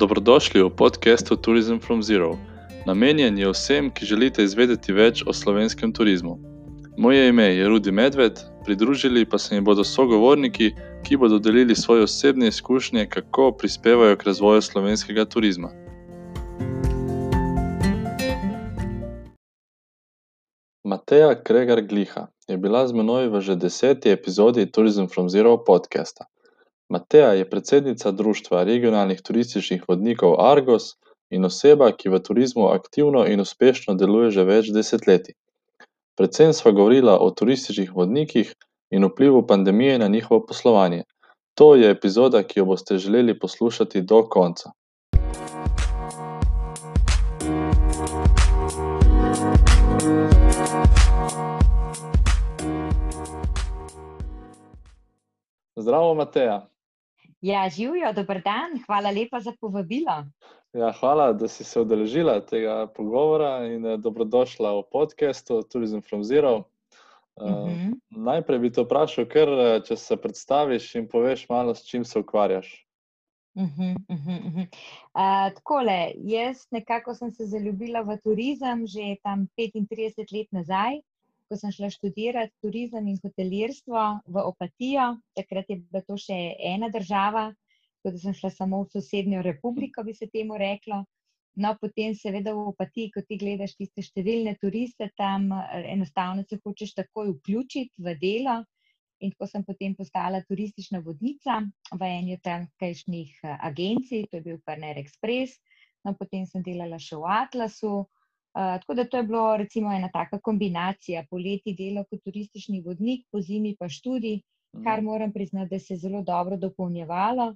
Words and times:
Dobrodošli 0.00 0.64
v 0.64 0.72
podkastu 0.72 1.36
Tourism 1.36 1.76
from 1.76 2.00
Zero. 2.00 2.40
Namenjen 2.88 3.36
je 3.36 3.44
vsem, 3.52 3.90
ki 3.92 4.08
želite 4.08 4.40
izvedeti 4.40 4.96
več 4.96 5.20
o 5.28 5.32
slovenskem 5.36 5.92
turizmu. 5.92 6.38
Moje 6.96 7.28
ime 7.28 7.44
je 7.52 7.68
Rudi 7.68 7.92
Medved, 7.92 8.40
pridružili 8.64 9.26
pa 9.28 9.36
se 9.38 9.54
mi 9.54 9.60
bodo 9.60 9.84
sogovorniki, 9.84 10.70
ki 11.04 11.20
bodo 11.20 11.36
delili 11.38 11.76
svoje 11.76 12.08
osebne 12.08 12.48
izkušnje, 12.48 13.06
kako 13.12 13.52
prispevajo 13.52 14.16
k 14.16 14.24
razvoju 14.24 14.62
slovenskega 14.62 15.24
turizma. 15.24 15.68
Mateja 20.84 21.42
Kregar 21.44 21.84
Gliha 21.84 22.26
je 22.48 22.56
bila 22.56 22.88
z 22.88 22.96
menoj 22.96 23.28
v 23.28 23.40
že 23.40 23.56
deseti 23.56 24.08
epizodi 24.08 24.64
Tourism 24.64 25.12
from 25.12 25.28
Zero 25.28 25.60
podcasta. 25.60 26.24
Mateja 26.90 27.32
je 27.32 27.50
predsednica 27.50 28.10
Društva 28.10 28.64
regionalnih 28.64 29.20
turističnih 29.22 29.82
vodnikov 29.88 30.32
Argos 30.42 30.96
in 31.30 31.44
oseba, 31.44 31.92
ki 31.92 32.10
v 32.10 32.18
turizmu 32.18 32.64
aktivno 32.66 33.22
in 33.30 33.40
uspešno 33.40 33.94
deluje 33.94 34.30
že 34.34 34.44
več 34.44 34.72
desetletij. 34.74 35.36
Predvsem 36.18 36.50
sva 36.52 36.72
govorila 36.74 37.14
o 37.22 37.28
turističnih 37.30 37.92
vodnikih 37.94 38.50
in 38.90 39.06
vplivu 39.06 39.46
pandemije 39.46 39.98
na 39.98 40.08
njihovo 40.08 40.42
poslovanje. 40.46 41.04
To 41.54 41.74
je 41.74 41.90
epizoda, 41.90 42.42
ki 42.42 42.58
jo 42.58 42.64
boste 42.64 42.98
želeli 42.98 43.38
poslušati 43.38 44.02
do 44.02 44.24
konca. 44.28 44.72
Zdravo, 55.76 56.14
Mateja. 56.14 56.69
Ja, 57.40 57.68
živijo, 57.68 58.12
dober 58.12 58.42
dan, 58.44 58.76
hvala 58.86 59.10
lepa 59.10 59.40
za 59.40 59.52
povabilo. 59.60 60.24
Ja, 60.72 60.92
hvala, 61.00 61.32
da 61.32 61.48
si 61.48 61.64
se 61.64 61.80
udeležila 61.80 62.40
tega 62.46 62.86
pogovora 62.96 63.66
in 63.66 63.86
eh, 63.86 63.96
dobrodošla 63.96 64.74
v 64.76 64.82
podkastu 64.92 65.62
Tourism 65.62 66.04
from 66.04 66.24
Zero. 66.24 66.56
Uh, 67.40 67.46
uh 67.46 67.68
-huh. 67.68 67.94
Najprej 68.10 68.58
bi 68.58 68.72
te 68.72 68.82
vprašal, 68.82 69.24
ker, 69.24 69.48
eh, 69.48 69.80
če 69.80 69.96
se 69.96 70.16
predstaviš 70.16 70.94
in 70.94 71.08
poveš 71.08 71.48
malo, 71.48 71.74
s 71.74 71.86
čim 71.86 72.04
se 72.04 72.18
ukvarjaš. 72.18 72.86
Uh 73.54 73.62
-huh, 73.62 73.96
uh 74.08 74.16
-huh, 74.16 74.46
uh 74.46 74.52
-huh. 74.54 74.66
Uh, 75.14 75.54
takole, 75.54 76.12
jaz 76.16 76.66
nekako 76.70 77.14
sem 77.14 77.30
se 77.30 77.46
zaljubila 77.46 78.00
v 78.00 78.18
turizem 78.24 78.86
že 78.86 79.16
tam 79.22 79.48
35 79.56 80.32
let 80.32 80.52
nazaj 80.52 81.00
ko 81.50 81.58
sem 81.58 81.72
šla 81.74 81.90
študirati 81.90 82.54
turizem 82.62 83.08
in 83.10 83.18
hotelirstvo 83.18 84.02
v 84.30 84.42
Opatijo, 84.46 85.16
takrat 85.34 85.72
je 85.72 85.80
bila 85.82 86.04
to 86.06 86.14
še 86.14 86.36
ena 86.72 86.88
država, 86.94 87.48
tako 87.98 88.12
da 88.14 88.20
sem 88.22 88.36
šla 88.38 88.50
samo 88.54 88.84
v 88.84 88.92
sosednjo 88.94 89.42
republiko, 89.42 90.04
bi 90.06 90.14
se 90.14 90.30
temu 90.30 90.58
reklo. 90.60 91.02
No, 91.58 91.74
potem, 91.80 92.14
seveda, 92.14 92.54
v 92.54 92.70
Opatiji, 92.70 93.10
ko 93.10 93.24
ti 93.26 93.36
gledaš 93.40 93.74
tiste 93.74 94.04
številne 94.06 94.54
turiste, 94.62 95.10
tam 95.18 95.50
enostavno 95.82 96.46
se 96.46 96.60
hočeš 96.62 96.94
takoj 97.00 97.34
vključiti 97.34 98.06
v 98.06 98.14
delo. 98.22 98.60
In 99.20 99.34
tako 99.34 99.50
sem 99.50 99.64
potem 99.66 99.92
postala 99.98 100.38
turistična 100.48 101.02
vodnica 101.04 101.58
v 101.92 102.06
eni 102.06 102.38
od 102.38 102.44
tamkajšnjih 102.46 103.42
eh, 103.42 103.56
agencij, 103.68 104.30
to 104.30 104.38
je 104.38 104.46
bil 104.46 104.62
Parner 104.64 104.96
Express. 105.02 105.58
No, 106.06 106.14
potem 106.16 106.46
sem 106.48 106.62
delala 106.64 106.96
še 106.96 107.18
v 107.20 107.28
Atlasu, 107.28 108.06
tako 108.52 108.94
da 108.94 109.04
to 109.04 109.16
je 109.16 109.22
bilo 109.22 109.56
recimo 109.56 109.92
ena 109.92 110.08
taka 110.12 110.40
kombinacija, 110.40 111.24
poleti 111.30 111.74
delo 111.78 112.04
kot 112.10 112.22
turistični 112.24 112.80
vodnik, 112.86 113.26
po 113.30 113.40
zimi 113.40 113.76
pa 113.78 113.88
študij, 113.88 114.40
kar 114.84 114.98
mhm. 114.98 115.06
moram 115.06 115.32
priznati, 115.32 115.70
da 115.70 115.78
se 115.78 115.94
je 115.94 115.98
zelo 115.98 116.22
dobro 116.22 116.56
dopolnjevalo. 116.56 117.54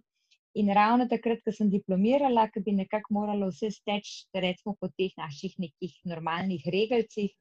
In 0.54 0.68
ravno 0.70 1.08
takrat, 1.10 1.40
ko 1.42 1.52
sem 1.52 1.70
diplomirala, 1.70 2.46
ki 2.54 2.60
bi 2.62 2.72
nekako 2.72 3.14
moralo 3.14 3.48
vse 3.50 3.72
steči, 3.74 4.28
recimo 4.34 4.76
po 4.80 4.88
teh 4.88 5.10
naših 5.18 5.56
nekih 5.58 5.96
normalnih 6.06 6.62
regalcih, 6.70 7.32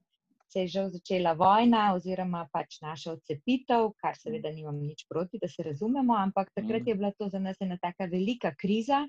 se 0.49 0.59
je 0.59 0.67
že 0.67 0.89
začela 0.89 1.33
vojna 1.33 1.93
oziroma 1.95 2.47
pač 2.53 2.79
naša 2.81 3.13
odcepitev, 3.17 3.91
kar 4.01 4.17
seveda 4.17 4.51
nimam 4.53 4.79
nič 4.81 5.05
proti, 5.09 5.37
da 5.41 5.47
se 5.47 5.63
razumemo, 5.63 6.17
ampak 6.17 6.49
takrat 6.53 6.81
mhm. 6.81 6.89
je 6.89 6.95
bila 6.95 7.11
to 7.11 7.29
za 7.29 7.39
nas 7.39 7.61
ena 7.61 7.77
taka 7.81 8.05
velika 8.05 8.53
kriza 8.55 9.07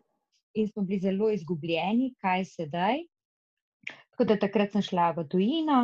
in 0.55 0.69
smo 0.69 0.82
bili 0.82 1.00
zelo 1.00 1.31
izgubljeni, 1.31 2.15
kaj 2.21 2.44
sedaj. 2.44 3.05
Tako 4.14 4.28
da 4.30 4.36
takrat 4.38 4.70
sem 4.70 4.82
šla 4.86 5.08
v 5.16 5.25
tujino, 5.26 5.78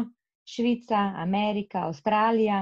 Švica, 0.46 1.00
Amerika, 1.18 1.80
Avstralija, 1.88 2.60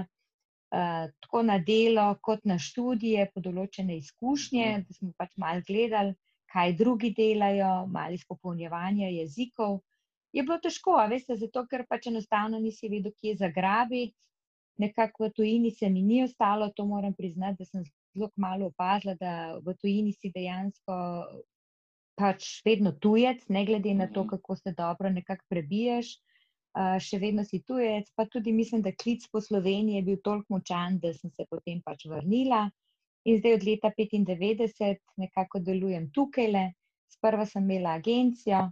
uh, 0.73 1.11
tako 1.21 1.43
na 1.45 1.59
delo, 1.59 2.07
kot 2.25 2.47
na 2.49 2.57
študije, 2.57 3.27
po 3.35 3.43
določene 3.45 3.99
izkušnje, 4.01 4.65
mhm. 4.71 4.87
da 4.89 4.97
smo 4.97 5.13
pač 5.21 5.35
malo 5.37 5.61
gledali, 5.69 6.17
kaj 6.49 6.73
drugi 6.79 7.11
delajo, 7.13 7.85
malo 7.93 8.17
izpopolnjevanja 8.17 9.11
jezikov. 9.13 9.83
Je 10.33 10.41
bilo 10.41 10.57
težko, 10.65 10.97
veste, 11.13 11.37
zato 11.37 11.67
ker 11.69 11.85
pač 11.85 12.09
enostavno 12.09 12.57
nisi 12.65 12.89
vedel, 12.89 13.13
kje 13.21 13.37
zagrabiti. 13.45 14.17
Nekako 14.81 15.27
v 15.27 15.33
tujini 15.37 15.75
se 15.75 15.93
mi 15.93 16.01
ni 16.01 16.23
ostalo, 16.25 16.71
to 16.73 16.89
moram 16.89 17.13
priznati, 17.13 17.61
da 17.61 17.69
sem 17.69 17.85
zelo 18.17 18.31
malo 18.41 18.73
opazila, 18.73 19.19
da 19.21 19.59
v 19.61 19.77
tujini 19.77 20.17
si 20.17 20.33
dejansko 20.33 20.97
pač 22.19 22.49
vedno 22.67 22.93
tujec, 22.93 23.45
ne 23.49 23.65
glede 23.65 23.95
na 23.95 24.09
to, 24.11 24.25
mhm. 24.25 24.29
kako 24.35 24.57
se 24.57 24.73
dobro 24.73 25.11
nekako 25.11 25.45
prebiješ, 25.49 26.17
uh, 26.75 26.97
še 27.03 27.21
vedno 27.23 27.45
si 27.47 27.63
tujec. 27.63 28.11
Pa 28.17 28.27
tudi 28.27 28.53
mislim, 28.53 28.83
da 28.83 28.93
klic 28.93 29.27
po 29.33 29.41
Sloveniji 29.41 30.01
je 30.01 30.07
bil 30.11 30.19
toliko 30.25 30.59
močan, 30.59 30.99
da 31.03 31.15
sem 31.15 31.31
se 31.31 31.47
potem 31.51 31.83
pač 31.85 32.09
vrnila. 32.11 32.67
In 33.29 33.39
zdaj 33.41 33.59
od 33.59 33.65
leta 33.67 33.93
95 33.95 35.01
nekako 35.21 35.63
delujem 35.63 36.11
tukaj. 36.15 36.53
Le. 36.53 36.67
Sprva 37.09 37.47
sem 37.49 37.65
imela 37.65 37.95
agencijo, 37.97 38.67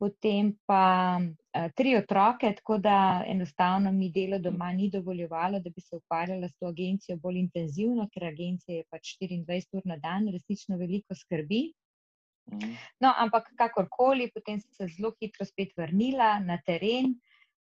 potem 0.00 0.54
pa 0.64 1.18
uh, 1.20 1.66
tri 1.76 1.92
otroke, 1.98 2.48
tako 2.56 2.78
da 2.80 2.96
enostavno 3.28 3.92
mi 3.92 4.08
delo 4.10 4.38
doma 4.40 4.70
ni 4.72 4.88
dovoljevalo, 4.90 5.60
da 5.60 5.70
bi 5.70 5.84
se 5.84 5.98
ukvarjala 6.00 6.48
s 6.48 6.56
to 6.56 6.70
agencijo 6.72 7.18
bolj 7.20 7.42
intenzivno, 7.42 8.08
ker 8.14 8.24
agencija 8.30 8.78
je 8.78 8.86
pač 8.90 9.14
24 9.20 9.78
ur 9.78 9.84
na 9.92 9.98
dan, 10.00 10.30
resnično 10.32 10.80
veliko 10.80 11.14
skrbi. 11.14 11.60
Mhm. 12.52 12.74
No, 13.00 13.12
ampak 13.16 13.50
kakorkoli, 13.56 14.30
potem 14.34 14.60
sem 14.60 14.72
se 14.72 14.88
zelo 14.96 15.14
hitro 15.20 15.44
spet 15.44 15.72
vrnila 15.76 16.38
na 16.40 16.58
teren, 16.66 17.14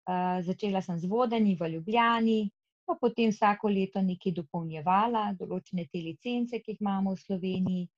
uh, 0.09 0.41
začela 0.43 0.81
sem 0.81 0.99
z 0.99 1.07
vodenjem 1.07 1.57
v 1.59 1.69
Ljubljani, 1.75 2.51
pa 2.85 2.95
potem 2.99 3.31
vsako 3.31 3.71
leto 3.71 4.01
nekaj 4.03 4.35
dopolnjevala, 4.35 5.31
določene 5.39 5.87
te 5.87 6.03
licence, 6.03 6.59
ki 6.59 6.75
jih 6.75 6.81
imamo 6.83 7.15
v 7.15 7.23
Sloveniji. 7.23 7.89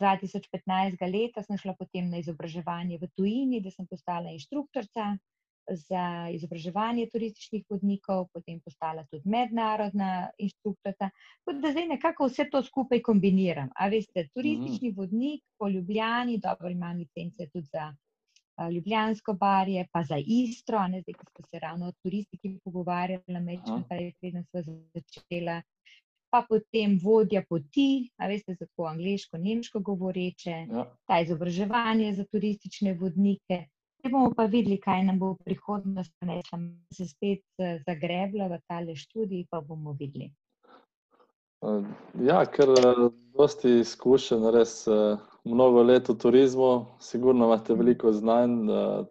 2015. 0.00 0.96
leta 1.12 1.42
sem 1.44 1.58
šla 1.60 1.74
potem 1.76 2.08
na 2.08 2.22
izobraževanje 2.22 2.96
v 3.02 3.08
tujini, 3.12 3.60
da 3.60 3.68
sem 3.68 3.84
postala 3.84 4.32
inštruktorica 4.32 5.12
za 5.70 6.28
izobraževanje 6.32 7.06
turističnih 7.12 7.64
vodnikov, 7.70 8.26
potem 8.32 8.60
postala 8.60 9.04
tudi 9.10 9.28
mednarodna 9.28 10.28
inštruktorica. 10.38 11.10
Da 11.46 11.72
zdaj 11.72 11.88
nekako 11.94 12.26
vse 12.26 12.48
to 12.50 12.62
skupaj 12.62 13.02
kombiniram. 13.02 13.70
A 13.76 13.88
veste, 13.88 14.28
turistični 14.34 14.90
mm. 14.90 14.94
vodnik 14.96 15.42
po 15.58 15.68
Ljubljani, 15.68 16.38
dobro 16.38 16.70
imam 16.70 16.96
licence 16.96 17.48
tudi 17.52 17.66
za 17.72 17.90
uh, 17.90 18.72
Ljubljansko 18.72 19.32
barje, 19.32 19.86
pa 19.92 20.02
za 20.02 20.16
Istro, 20.26 20.88
ne 20.88 21.02
zdaj, 21.02 21.14
ko 21.14 21.24
smo 21.26 21.46
se 21.50 21.58
ravno 21.58 21.88
o 21.88 21.92
turistiki 22.02 22.58
pogovarjali, 22.64 23.40
mečem, 23.40 23.84
pa 23.88 23.94
je 23.94 24.12
preden 24.20 24.44
smo 24.44 24.62
začela. 24.94 25.62
Pa 26.30 26.44
potem 26.48 26.98
vodja 27.02 27.42
poti, 27.48 28.10
a 28.16 28.28
veste, 28.30 28.54
tako 28.56 28.86
angliško, 28.86 29.38
nemško 29.38 29.80
govoreče, 29.80 30.50
ja. 30.50 30.84
ta 31.06 31.20
izobraževanje 31.20 32.12
za 32.14 32.24
turistične 32.24 32.94
vodnike, 32.94 33.64
bomo 34.08 34.32
pa 34.36 34.44
videli, 34.44 34.78
kaj 34.80 35.04
nam 35.04 35.18
bo 35.18 35.32
v 35.32 35.44
prihodnosti 35.44 36.14
prinesla. 36.18 36.58
Se 36.94 37.06
spet 37.08 37.42
eh, 37.58 37.80
zagrebla 37.86 38.48
v 38.48 38.60
tale 38.68 38.96
študij, 38.96 39.46
pa 39.50 39.60
bomo 39.60 39.92
videli. 39.98 40.30
Eh, 41.60 41.82
ja, 42.24 42.44
ker 42.46 42.72
eh, 42.72 43.02
dosti 43.36 43.80
izkušen, 43.80 44.46
res 44.54 44.88
mnogo 45.44 45.82
let 45.82 46.08
v 46.08 46.16
turizmu, 46.20 46.72
sigurno 47.00 47.48
imate 47.48 47.74
veliko 47.74 48.12
znanj, 48.12 48.56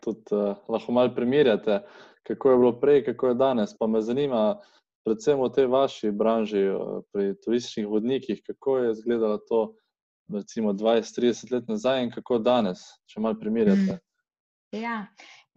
tudi 0.03 0.41
lahko 0.69 0.93
malo 0.93 1.13
primerjate, 1.15 1.79
kako 2.27 2.51
je 2.51 2.57
bilo 2.57 2.73
prej, 2.79 3.03
kako 3.05 3.31
je 3.31 3.39
danes. 3.39 3.73
Pa 3.77 3.87
me 3.87 4.01
zanima, 4.01 4.59
predvsem 5.05 5.41
v 5.41 5.49
tej 5.55 5.69
vaši 5.71 6.11
branži, 6.11 6.67
pri 7.13 7.33
turističnih 7.45 7.87
vodnikih, 7.87 8.43
kako 8.45 8.77
je 8.77 8.91
izgledalo 8.91 9.37
to 9.49 9.61
recimo 10.33 10.73
20-30 10.73 11.53
let 11.53 11.67
nazaj 11.67 12.03
in 12.03 12.11
kako 12.11 12.37
danes, 12.37 12.85
če 13.09 13.19
malo 13.19 13.39
primerjate. 13.39 13.97
Mm. 13.97 14.08
Ja, 14.71 15.07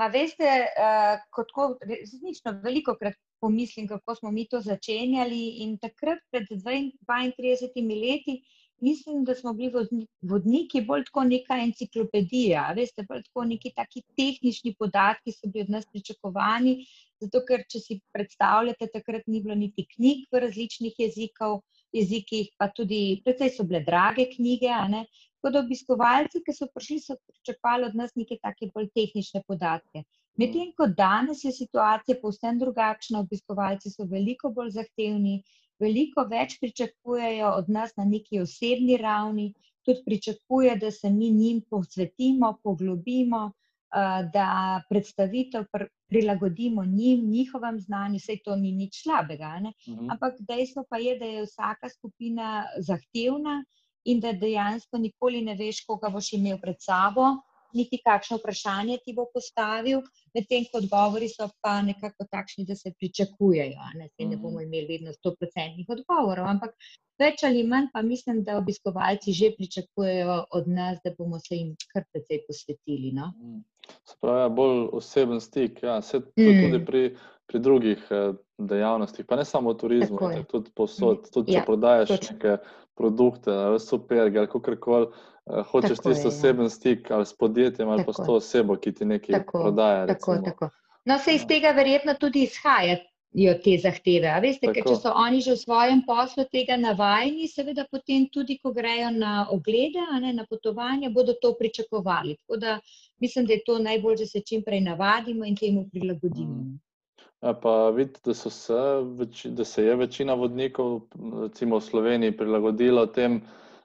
pa 0.01 0.07
veste, 0.09 0.49
uh, 0.81 1.21
kot 1.37 1.83
resnično 1.85 2.55
veliko 2.65 2.95
krat 2.97 3.19
pomislim, 3.43 3.89
kako 3.89 4.15
smo 4.15 4.31
mi 4.31 4.47
to 4.49 4.61
začenjali. 4.61 5.43
In 5.65 5.77
takrat, 5.79 6.23
pred 6.31 6.49
32 6.49 8.01
leti, 8.01 8.39
mislim, 8.81 9.25
da 9.25 9.35
smo 9.35 9.53
bili 9.53 9.73
vodniki 10.23 10.81
bolj 10.89 11.05
kot 11.13 11.29
neka 11.29 11.59
enciklopedija. 11.67 12.71
Veste, 12.77 13.05
bolj 13.09 13.27
kot 13.35 13.51
neki 13.51 13.75
taki 13.77 14.03
tehnični 14.17 14.75
podatki 14.79 15.35
so 15.37 15.51
bili 15.51 15.67
od 15.67 15.75
nas 15.77 15.87
pričakovani. 15.93 16.79
Zato, 17.21 17.45
ker 17.49 17.67
če 17.69 17.83
si 17.83 17.99
predstavljate, 18.17 18.89
takrat 18.95 19.29
ni 19.29 19.43
bilo 19.43 19.59
niti 19.59 19.85
knjig 19.95 20.25
v 20.33 20.47
različnih 20.47 20.97
jezikov, 21.05 21.61
jezikih, 21.93 22.49
pa 22.59 22.71
tudi, 22.73 23.21
predvsej 23.27 23.53
so 23.59 23.69
bile 23.69 23.85
drage 23.85 24.31
knjige. 24.33 24.73
Tako 25.43 25.53
da 25.53 25.61
obiskovalci, 25.61 26.41
ki 26.47 26.53
so 26.55 26.69
prišli, 26.71 27.01
so 27.03 27.17
pričakovali 27.27 27.87
od 27.89 27.95
nas 27.99 28.13
neke 28.15 28.37
take 28.43 28.69
bolj 28.75 28.93
tehnične 28.95 29.41
podatke. 29.49 30.05
Medtem 30.39 30.69
ko 30.79 30.87
danes 30.87 31.43
je 31.45 31.51
situacija 31.53 32.17
povsem 32.23 32.61
drugačna, 32.61 33.25
obiskovalci 33.27 33.91
so 33.91 34.07
veliko 34.13 34.53
bolj 34.55 34.71
zahtevni, 34.77 35.41
veliko 35.83 36.23
več 36.31 36.55
pričakujejo 36.61 37.51
od 37.57 37.73
nas 37.75 37.97
na 37.99 38.07
neki 38.07 38.39
osebni 38.45 39.01
ravni, 39.03 39.49
tudi 39.83 40.07
pričakuje, 40.07 40.79
da 40.79 40.91
se 40.95 41.11
mi 41.11 41.33
njim 41.35 41.61
posvetimo, 41.71 42.55
poglobimo, 42.63 43.43
da 44.33 44.49
predstavitev 44.89 45.67
prilagodimo 46.09 46.85
njim, 46.85 47.27
njihovem 47.31 47.81
znanju, 47.81 48.23
vse 48.23 48.39
to 48.45 48.57
ni 48.57 48.73
nič 48.73 49.03
slabega. 49.03 49.57
Mhm. 49.59 50.11
Ampak 50.11 50.39
dejstvo 50.49 50.87
pa 50.89 51.03
je, 51.03 51.19
da 51.19 51.25
je 51.35 51.47
vsaka 51.51 51.89
skupina 51.89 52.65
zahtevna 52.79 53.65
in 54.05 54.21
da 54.21 54.33
dejansko 54.33 54.99
nikoli 54.99 55.43
ne 55.43 55.55
veš, 55.59 55.85
koga 55.87 56.11
boš 56.11 56.33
imel 56.39 56.59
pred 56.63 56.81
sabo, 56.81 57.35
niti 57.75 58.01
kakšno 58.05 58.37
vprašanje 58.37 58.99
ti 59.05 59.15
bo 59.17 59.27
postavil, 59.35 60.03
medtem 60.35 60.67
ko 60.71 60.81
odgovori 60.83 61.29
so 61.29 61.49
pa 61.65 61.79
nekako 61.83 62.27
takšni, 62.31 62.67
da 62.69 62.77
se 62.77 62.93
pričakujejo. 62.99 63.89
Ne, 63.99 64.11
ne 64.19 64.37
bomo 64.37 64.59
mhm. 64.61 64.67
imeli 64.67 64.99
vedno 64.99 65.15
100% 65.17 65.87
odgovorov, 65.97 66.49
ampak 66.55 66.77
več 67.21 67.45
ali 67.47 67.65
manj 67.69 67.91
pa 67.93 68.03
mislim, 68.03 68.43
da 68.45 68.59
obiskovalci 68.59 69.33
že 69.33 69.53
pričakujejo 69.57 70.39
od 70.59 70.69
nas, 70.69 70.99
da 71.05 71.15
bomo 71.19 71.41
se 71.41 71.57
jim 71.57 71.75
kar 71.93 72.05
precej 72.13 72.43
posvetili. 72.47 73.13
No? 73.13 73.33
Mhm. 73.37 73.61
Spravi, 74.09 74.41
ja, 74.41 74.49
bolj 74.49 74.89
oseben 74.99 75.41
stik, 75.41 75.83
ja, 75.83 76.01
se 76.03 76.19
mm. 76.19 76.59
tudi 76.63 76.85
pri, 76.87 77.03
pri 77.53 77.61
drugih 77.61 78.07
eh, 78.11 78.33
dejavnostih, 78.59 79.27
pa 79.29 79.37
ne 79.37 79.45
samo 79.45 79.75
v 79.75 79.81
turizmu, 79.85 80.17
ampak 80.19 80.49
tudi 80.49 80.73
posod. 80.75 81.29
Tudi, 81.29 81.53
če 81.53 81.61
ja, 81.61 81.67
prodajaš 81.69 82.15
točno. 82.15 82.37
neke 82.39 82.57
produkte, 82.97 83.59
super, 83.85 84.25
ali 84.25 84.35
kako 84.35 84.63
koli. 84.81 85.13
Uh, 85.43 85.65
hočeš 85.67 85.99
tako 85.99 86.13
tisto 86.13 86.29
ja. 86.29 86.31
oseben 86.31 86.69
stik 86.71 87.09
ali 87.11 87.27
s 87.27 87.35
podjetjem 87.35 87.89
ali 87.91 88.05
tako. 88.05 88.13
pa 88.13 88.23
s 88.23 88.27
to 88.27 88.35
osebo, 88.39 88.77
ki 88.79 88.93
ti 88.95 89.05
nekaj 89.05 89.41
tako, 89.41 89.63
prodaja. 89.65 90.07
Tako, 90.07 90.37
tako. 90.45 90.69
No, 91.05 91.19
se 91.19 91.35
iz 91.35 91.43
ja. 91.43 91.49
tega 91.49 91.73
verjetno 91.75 92.15
tudi 92.15 92.45
izhaja 92.47 92.97
te 93.33 93.79
zahteve. 93.81 94.33
Veste, 94.45 94.69
ker, 94.69 94.85
če 94.85 94.97
so 95.01 95.13
oni 95.17 95.41
že 95.41 95.57
v 95.57 95.63
svojem 95.65 96.03
poslu 96.05 96.45
tega 96.53 96.77
navajeni, 96.77 97.49
seveda 97.49 97.87
potem 97.91 98.29
tudi, 98.29 98.59
ko 98.61 98.73
grejo 98.77 99.11
na 99.11 99.49
oglede, 99.51 100.05
ne, 100.21 100.33
na 100.37 100.45
potovanje, 100.45 101.11
bodo 101.11 101.33
to 101.41 101.55
pričakovali. 101.59 102.37
Tako 102.45 102.57
da 102.57 102.79
mislim, 103.21 103.47
da 103.47 103.53
je 103.55 103.65
to 103.65 103.79
najbolj, 103.79 104.17
da 104.17 104.27
se 104.27 104.41
čim 104.41 104.63
prej 104.63 104.81
navadimo 104.81 105.45
in 105.45 105.57
temu 105.57 105.89
prilagodimo. 105.91 106.61
Mm. 106.61 106.79
Ja, 107.43 107.55
pa 107.55 107.91
vidite, 107.91 108.21
da, 108.25 108.35
se, 108.35 108.75
da 109.45 109.65
se 109.65 109.85
je 109.85 109.97
večina 109.97 110.35
vodnikov, 110.35 111.01
recimo 111.43 111.77
v 111.77 111.83
Sloveniji, 111.83 112.37
prilagodila 112.37 113.07
tem, 113.07 113.41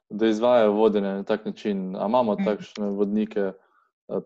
da 0.09 0.27
izvajajo 0.27 0.71
vodenje 0.71 1.07
na 1.07 1.23
tak 1.23 1.45
način. 1.45 1.95
A 1.95 2.05
imamo 2.05 2.33
mm. 2.33 2.45
takšne 2.45 2.89
vodnike, 2.99 3.51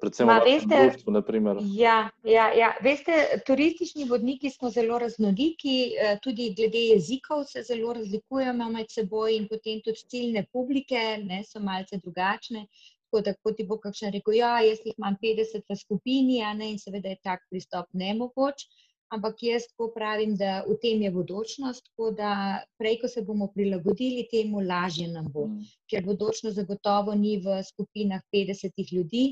predvsem 0.01 0.27
Ma, 0.27 0.41
veste, 0.45 0.75
v 0.75 0.89
Društvu? 0.91 1.63
Ja, 1.79 2.09
ja, 2.23 2.49
ja. 2.53 2.73
Veste, 2.83 3.39
turistični 3.47 4.09
vodniki 4.09 4.49
smo 4.49 4.69
zelo 4.69 4.99
raznoliki, 4.99 5.95
tudi 6.23 6.51
glede 6.57 6.83
jezikov 6.89 7.47
se 7.47 7.63
zelo 7.63 7.93
razlikujemo 7.93 8.69
med 8.69 8.91
seboj 8.91 9.37
in 9.37 9.47
potem 9.47 9.79
tudi 9.85 10.03
ciljne 10.11 10.45
publike 10.51 11.23
ne, 11.23 11.43
so 11.47 11.63
malce 11.63 12.03
drugačne. 12.03 12.67
Tako 13.07 13.23
da, 13.23 13.33
kot 13.43 13.55
ti 13.55 13.63
bo 13.67 13.79
kakšen 13.79 14.11
rekel, 14.11 14.35
ja, 14.43 14.57
jaz 14.59 14.83
jih 14.83 14.95
imam 14.97 15.15
50 15.23 15.63
v 15.71 15.75
skupini, 15.75 16.43
a 16.43 16.53
ne, 16.53 16.73
in 16.75 16.79
seveda 16.79 17.15
je 17.15 17.23
tak 17.23 17.47
pristop 17.49 17.87
nemogoč 17.93 18.67
ampak 19.11 19.43
jaz 19.43 19.67
tako 19.71 19.91
pravim, 19.95 20.35
da 20.39 20.61
v 20.67 20.77
tem 20.81 21.01
je 21.03 21.11
bodočnost, 21.11 21.85
tako 21.91 22.11
da 22.15 22.31
prej, 22.79 22.99
ko 23.01 23.11
se 23.11 23.23
bomo 23.27 23.49
prilagodili 23.53 24.27
temu, 24.31 24.63
lažje 24.63 25.07
nam 25.11 25.27
bo. 25.33 25.47
Mm. 25.51 25.69
Ker 25.91 26.05
bodočnost 26.07 26.55
zagotovo 26.55 27.15
ni 27.15 27.37
v 27.43 27.61
skupinah 27.67 28.23
50 28.33 28.93
ljudi. 28.95 29.25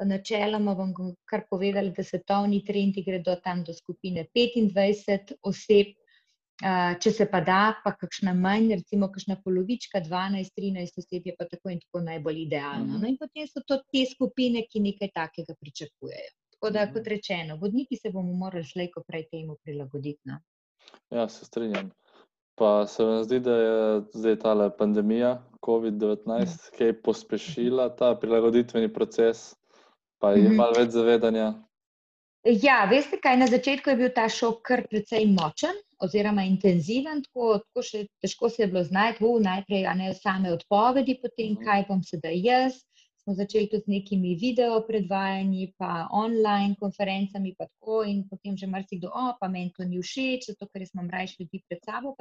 Načeloma 0.00 0.72
vam 0.72 0.94
kar 1.28 1.42
povedali, 1.50 1.92
da 1.92 2.02
svetovni 2.04 2.62
trendi 2.64 3.02
gredo 3.04 3.34
tam 3.44 3.60
do 3.64 3.74
skupine 3.76 4.24
25 4.32 5.34
oseb, 5.44 5.92
če 7.04 7.12
se 7.12 7.26
pa 7.28 7.42
da, 7.44 7.60
pa 7.84 7.92
kakšna 8.00 8.32
manj, 8.32 8.72
recimo 8.80 9.10
kakšna 9.12 9.36
polovička, 9.44 10.00
12-13 10.08 11.04
oseb 11.04 11.28
je 11.28 11.36
pa 11.36 11.44
tako 11.52 11.72
in 11.76 11.84
tako 11.84 12.00
najbolj 12.08 12.40
idealno. 12.46 12.96
Mm. 12.96 13.00
No 13.02 13.12
in 13.12 13.20
potem 13.20 13.44
so 13.48 13.60
to 13.68 13.82
te 13.92 14.06
skupine, 14.08 14.64
ki 14.72 14.80
nekaj 14.88 15.12
takega 15.12 15.56
pričakujejo. 15.60 16.32
Tako 16.60 16.72
da, 16.76 16.82
kot 16.92 17.06
rečeno, 17.08 17.56
vodniki 17.56 17.96
se 17.96 18.10
bomo 18.12 18.34
morali 18.36 18.64
slejko 18.64 19.00
prej 19.06 19.22
temu 19.30 19.56
prilagoditi. 19.64 20.20
No? 20.28 20.36
Ja, 21.10 21.28
se 21.28 21.44
strinjam. 21.44 21.88
Pa 22.54 22.86
se 22.86 23.04
vam 23.04 23.22
zdi, 23.24 23.38
da 23.40 23.54
je 23.56 24.02
zdaj 24.12 24.36
ta 24.38 24.70
pandemija 24.78 25.30
COVID-19, 25.64 26.28
ja. 26.28 26.76
ki 26.76 26.84
je 26.84 27.02
pospešila 27.02 27.88
ta 27.96 28.12
prilagoditveni 28.20 28.92
proces, 28.92 29.54
pa 30.18 30.34
je 30.36 30.42
mhm. 30.42 30.56
malo 30.56 30.76
več 30.76 30.92
zavedanja? 30.92 31.54
Ja, 32.44 32.84
veste 32.90 33.16
kaj, 33.20 33.36
na 33.36 33.46
začetku 33.48 33.90
je 33.90 33.96
bil 33.96 34.12
ta 34.16 34.28
šok 34.28 34.60
kar 34.64 34.84
precej 34.88 35.24
močen 35.32 35.80
oziroma 36.04 36.44
intenziven, 36.48 37.24
tako, 37.24 37.56
tako 37.64 37.84
še 37.84 38.04
težko 38.20 38.52
se 38.52 38.62
je 38.62 38.68
bilo 38.68 38.84
znajti, 38.84 39.32
najprej 39.48 39.88
ne 39.96 40.12
same 40.20 40.52
odpovedi, 40.52 41.16
potem 41.24 41.54
mhm. 41.54 41.64
kaj 41.64 41.88
bom 41.88 42.04
sedaj 42.04 42.36
jaz, 42.44 42.80
smo 43.30 43.34
začeli 43.34 43.68
tudi 43.70 43.82
z 43.86 43.88
nekimi 43.88 44.34
video 44.34 44.80
predvajanji, 44.86 45.72
pa 45.78 46.08
online 46.10 46.74
konferencami, 46.80 47.54
pa 47.58 47.66
tako, 47.66 48.02
in 48.02 48.24
potem 48.28 48.56
že 48.56 48.66
marsikdo, 48.66 49.06
o, 49.14 49.36
pa 49.40 49.48
meni 49.48 49.70
to 49.76 49.84
ni 49.84 50.02
všeč, 50.02 50.50
zato 50.50 50.66
ker 50.66 50.82
smo 50.86 51.06
mrajši 51.06 51.36
ljudi 51.44 51.62
pred 51.68 51.78
sabo. 51.86 52.16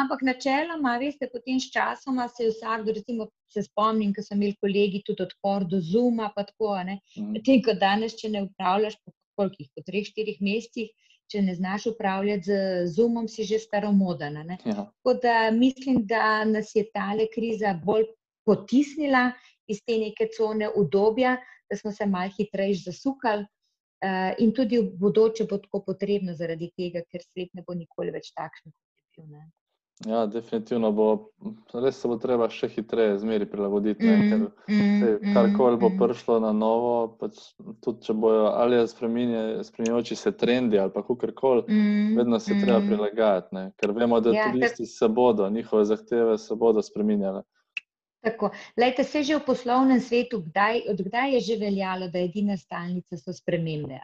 Ampak 0.00 0.24
načeloma, 0.24 0.96
veste, 0.98 1.28
potem 1.28 1.60
s 1.60 1.68
časoma 1.70 2.28
se 2.28 2.48
je 2.48 2.54
vsak, 2.54 2.88
recimo, 2.88 3.28
se 3.52 3.62
spomnim, 3.62 4.14
ko 4.16 4.24
so 4.24 4.34
imeli 4.34 4.56
kolegi 4.56 5.02
tudi 5.04 5.22
odpor 5.28 5.68
do 5.68 5.80
Zuma, 5.80 6.32
pa 6.34 6.48
tako, 6.48 6.72
ne. 6.88 6.98
Mm. 7.18 7.44
Tem, 7.44 7.60
ko 7.62 7.76
danes, 7.76 8.16
če 8.16 8.32
ne 8.32 8.46
upravljaš 8.48 8.96
po 9.04 9.12
kolikih, 9.36 9.68
po 9.76 9.84
treh, 9.84 10.08
štirih 10.08 10.40
mesecih, 10.40 10.90
če 11.30 11.44
ne 11.44 11.54
znaš 11.54 11.90
upravljati 11.92 12.48
z 12.48 12.58
Zoomom, 12.96 13.28
si 13.28 13.44
že 13.44 13.60
staromodan. 13.60 14.40
Ja. 14.64 14.88
Tako 14.88 15.18
da 15.22 15.50
mislim, 15.52 16.06
da 16.08 16.44
nas 16.48 16.72
je 16.74 16.88
tale 16.90 17.28
kriza 17.30 17.76
bolj 17.84 18.08
potisnila 18.44 19.30
iz 19.66 19.82
te 19.86 19.98
neke 19.98 20.28
cone 20.36 20.68
udobja, 20.76 21.36
da 21.70 21.76
smo 21.76 21.92
se 21.92 22.06
malo 22.06 22.32
hitreje 22.38 22.80
zasukali. 22.84 23.46
Uh, 24.04 24.34
in 24.38 24.50
tudi 24.52 24.78
v 24.78 24.90
bodoče 25.00 25.46
bo 25.48 25.56
tako 25.58 25.80
potrebno, 25.86 26.34
zaradi 26.36 26.68
tega, 26.76 27.00
ker 27.08 27.22
svet 27.24 27.54
ne 27.56 27.62
bo 27.66 27.76
nikoli 27.78 28.12
več 28.12 28.34
takšen, 28.36 28.72
kot 28.74 29.22
je 29.22 29.22
bil. 29.22 29.30
Ne? 29.32 29.46
Ja, 30.06 30.26
definitivno 30.26 30.90
bo, 30.92 31.04
res 31.72 32.00
se 32.02 32.08
bo 32.10 32.16
treba 32.18 32.48
še 32.50 32.66
hitreje 32.68 33.20
zmeri 33.22 33.46
prilagoditi. 33.46 34.02
Mm, 34.02 34.24
ker 34.66 34.74
mm, 34.74 35.34
karkoli 35.36 35.78
bo 35.78 35.88
mm. 35.92 36.00
prišlo 36.00 36.40
na 36.42 36.50
novo, 36.52 36.94
pač 37.20 37.38
tudi 37.84 38.02
če 38.02 38.16
bojo 38.18 38.48
ali 38.58 38.80
spremenjajoči 38.90 40.18
se 40.18 40.32
trendi 40.34 40.80
ali 40.82 40.90
pa 40.90 41.04
kakorkoli, 41.06 41.62
mm, 41.68 42.18
vedno 42.18 42.40
se 42.42 42.56
mm. 42.56 42.64
treba 42.66 42.80
prilagajati. 42.82 43.54
Ne? 43.54 43.64
Ker 43.78 43.94
vemo, 43.94 44.18
da 44.20 44.34
ja, 44.34 44.50
turisti 44.50 44.86
se 44.90 45.08
bodo, 45.08 45.46
njihove 45.50 45.86
zahteve 45.92 46.36
se 46.42 46.58
bodo 46.58 46.82
spremenjale. 46.82 47.44
Tako, 48.24 48.50
lejte 48.80 49.04
se 49.04 49.22
že 49.22 49.36
v 49.36 49.44
poslovnem 49.46 50.00
svetu, 50.00 50.40
kdaj, 50.46 50.88
od 50.88 51.00
kdaj 51.04 51.34
je 51.34 51.40
že 51.40 51.56
veljalo, 51.60 52.08
da 52.08 52.22
edina 52.24 52.56
stalnica 52.56 53.16
so 53.20 53.32
spremembe. 53.32 54.00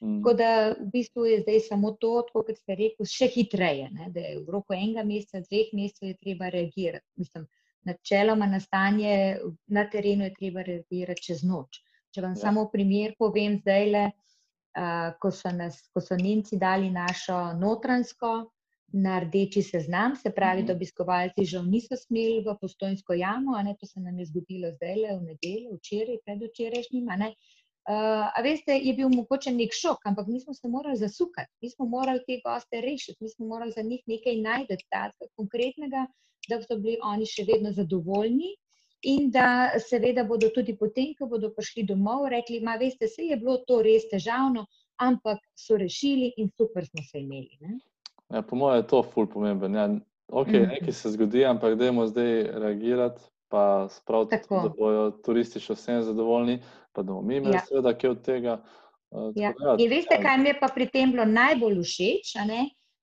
Mm. 0.00 0.18
Tako 0.18 0.32
da 0.38 0.50
v 0.72 0.88
bistvu 0.92 1.26
je 1.26 1.40
zdaj 1.42 1.60
samo 1.68 1.92
to, 2.00 2.22
kot 2.32 2.52
ste 2.56 2.76
rekli, 2.78 3.06
še 3.06 3.28
hitreje, 3.34 3.90
ne? 3.92 4.10
da 4.14 4.20
je 4.20 4.38
v 4.40 4.54
roku 4.54 4.76
enega 4.76 5.04
meseca, 5.04 5.42
dveh 5.44 5.74
mesecev 5.74 6.12
je 6.12 6.20
treba 6.22 6.48
reagirati. 6.54 7.06
Mislim, 7.20 7.48
načeloma 7.84 8.46
na 8.46 8.60
stanje 8.60 9.38
na 9.66 9.84
terenu 9.90 10.24
je 10.24 10.34
treba 10.38 10.62
reagirati 10.62 11.28
čez 11.30 11.42
noč. 11.44 11.82
Če 12.14 12.24
vam 12.24 12.36
ja. 12.36 12.42
samo 12.46 12.68
primer 12.72 13.16
povem, 13.18 13.58
zdaj 13.60 13.90
le, 13.90 14.04
uh, 14.78 15.10
ko, 15.20 15.32
ko 15.92 16.00
so 16.04 16.16
Nemci 16.16 16.56
dali 16.56 16.90
našo 16.94 17.36
notransko 17.58 18.32
na 18.92 19.18
rdeči 19.20 19.62
seznam, 19.62 20.16
se 20.16 20.30
pravi, 20.30 20.62
da 20.62 20.72
mhm. 20.72 20.78
obiskovalci 20.78 21.44
žal 21.44 21.64
niso 21.68 21.96
smeli 21.96 22.40
v 22.46 22.54
postojnsko 22.60 23.14
jamo, 23.14 23.56
a 23.56 23.62
ne 23.62 23.76
to 23.80 23.86
se 23.86 24.00
nam 24.00 24.18
je 24.18 24.26
zgodilo 24.26 24.72
zdaj 24.76 24.96
le 24.96 25.16
v 25.16 25.22
nedeljo, 25.32 25.76
včeraj, 25.76 26.20
predvčerajšnjim. 26.24 27.08
Uh, 27.88 28.28
a 28.36 28.42
veste, 28.44 28.74
je 28.76 28.92
bil 28.94 29.08
mogoče 29.08 29.52
nek 29.52 29.72
šok, 29.72 30.02
ampak 30.10 30.26
mi 30.28 30.40
smo 30.40 30.54
se 30.54 30.68
morali 30.68 30.96
zasukati, 30.96 31.52
mi 31.62 31.70
smo 31.70 31.86
morali 31.88 32.20
te 32.26 32.40
goste 32.44 32.80
rešiti, 32.80 33.16
mi 33.20 33.30
smo 33.30 33.46
morali 33.46 33.72
za 33.72 33.82
njih 33.82 34.02
nekaj 34.06 34.36
najti, 34.36 34.76
tako 34.88 35.28
konkretnega, 35.36 36.06
da 36.48 36.60
so 36.62 36.76
bili 36.76 36.98
oni 37.02 37.26
še 37.26 37.44
vedno 37.48 37.72
zadovoljni 37.72 38.54
in 39.02 39.30
da 39.30 39.78
seveda 39.80 40.24
bodo 40.24 40.50
tudi 40.54 40.74
potem, 40.76 41.14
ko 41.18 41.28
bodo 41.30 41.52
prišli 41.56 41.84
domov, 41.88 42.26
rekli, 42.28 42.60
ma 42.60 42.76
veste, 42.76 43.08
se 43.08 43.28
je 43.30 43.36
bilo 43.36 43.56
to 43.68 43.80
res 43.82 44.08
težavno, 44.10 44.66
ampak 44.98 45.40
so 45.56 45.76
rešili 45.76 46.32
in 46.36 46.50
super 46.56 46.86
smo 46.86 47.04
se 47.10 47.22
imeli. 47.22 47.56
Ne? 47.60 47.78
Ja, 48.28 48.42
po 48.42 48.56
mojem 48.56 48.82
je 48.82 48.86
to 48.86 49.02
ful 49.02 49.26
pomemben. 49.26 49.74
Ja, 49.74 49.88
okay, 50.28 50.60
mm. 50.60 50.68
Nekaj 50.68 50.92
se 50.92 51.10
zgodi, 51.10 51.44
ampak 51.44 51.78
dajmo 51.80 52.06
zdaj 52.06 52.42
reagirati, 52.60 53.22
pa 53.48 53.88
spraviti, 53.90 54.36
da 54.50 54.68
bodo 54.68 55.10
turisti 55.24 55.60
še 55.60 55.76
vsem 55.78 56.02
zadovoljni, 56.04 56.58
pa 56.92 57.02
da 57.02 57.12
bomo 57.12 57.24
mi 57.24 57.38
imeli, 57.40 57.56
ja. 57.56 57.64
seveda, 57.68 57.94
kaj 57.96 58.10
od 58.10 58.20
tega. 58.26 58.58
Uh, 59.08 59.30
ja. 59.36 59.54
da, 59.56 59.72
ja, 59.72 59.76
In 59.80 59.88
veste, 59.90 60.18
kaj 60.20 60.36
mi 60.42 60.52
je 60.52 60.58
pa 60.60 60.68
pri 60.74 60.90
tem 60.92 61.14
bilo 61.14 61.24
najbolj 61.24 61.80
všeč? 61.80 62.34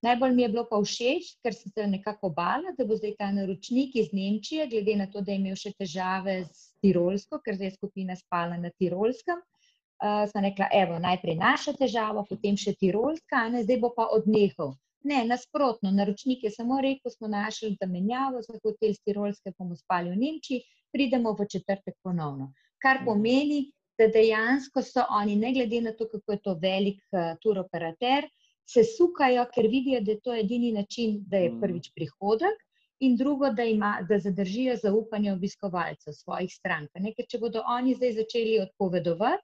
Najbolj 0.05 0.35
mi 0.37 0.43
je 0.43 0.51
bilo 0.53 0.67
pa 0.69 0.77
všeč, 0.77 1.31
ker 1.41 1.55
sem 1.57 1.73
se 1.73 1.87
nekako 1.89 2.29
bala, 2.29 2.75
da 2.77 2.85
bo 2.85 2.93
zdaj 2.93 3.15
ta 3.17 3.31
naročnik 3.33 3.95
iz 3.97 4.13
Nemčije, 4.13 4.67
glede 4.69 4.93
na 4.99 5.09
to, 5.09 5.25
da 5.25 5.33
je 5.33 5.41
imel 5.41 5.57
še 5.57 5.73
težave 5.73 6.43
z 6.45 6.67
Tirolsko, 6.85 7.41
ker 7.41 7.57
zdaj 7.57 7.71
je 7.71 7.77
skupina 7.79 8.13
spala 8.19 8.59
na 8.61 8.69
Tirolskem. 8.77 9.41
Uh, 9.95 10.27
sem 10.29 10.43
rekla, 10.43 10.67
evo, 10.75 10.99
najprej 11.01 11.39
naša 11.39 11.73
težava, 11.79 12.21
potem 12.29 12.59
še 12.59 12.75
Tirolska, 12.77 13.47
ne, 13.49 13.63
zdaj 13.65 13.81
bo 13.81 13.95
pa 13.95 14.05
odnehal. 14.13 14.75
Ne, 15.05 15.19
nasprotno, 15.29 15.91
naročnik 15.91 16.43
je 16.43 16.49
samo 16.51 16.79
rekel, 16.81 17.11
smo 17.13 17.27
našli 17.27 17.75
zamenjavo 17.81 18.41
za 18.41 18.55
hotel 18.63 18.93
z 18.93 19.03
Tirolske, 19.05 19.51
bomo 19.57 19.75
spali 19.77 20.09
v 20.09 20.17
Nemčiji, 20.17 20.63
pridemo 20.93 21.35
v 21.37 21.45
četrtek 21.51 21.95
ponovno. 22.03 22.47
Kar 22.81 22.97
Mhm. 22.97 23.05
pomeni, 23.05 23.59
da 23.97 24.07
dejansko 24.07 24.81
so 24.83 25.03
oni, 25.09 25.35
ne 25.35 25.53
glede 25.53 25.81
na 25.81 25.91
to, 25.93 26.07
kako 26.11 26.31
je 26.31 26.39
to 26.43 26.53
velik 26.61 26.99
uh, 27.13 27.37
turoperater, 27.41 28.25
se 28.67 28.83
sukajo, 28.83 29.45
ker 29.53 29.67
vidijo, 29.69 30.01
da 30.01 30.11
je 30.11 30.19
to 30.21 30.33
edini 30.33 30.71
način, 30.71 31.19
da 31.27 31.37
je 31.37 31.49
Mhm. 31.49 31.59
prvič 31.61 31.91
prihodek. 31.95 32.57
In 32.99 33.15
drugo, 33.17 33.49
da, 33.49 33.63
ima, 33.63 34.05
da 34.09 34.19
zadržijo 34.19 34.75
zaupanje 34.75 35.33
obiskovalcev 35.33 36.13
svojih 36.13 36.53
strank. 36.53 36.89
Ne? 36.95 37.13
Ker 37.13 37.25
če 37.29 37.37
bodo 37.39 37.61
oni 37.67 37.93
zdaj 37.95 38.13
začeli 38.13 38.59
odpovedovati, 38.63 39.43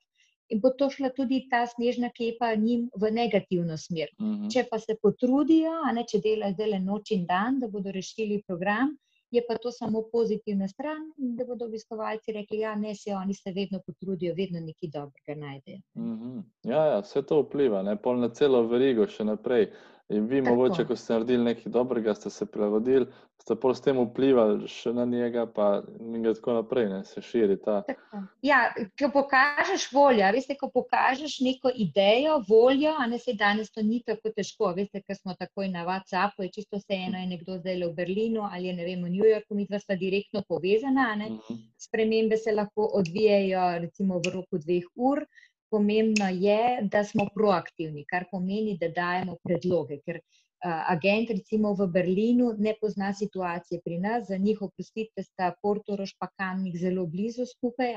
in 0.52 0.60
bo 0.60 0.70
to 0.78 0.90
šla 0.92 1.10
tudi 1.16 1.46
ta 1.50 1.64
snežna 1.68 2.10
kepa 2.16 2.54
njim 2.56 2.90
v 2.96 3.12
negativno 3.12 3.78
smer. 3.78 4.12
Mhm. 4.20 4.50
Če 4.54 4.66
pa 4.72 4.80
se 4.80 4.98
potrudijo, 5.02 5.72
a 5.86 5.92
ne 5.96 6.04
če 6.04 6.20
delajo 6.24 6.58
zdaj 6.58 6.74
le 6.74 6.80
noč 6.80 7.16
in 7.16 7.26
dan, 7.26 7.60
da 7.60 7.72
bodo 7.72 7.92
rešili 7.92 8.42
program, 8.48 8.98
je 9.32 9.42
pa 9.48 9.56
to 9.56 9.72
samo 9.72 10.02
pozitivna 10.12 10.68
stran, 10.68 11.06
da 11.18 11.46
bodo 11.48 11.66
obiskovalci 11.66 12.34
rekli, 12.36 12.58
da 12.58 12.64
ja, 12.64 12.76
ne 12.76 12.96
se 12.96 13.16
oni 13.16 13.34
se 13.34 13.54
vedno 13.56 13.80
potrudijo, 13.86 14.36
vedno 14.36 14.60
nekaj 14.60 14.90
dobrega 14.92 15.40
najdejo. 15.46 15.80
Mhm. 15.98 16.40
Ja, 16.64 16.86
ja, 16.86 17.00
vse 17.00 17.24
to 17.24 17.42
vpliva, 17.46 17.82
ne 17.84 17.96
pol 17.96 18.20
na 18.20 18.30
celo 18.30 18.66
verigo 18.68 19.08
še 19.08 19.24
naprej. 19.24 19.70
In 20.12 20.26
vi, 20.28 20.44
Tako. 20.44 20.56
mogoče, 20.56 20.86
ko 20.86 20.96
ste 20.96 21.14
naredili 21.14 21.44
nekaj 21.44 21.72
dobrega, 21.72 22.14
ste 22.16 22.30
se 22.30 22.46
prilagodili, 22.46 23.06
ste 23.42 23.56
pol 23.56 23.74
s 23.76 23.82
tem 23.82 23.98
vplivali 24.00 24.68
še 24.70 24.92
na 24.94 25.06
njega, 25.08 25.46
pa 25.50 25.82
in 26.00 26.26
tako 26.28 26.58
naprej, 26.60 26.90
ne 26.92 27.00
se 27.08 27.24
širi 27.26 27.56
ta. 27.64 27.80
Tako. 27.88 28.22
Ja, 28.46 28.60
ko 29.00 29.10
pokažeš 29.14 29.88
voljo, 29.96 30.28
veste, 30.36 30.58
ko 30.60 30.70
pokažeš 30.74 31.40
neko 31.46 31.72
idejo, 31.86 32.42
voljo, 32.50 32.94
a 33.00 33.08
ne 33.08 33.20
se 33.20 33.34
danes 33.40 33.72
to 33.72 33.84
ni 33.86 34.02
tako 34.06 34.34
težko. 34.36 34.74
Veste, 34.78 35.02
ker 35.06 35.18
smo 35.18 35.36
takoj 35.40 35.70
na 35.72 35.86
WhatsAppu, 35.88 36.46
je 36.46 36.52
čisto 36.60 36.82
vseeno, 36.82 37.22
je 37.22 37.32
nekdo 37.32 37.58
zdaj 37.62 37.80
v 37.86 37.94
Berlinu 37.98 38.44
ali 38.46 38.68
je 38.68 38.76
ne 38.78 38.86
vem, 38.86 39.06
v 39.06 39.14
New 39.16 39.28
Yorku, 39.28 39.56
mi 39.56 39.66
dva 39.70 39.80
sta 39.80 39.96
direktno 39.96 40.44
povezana. 40.48 41.14
Ne? 41.16 41.32
Mhm. 41.38 41.62
Spremembe 41.82 42.38
se 42.38 42.52
lahko 42.52 42.92
odvijajo 43.00 43.80
recimo 43.88 44.20
v 44.20 44.36
roku 44.36 44.60
dveh 44.60 44.86
ur. 44.96 45.24
Pomembno 45.72 46.28
je, 46.28 46.62
da 46.92 47.04
smo 47.04 47.26
proaktivni, 47.36 48.04
kar 48.06 48.26
pomeni, 48.32 48.78
da 48.78 48.90
dajemo 48.92 49.38
predloge. 49.44 50.02
Ker 50.06 50.20
agent, 50.64 51.32
recimo 51.32 51.74
v 51.74 51.88
Berlinu, 51.88 52.52
ne 52.60 52.76
pozna 52.82 53.14
situacije 53.14 53.82
pri 53.86 53.98
nas, 54.00 54.28
za 54.28 54.38
njih, 54.38 54.62
oprostite, 54.62 55.24
sta 55.24 55.54
Portorož 55.62 56.14
pa 56.20 56.28
Kamnik 56.38 56.76
zelo 56.78 57.08
blizu 57.08 57.46
skupaj. 57.46 57.96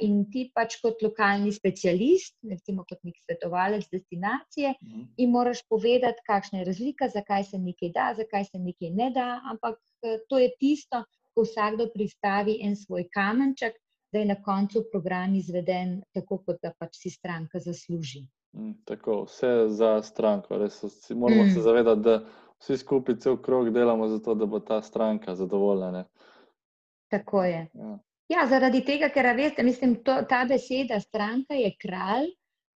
in 0.00 0.24
ti 0.32 0.50
pač 0.54 0.80
kot 0.82 1.02
lokalni 1.02 1.52
specialist, 1.52 2.34
recimo 2.42 2.84
kot 2.88 2.98
nek 3.04 3.14
svetovalec 3.22 3.86
destinacije, 3.92 4.74
Mhm. 4.82 5.02
in 5.16 5.30
moraš 5.30 5.62
povedati, 5.68 6.22
kakšna 6.26 6.58
je 6.58 6.64
razlika, 6.64 7.08
zakaj 7.08 7.44
se 7.44 7.58
nekaj 7.58 7.88
da, 7.94 8.14
zakaj 8.16 8.44
se 8.44 8.58
nekaj 8.58 8.90
ne 8.90 9.10
da. 9.10 9.40
Ampak 9.44 9.78
to 10.28 10.38
je 10.38 10.50
tisto, 10.58 11.04
ko 11.34 11.42
vsakdo 11.42 11.86
pristavi 11.94 12.58
en 12.62 12.76
svoj 12.76 13.06
kamenček, 13.14 13.72
da 14.12 14.18
je 14.18 14.26
na 14.26 14.36
koncu 14.42 14.84
program 14.92 15.34
izveden 15.34 16.02
tako, 16.14 16.38
kot 16.46 16.60
ga 16.62 16.72
pač 16.78 16.96
si 16.98 17.10
stranka 17.10 17.58
zasluži. 17.58 18.26
Mm, 18.56 18.72
Tako, 18.84 19.24
vse 19.28 19.68
za 19.68 20.02
stranko. 20.02 20.58
Res, 20.58 20.82
moramo 21.10 21.44
se 21.44 21.58
Mm. 21.58 21.62
zavedati, 21.62 22.00
da 22.00 22.16
vsi 22.58 22.76
skupaj 22.76 23.16
cel 23.22 23.36
krog 23.36 23.70
delamo 23.70 24.08
za 24.08 24.18
to, 24.18 24.34
da 24.34 24.46
bo 24.46 24.60
ta 24.60 24.82
stranka 24.82 25.34
zadovoljna. 25.34 25.90
Ne? 25.90 26.04
Tako 27.10 27.44
je. 27.44 27.68
Ja. 27.74 27.98
Ja, 28.30 28.46
zaradi 28.46 28.84
tega, 28.86 29.08
ker 29.10 29.26
veste, 29.36 29.62
mislim, 29.62 29.96
to, 30.06 30.22
ta 30.28 30.44
beseda 30.44 31.00
stranka 31.00 31.54
je 31.54 31.72
kralj. 31.82 32.28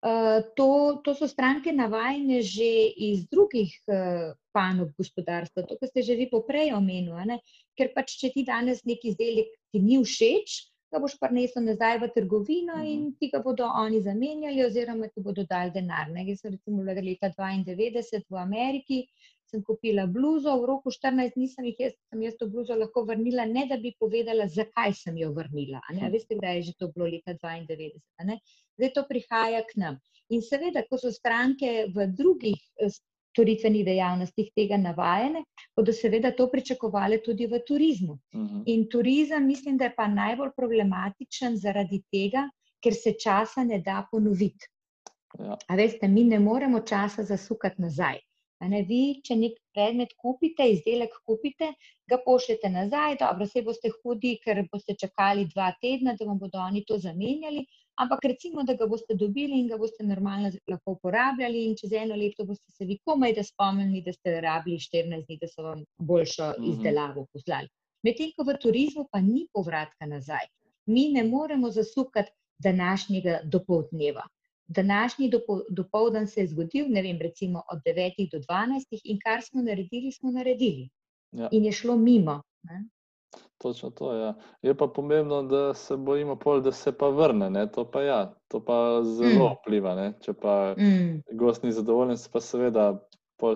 Uh, 0.00 0.40
to, 0.56 1.00
to 1.04 1.12
so 1.14 1.26
stranke 1.28 1.72
navajene 1.76 2.38
že 2.40 2.68
iz 2.96 3.26
drugih 3.28 3.68
uh, 3.84 4.30
panog 4.52 4.94
gospodarstva, 4.96 5.66
to, 5.68 5.76
kar 5.76 5.90
ste 5.90 6.02
že 6.02 6.14
vi 6.16 6.30
poprej 6.30 6.72
omenili. 6.72 7.36
Ker 7.76 7.90
pač, 7.94 8.14
če 8.16 8.30
ti 8.32 8.44
danes 8.48 8.80
neki 8.88 9.12
izdelek 9.12 9.50
ti 9.68 9.82
ni 9.82 9.98
všeč, 10.00 10.54
ga 10.92 10.98
boš 10.98 11.14
prinesel 11.20 11.62
nazaj 11.64 11.98
v 11.98 12.08
trgovino 12.14 12.76
Mhm. 12.76 12.86
in 12.86 13.14
ti 13.18 13.30
ga 13.32 13.38
bodo 13.42 13.64
oni 13.64 14.00
zamenjali, 14.02 14.64
oziroma 14.64 15.08
ti 15.08 15.20
bodo 15.20 15.44
dali 15.44 15.70
denar. 15.70 16.10
Ne. 16.10 16.24
Jaz 16.26 16.40
sem 16.40 16.52
recimo 16.52 16.82
leta 16.82 17.30
92 17.30 18.24
v 18.28 18.36
Ameriki, 18.36 19.06
sem 19.50 19.62
kupila 19.62 20.06
bluzo, 20.06 20.52
v 20.62 20.66
roku 20.66 20.90
14 20.90 21.34
dni 21.34 21.48
sem, 21.48 21.64
jih 21.64 21.76
jaz, 21.78 21.92
sem 22.10 22.22
jaz 22.22 22.36
to 22.38 22.46
bluzo 22.46 22.74
lahko 22.78 23.02
vrnila, 23.04 23.44
ne 23.46 23.66
da 23.66 23.76
bi 23.76 23.94
povedala, 23.98 24.46
zakaj 24.46 24.94
sem 24.94 25.16
jo 25.18 25.32
vrnila. 25.32 25.80
Hm. 25.90 26.10
veste, 26.12 26.34
kdaj 26.38 26.56
je 26.56 26.62
že 26.62 26.72
to 26.78 26.88
bilo 26.94 27.06
leta 27.06 27.34
92. 27.34 27.98
a 28.18 28.24
ne. 28.24 28.38
Zdaj 28.78 28.92
to 28.94 29.02
prihaja 29.08 29.62
k 29.66 29.76
nam. 29.76 29.98
In 30.30 30.40
seveda, 30.42 30.84
ko 30.88 30.96
so 30.98 31.10
stranke 31.10 31.90
v 31.90 32.06
drugih 32.06 32.60
storitvenih 33.40 33.84
dejavnostih 33.84 34.50
tega 34.56 34.76
navajene, 34.76 35.44
bodo 35.76 35.92
seveda 35.96 36.32
to 36.36 36.48
pričakovali 36.52 37.22
tudi 37.24 37.46
v 37.46 37.60
turizmu. 37.66 38.18
Mhm. 38.34 38.62
In 38.66 38.88
turizem 38.88 39.46
mislim, 39.46 39.76
da 39.76 39.84
je 39.84 39.94
pa 39.96 40.06
najbolj 40.06 40.50
problematičen 40.56 41.56
zaradi 41.56 42.02
tega, 42.12 42.48
ker 42.82 42.94
se 42.94 43.14
časa 43.16 43.64
ne 43.64 43.80
da 43.80 44.06
ponoviti. 44.10 44.68
Ja. 45.38 45.56
A 45.68 45.76
veste, 45.76 46.08
mi 46.08 46.24
ne 46.24 46.38
moremo 46.38 46.80
časa 46.80 47.22
zasukati 47.22 47.82
nazaj. 47.82 48.18
A 48.60 48.68
ne, 48.68 48.82
vi, 48.84 49.20
če 49.24 49.36
nek 49.40 49.54
predmet 49.72 50.10
kupite, 50.20 50.66
izdelek 50.68 51.14
kupite, 51.24 51.70
ga 52.10 52.18
pošljete 52.24 52.68
nazaj, 52.68 53.16
dobro, 53.22 53.46
se 53.46 53.62
boste 53.64 53.88
hudi, 54.02 54.34
ker 54.44 54.66
boste 54.72 54.96
čakali 55.00 55.46
dva 55.54 55.70
tedna, 55.80 56.12
da 56.18 56.26
vam 56.28 56.38
bodo 56.38 56.60
oni 56.60 56.84
to 56.84 56.98
zamenjali, 56.98 57.64
ampak 58.00 58.24
recimo, 58.24 58.62
da 58.62 58.74
ga 58.74 58.86
boste 58.86 59.14
dobili 59.14 59.60
in 59.60 59.68
ga 59.68 59.76
boste 59.76 60.04
normalno 60.04 60.50
lahko 60.66 60.92
uporabljali 60.92 61.64
in 61.64 61.76
čez 61.76 61.92
eno 61.94 62.16
leto 62.16 62.44
boste 62.44 62.72
se 62.72 62.84
vi 62.84 62.98
komaj 63.04 63.32
da 63.32 63.42
spomnili, 63.42 64.02
da 64.02 64.12
ste 64.12 64.40
rabili 64.40 64.78
14 64.78 65.26
dni, 65.26 65.38
da 65.38 65.48
so 65.48 65.62
vam 65.62 65.84
boljšo 66.00 66.52
Mhm. 66.58 66.70
izdelavo 66.70 67.26
poslali. 67.32 67.68
Medtem 68.02 68.30
ko 68.32 68.44
v 68.44 68.56
turizmu 68.56 69.06
pa 69.12 69.20
ni 69.22 69.46
povratka 69.52 70.06
nazaj. 70.06 70.46
Mi 70.86 71.08
ne 71.08 71.24
moremo 71.24 71.70
zasukati 71.70 72.30
današnjega 72.60 73.40
dopoldneva. 73.44 74.22
Današnji 74.68 75.30
dopo- 75.30 75.64
dopoldan 75.70 76.26
se 76.26 76.40
je 76.40 76.46
zgodil, 76.46 76.86
ne 76.88 77.02
vem, 77.02 77.18
recimo 77.18 77.62
od 77.72 77.78
9 77.84 78.30
do 78.32 78.38
12 78.40 79.00
in 79.04 79.18
kar 79.18 79.42
smo 79.42 79.62
naredili, 79.62 80.12
smo 80.12 80.30
naredili. 80.30 80.88
Ja. 81.32 81.48
In 81.52 81.64
je 81.64 81.72
šlo 81.72 81.96
mimo. 81.98 82.42
Ne? 82.62 82.84
Točno 83.58 83.90
to 83.90 84.12
je. 84.12 84.20
Ja. 84.20 84.34
Je 84.62 84.74
pa 84.74 84.86
pomembno, 84.86 85.42
da 85.42 85.74
se 85.74 85.96
bojimo, 85.96 86.36
pol, 86.36 86.60
da 86.60 86.72
se 86.72 86.92
pa 86.92 87.08
vrne. 87.08 87.50
Ne? 87.50 87.66
To 87.66 87.84
pa 87.84 88.02
ja, 88.02 88.20
to 88.48 88.64
pa 88.64 89.00
zelo 89.04 89.48
Mm. 89.48 89.54
vpliva. 89.54 89.94
Ne? 89.94 90.12
Če 90.20 90.32
pa 90.32 90.74
Mm. 90.78 91.22
gost 91.32 91.62
ni 91.62 91.72
zadovoljen, 91.72 92.16
se 92.16 92.28
pa 92.32 92.40
seveda 92.40 93.00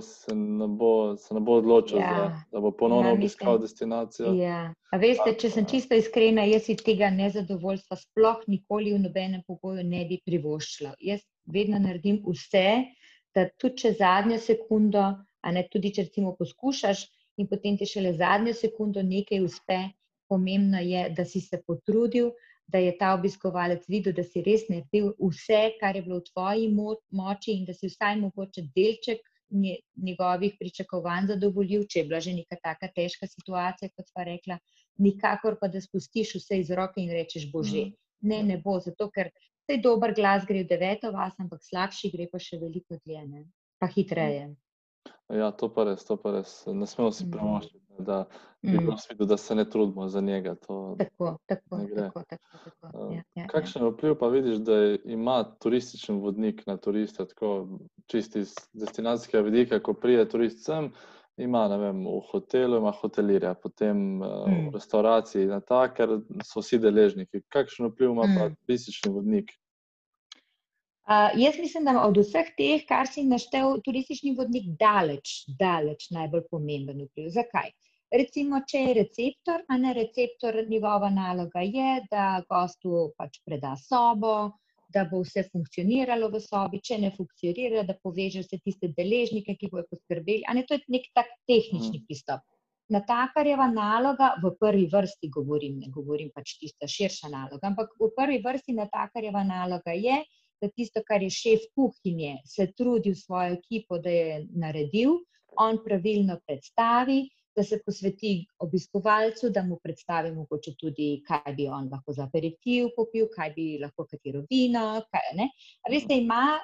se 0.00 0.34
ne 0.34 0.66
bo, 0.66 1.16
se 1.16 1.34
ne 1.34 1.40
bo 1.40 1.52
odločil, 1.52 1.98
Ja. 1.98 2.14
za, 2.16 2.44
da 2.52 2.60
bo 2.60 2.70
ponovno 2.70 3.08
Ja, 3.08 3.14
obiskal 3.14 3.58
destinacijo. 3.58 4.32
Ja. 4.32 4.74
A 4.90 4.96
veste, 4.96 5.34
če 5.34 5.50
sem 5.50 5.64
Ja. 5.64 5.68
čisto 5.68 5.94
iskrena, 5.94 6.42
jaz 6.42 6.62
si 6.62 6.76
tega 6.76 7.10
nezadovoljstva 7.10 7.96
sploh 7.96 8.36
nikoli 8.46 8.92
v 8.92 8.98
nobenem 8.98 9.42
pogoju 9.46 9.84
ne 9.84 10.04
bi 10.04 10.20
privoščila. 10.24 10.94
Jaz 11.00 11.20
vedno 11.46 11.78
naredim 11.78 12.22
vse, 12.24 12.84
da 13.34 13.48
tudi 13.58 13.76
če 13.76 13.92
zadnjo 13.92 14.38
sekundo, 14.38 15.04
a 15.42 15.50
ne 15.50 15.68
tudi 15.70 15.90
če 15.90 16.02
recimo 16.02 16.32
poskušaš 16.36 17.04
in 17.36 17.46
potem 17.46 17.76
ti 17.78 17.86
šele 17.86 18.12
zadnjo 18.14 18.54
sekundo 18.54 19.02
nekaj 19.02 19.40
uspe, 19.44 19.78
pomembno 20.28 20.78
je, 20.80 21.08
da 21.10 21.24
si 21.24 21.40
se 21.40 21.60
potrudil, 21.66 22.30
da 22.66 22.78
je 22.78 22.94
ta 22.98 23.12
obiskovalec 23.14 23.84
videl, 23.88 24.14
da 24.16 24.22
si 24.24 24.40
res 24.42 24.62
naredil 24.70 25.10
vse, 25.20 25.74
kar 25.80 25.96
je 25.96 26.02
bilo 26.02 26.18
v 26.22 26.28
tvoji 26.30 26.68
mo 26.72 26.94
moči 27.12 27.52
in 27.58 27.64
da 27.68 27.74
si 27.74 27.90
vsaj 27.90 28.16
mogoče 28.22 28.62
delček 28.74 29.20
nje- 29.50 29.80
njegovih 29.96 30.54
pričakovanj 30.58 31.26
zadovoljil, 31.34 31.84
če 31.86 31.98
je 32.00 32.04
bila 32.04 32.20
že 32.20 32.32
neka 32.32 32.56
taka 32.62 32.88
težka 32.88 33.26
situacija, 33.26 33.90
kot 33.96 34.08
sva 34.08 34.24
rekla, 34.24 34.58
nikakor 34.98 35.58
pa 35.60 35.68
da 35.68 35.80
spustiš 35.80 36.34
vse 36.38 36.60
iz 36.62 36.70
roke 36.70 37.02
in 37.02 37.10
rečeš, 37.12 37.50
bože, 37.52 37.84
Mhm. 37.84 37.94
ne, 38.22 38.42
ne 38.42 38.56
bo, 38.58 38.78
zato 38.80 39.10
ker 39.10 39.28
sej 39.68 39.82
dober 39.82 40.14
glas 40.14 40.44
gre 40.48 40.62
v 40.64 40.68
deveto 40.68 41.12
vas, 41.12 41.34
ampak 41.38 41.60
slabši 41.62 42.10
gre 42.12 42.28
pa 42.32 42.38
še 42.38 42.58
veliko 42.58 42.96
dlje, 43.04 43.26
ne? 43.28 43.44
pa 43.78 43.86
hitreje. 43.88 44.54
Ja, 45.28 45.50
to 45.50 45.68
pa 45.68 45.84
res, 45.84 46.04
to 46.04 46.16
pa 46.16 46.32
res. 46.32 46.64
Ne 46.66 46.86
smemo 46.86 47.12
si 47.12 47.24
Mhm. 47.24 47.30
privoščiti, 47.32 47.80
da 47.98 48.24
bi 48.62 48.78
Mm. 48.78 48.92
videl, 49.08 49.26
da 49.26 49.36
se 49.36 49.54
ne 49.54 49.64
trudimo 49.64 50.08
za 50.08 50.20
njega. 50.20 50.54
To, 50.56 50.96
Tako, 50.98 51.38
tako, 51.46 51.78
tako, 51.96 52.22
tako, 52.28 52.70
tako. 52.80 53.10
Eh, 53.10 53.14
Ja, 53.14 53.22
ja, 53.34 53.42
ja. 53.42 53.46
Kakšen 53.46 53.88
vpliv 53.88 54.14
pa 54.14 54.28
vidiš, 54.28 54.56
da 54.56 54.72
ima 55.04 55.44
turističen 55.58 56.20
vodnik 56.20 56.66
na 56.66 56.76
turiste, 56.76 57.24
tako 57.24 57.78
čisti 58.06 58.38
iz 58.40 58.54
destinacijskega 58.72 59.42
vidika, 59.42 59.80
ko 59.80 59.94
pride 59.94 60.28
turist 60.28 60.64
sem, 60.64 60.92
ima 61.36 61.66
vem, 61.66 62.04
v 62.04 62.20
hotelu, 62.30 62.76
ima 62.76 62.90
hotelirja, 62.92 63.54
potem 63.54 64.22
eh, 64.22 64.26
v 64.26 64.48
Mm. 64.48 64.70
restavraciji, 64.74 65.46
na 65.46 65.60
ta, 65.60 65.88
ker 65.88 66.20
so 66.44 66.60
vsi 66.60 66.78
deležniki. 66.78 67.40
Kakšen 67.48 67.86
vpliv 67.88 68.10
ima 68.10 68.22
pa 68.22 68.48
Mm. 68.48 68.56
turistični 68.66 69.12
vodnik? 69.12 69.50
Uh, 71.04 71.28
jaz 71.36 71.58
mislim, 71.60 71.84
da 71.84 72.00
od 72.00 72.16
vseh 72.16 72.46
teh, 72.56 72.84
kar 72.88 73.08
si 73.12 73.26
naštel, 73.28 73.74
turistični 73.84 74.30
vodnik 74.38 74.70
daleč, 74.80 75.32
daleč 75.60 76.06
najbolj 76.16 76.46
pomemben 76.50 77.02
vpliv. 77.04 77.26
Zakaj? 77.34 77.74
Recimo, 78.14 78.62
če 78.70 78.80
je 78.80 78.94
receptor, 79.00 79.64
a 79.68 79.76
ne 79.76 79.92
receptor, 79.92 80.56
njegova 80.68 81.10
naloga 81.12 81.60
je, 81.60 81.88
da 82.08 82.28
gostu 82.48 83.10
pač 83.18 83.36
preda 83.44 83.74
sobo, 83.76 84.54
da 84.94 85.02
bo 85.10 85.20
vse 85.24 85.42
funkcioniralo 85.50 86.30
v 86.32 86.40
sobi, 86.40 86.80
če 86.88 86.98
ne 87.02 87.10
funkcionira, 87.12 87.82
da 87.84 87.96
poveže 88.00 88.44
vse 88.44 88.60
tiste 88.64 88.88
deležnike, 88.96 89.56
ki 89.60 89.68
bojo 89.72 89.84
poskrbeli. 89.90 90.40
Ne 90.56 90.62
to 90.64 90.78
je 90.78 90.84
nek 90.94 91.10
tak 91.18 91.28
tehnični 91.50 91.98
mm. 91.98 92.04
pristop. 92.08 92.46
Natakarjeva 92.94 93.66
naloga, 93.72 94.30
v 94.40 94.54
prvi 94.60 94.86
vrsti 94.92 95.28
govorim, 95.36 95.76
ne 95.84 95.92
govorim 95.92 96.32
pač 96.32 96.56
tista 96.62 96.88
širša 96.88 97.32
naloga, 97.32 97.68
ampak 97.68 97.92
v 98.00 98.08
prvi 98.16 98.40
vrsti 98.44 98.76
natakarjeva 98.78 99.44
naloga 99.48 99.96
je, 99.96 100.22
da 100.64 100.72
tisto, 100.72 101.04
kar 101.06 101.22
je 101.22 101.30
šef 101.30 101.68
kuhinje, 101.76 102.38
se 102.48 102.70
trudi 102.72 103.12
v 103.12 103.20
svojo 103.20 103.60
ekipo, 103.60 104.00
da 104.00 104.10
je 104.10 104.42
naredil, 104.64 105.18
on 105.60 105.78
pravilno 105.84 106.40
predstavi, 106.46 107.22
da 107.56 107.62
se 107.62 107.78
posveti 107.86 108.46
obiskovalcu, 108.58 109.50
da 109.50 109.62
mu 109.62 109.78
predstavi 109.82 110.32
mogoče 110.34 110.74
tudi, 110.80 111.22
kaj 111.26 111.54
bi 111.54 111.68
on 111.68 111.88
lahko 111.92 112.12
za 112.12 112.26
aperitiv 112.26 112.88
popil, 112.96 113.28
kaj 113.36 113.52
bi 113.54 113.66
lahko 113.82 114.06
katero 114.10 114.42
vino. 114.50 115.02
Kaj, 115.10 115.46
veste, 115.90 116.18
ima 116.18 116.58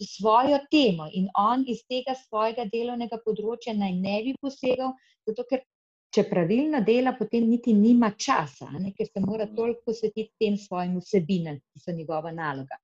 svojo 0.00 0.58
temo 0.70 1.08
in 1.12 1.28
on 1.38 1.64
iz 1.68 1.82
tega 1.88 2.14
svojega 2.14 2.64
delovnega 2.72 3.18
področja 3.24 3.74
naj 3.76 3.98
ne 3.98 4.16
bi 4.28 4.38
posegal, 4.40 4.96
zato 5.28 5.48
ker. 5.50 5.66
Če 6.10 6.24
pravilno 6.26 6.80
dela, 6.82 7.12
potem 7.14 7.44
niti 7.46 7.70
nima 7.70 8.08
časa, 8.18 8.66
ne, 8.72 8.88
ker 8.96 9.06
se 9.06 9.20
mora 9.22 9.44
toliko 9.46 9.92
posvetiti 9.92 10.42
tem 10.42 10.56
svojim 10.58 10.96
vsebinam, 10.98 11.60
ki 11.70 11.82
so 11.84 11.94
njegova 11.94 12.32
naloga. 12.34 12.80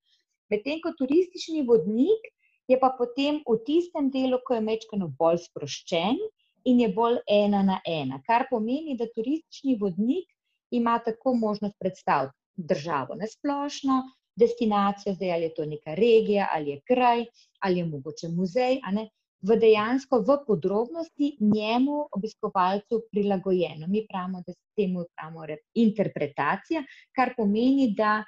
Medtem 0.49 0.81
ko 0.83 0.93
turistični 0.97 1.63
vodnik 1.67 2.31
je 2.67 2.79
pa 2.79 2.91
potem 2.97 3.41
v 3.47 3.57
tistem 3.67 4.09
delu, 4.11 4.39
ko 4.45 4.57
je 4.57 4.63
mečkano 4.63 5.07
bolj 5.19 5.43
sproščen 5.47 6.19
in 6.67 6.81
je 6.83 6.89
bolj 6.95 7.21
ena 7.31 7.63
na 7.63 7.79
ena. 7.87 8.21
Kar 8.27 8.47
pomeni, 8.49 8.97
da 8.99 9.07
turistični 9.15 9.77
vodnik 9.79 10.27
ima 10.71 10.97
tako 10.99 11.33
možnost 11.33 11.75
predstaviti 11.79 12.35
državo 12.57 13.15
na 13.15 13.27
splošno, 13.27 14.01
destinacijo, 14.35 15.13
zdaj 15.13 15.31
ali 15.33 15.47
je 15.47 15.53
to 15.53 15.65
neka 15.65 15.95
regija, 15.95 16.49
ali 16.53 16.69
je 16.69 16.81
kraj, 16.87 17.25
ali 17.59 17.79
je 17.79 17.85
mogoče 17.85 18.29
muzej, 18.29 18.81
v 19.41 19.55
dejansko 19.61 20.19
v 20.25 20.37
podrobnosti 20.47 21.37
njemu 21.39 22.07
obiskovalcu 22.11 23.03
prilagojeno. 23.11 23.87
Mi 23.87 24.05
pravimo, 24.09 24.41
da 24.47 24.53
se 24.53 24.63
temu 24.75 25.05
pravimo 25.15 25.45
interpretacija, 25.73 26.83
kar 27.15 27.33
pomeni, 27.37 27.93
da 27.97 28.23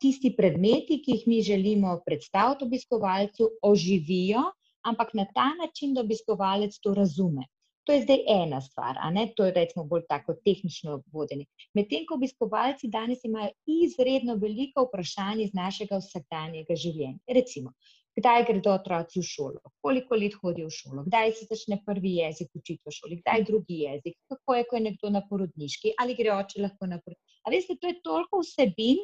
tisti 0.00 0.34
predmeti, 0.36 1.00
ki 1.04 1.16
jih 1.16 1.24
mi 1.26 1.42
želimo 1.42 2.00
predstaviti 2.06 2.64
obiskovalcu, 2.64 3.50
oživijo, 3.62 4.42
ampak 4.86 5.14
na 5.14 5.26
ta 5.34 5.50
način, 5.62 5.94
da 5.94 6.00
obiskovalec 6.00 6.78
to 6.80 6.94
razume. 6.94 7.46
To 7.84 7.92
je 7.92 8.02
zdaj 8.02 8.20
ena 8.28 8.60
stvar, 8.60 8.96
to 9.36 9.44
je 9.44 9.52
recimo 9.52 9.84
bolj 9.84 10.02
tako 10.08 10.34
tehnično 10.44 11.02
vodenje. 11.12 11.46
Medtem 11.74 12.04
ko 12.06 12.14
obiskovalci 12.14 12.88
danes 12.88 13.24
imajo 13.24 13.50
izredno 13.66 14.34
veliko 14.34 14.84
vprašanj 14.84 15.42
iz 15.42 15.54
našega 15.54 15.98
vsakdanjega 15.98 16.76
življenja. 16.76 17.18
Recimo, 17.26 17.72
kdaj 18.18 18.44
gredo 18.50 18.74
otroci 18.74 19.20
v 19.20 19.26
šolo, 19.26 19.72
koliko 19.80 20.18
let 20.22 20.36
hodijo 20.42 20.68
v 20.68 20.76
šolo, 20.76 21.04
kdaj 21.08 21.32
se 21.38 21.48
začne 21.50 21.80
prvi 21.86 22.16
jezik 22.18 22.50
učiti 22.54 22.82
v 22.86 22.94
šoli, 22.94 23.20
kdaj 23.22 23.46
drugi 23.48 23.80
jezik, 23.86 24.18
kako 24.28 24.58
je, 24.58 24.66
ko 24.70 24.76
je 24.76 24.82
nekdo 24.86 25.10
na 25.16 25.22
porodniški, 25.30 25.94
ali 25.98 26.18
gre 26.18 26.34
oče 26.36 26.62
lahko 26.66 26.90
na 26.90 27.00
porodniški. 27.00 27.40
A 27.46 27.54
veste, 27.54 27.78
to 27.80 27.90
je 27.90 28.00
toliko 28.04 28.44
vsebin, 28.44 29.00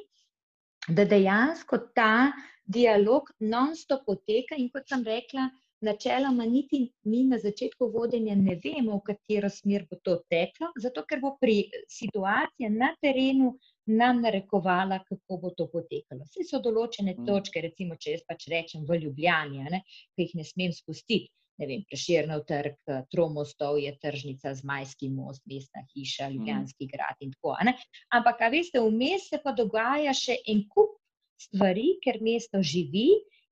da 0.88 1.05
dejansko 1.05 1.78
ta 1.95 2.33
dialog 2.66 3.31
non-stop 3.40 4.05
poteka 4.07 4.59
in 4.59 4.69
kot 4.71 4.88
sem 4.88 5.05
rekla, 5.07 5.49
načeloma 5.87 6.47
niti 6.47 6.81
mi 7.05 7.25
na 7.25 7.38
začetku 7.38 7.90
vodenja 7.93 8.35
ne 8.35 8.57
vemo, 8.64 8.97
v 8.99 9.07
katero 9.11 9.50
smer 9.50 9.87
bo 9.90 9.99
to 10.02 10.16
teklo, 10.31 10.71
zato 10.83 11.05
ker 11.09 11.21
bo 11.21 11.37
pri 11.40 11.57
situaciji 11.99 12.71
na 12.71 12.93
terenu 13.02 13.52
nam 13.87 14.23
narekovala, 14.23 15.02
kako 15.09 15.41
bo 15.43 15.50
to 15.58 15.69
potekalo. 15.73 16.25
Vse 16.26 16.47
so 16.49 16.63
določene 16.65 17.15
mm. 17.15 17.26
točke, 17.28 17.63
recimo, 17.63 17.99
če 18.00 18.17
jaz 18.17 18.25
pač 18.26 18.49
rečem 18.50 18.87
v 18.89 19.02
Ljubljani, 19.04 19.82
ki 20.17 20.26
jih 20.26 20.39
ne 20.41 20.47
smem 20.49 20.73
spustiti 20.75 21.30
ne 21.58 21.66
vem, 21.69 21.84
preširno 21.88 22.40
trg, 22.49 22.76
Tromostov 23.12 23.78
je 23.80 23.92
tržnica 24.02 24.54
z 24.54 24.64
Majskim 24.69 25.16
most, 25.16 25.42
mestna 25.49 25.84
hiša, 25.95 26.28
mhm. 26.28 26.36
Ljubljanski 26.36 26.88
grad 26.92 27.16
in 27.21 27.32
tako. 27.32 27.56
Ne? 27.64 27.76
Ampak, 28.12 28.40
a 28.40 28.52
veste, 28.52 28.82
vmes 28.82 29.28
se 29.30 29.40
pa 29.42 29.54
dogaja 29.56 30.14
še 30.16 30.38
en 30.47 30.66
kup 30.69 30.97
stvari, 31.40 31.97
ker 32.04 32.21
mesto 32.25 32.62
živi 32.64 33.10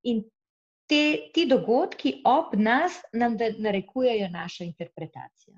in 0.08 0.22
te, 0.88 1.30
ti 1.34 1.46
dogodki 1.48 2.20
ob 2.28 2.54
nas 2.56 3.00
nam 3.12 3.36
narekujejo 3.38 4.28
našo 4.32 4.64
interpretacijo. 4.64 5.56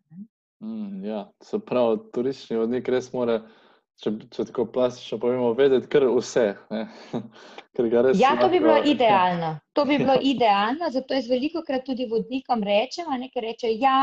Mm, 0.64 1.04
ja, 1.04 1.26
se 1.42 1.58
pravi, 1.58 1.98
turistični 2.14 2.56
vodnik 2.56 2.88
res 2.88 3.12
mora 3.12 3.40
če, 4.02 4.12
če 4.32 4.44
tako 4.50 4.66
plastično 4.72 5.18
povemo, 5.22 5.52
vedeti 5.56 5.88
kar 5.92 6.06
vse. 6.10 6.44
ja, 8.20 8.32
to 8.40 8.48
bi 8.52 8.60
bilo 8.60 8.76
idealno. 8.92 9.54
To 9.76 9.84
bi 9.88 9.98
bilo 10.00 10.16
idealno, 10.32 10.90
zato 10.92 11.16
jaz 11.16 11.28
veliko 11.30 11.62
krat 11.66 11.86
tudi 11.88 12.08
vodnikom 12.10 12.64
rečem, 12.66 13.08
a 13.12 13.18
nekaj 13.20 13.44
reče, 13.46 13.72
ja, 13.80 13.96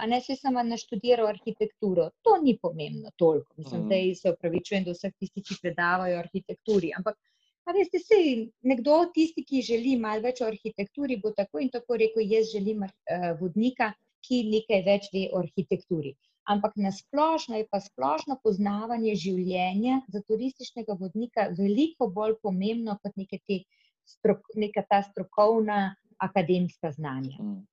a 0.00 0.08
ne 0.10 0.20
se 0.24 0.36
sem 0.40 0.56
naštudiral 0.68 1.28
arhitekturo. 1.32 2.10
To 2.26 2.38
ni 2.42 2.56
pomembno 2.60 3.12
toliko. 3.20 3.52
Mislim, 3.56 3.88
da 3.88 4.00
mm. 4.00 4.18
se 4.20 4.34
upravičujem 4.34 4.88
do 4.88 4.96
vseh 4.96 5.14
tistih, 5.18 5.44
ki 5.44 5.60
predavajo 5.62 6.18
arhitekturi. 6.24 6.92
Ampak, 6.96 7.20
a 7.64 7.76
veste, 7.76 8.00
se 8.00 8.20
nekdo, 8.68 9.02
tisti, 9.14 9.44
ki 9.44 9.64
želi 9.64 9.96
malo 10.00 10.24
več 10.24 10.40
o 10.44 10.48
arhitekturi, 10.48 11.20
bo 11.20 11.32
tako 11.36 11.64
in 11.64 11.72
tako 11.72 12.00
rekel, 12.00 12.24
jaz 12.28 12.52
želim 12.52 12.84
uh, 12.84 13.30
vodnika, 13.40 13.92
ki 14.24 14.46
nekaj 14.48 14.86
več 14.86 15.10
ve 15.12 15.28
o 15.32 15.40
arhitekturi 15.44 16.14
ampak 16.44 16.76
na 16.76 16.92
splošno 16.92 17.56
je 17.56 17.66
pa 17.70 17.80
splošno 17.80 18.38
poznavanje 18.44 19.14
življenja 19.14 20.00
za 20.08 20.22
turističnega 20.28 20.96
vodnika 21.00 21.48
veliko 21.58 22.08
bolj 22.08 22.36
pomembno 22.42 22.98
kot 23.02 23.16
neke 23.16 23.40
te 23.48 23.62
strok, 24.04 24.44
neka 24.56 24.84
ta 24.88 25.02
strokovna 25.02 25.94
akademska 26.18 26.92
znanja. 26.92 27.36
Mm, 27.40 27.66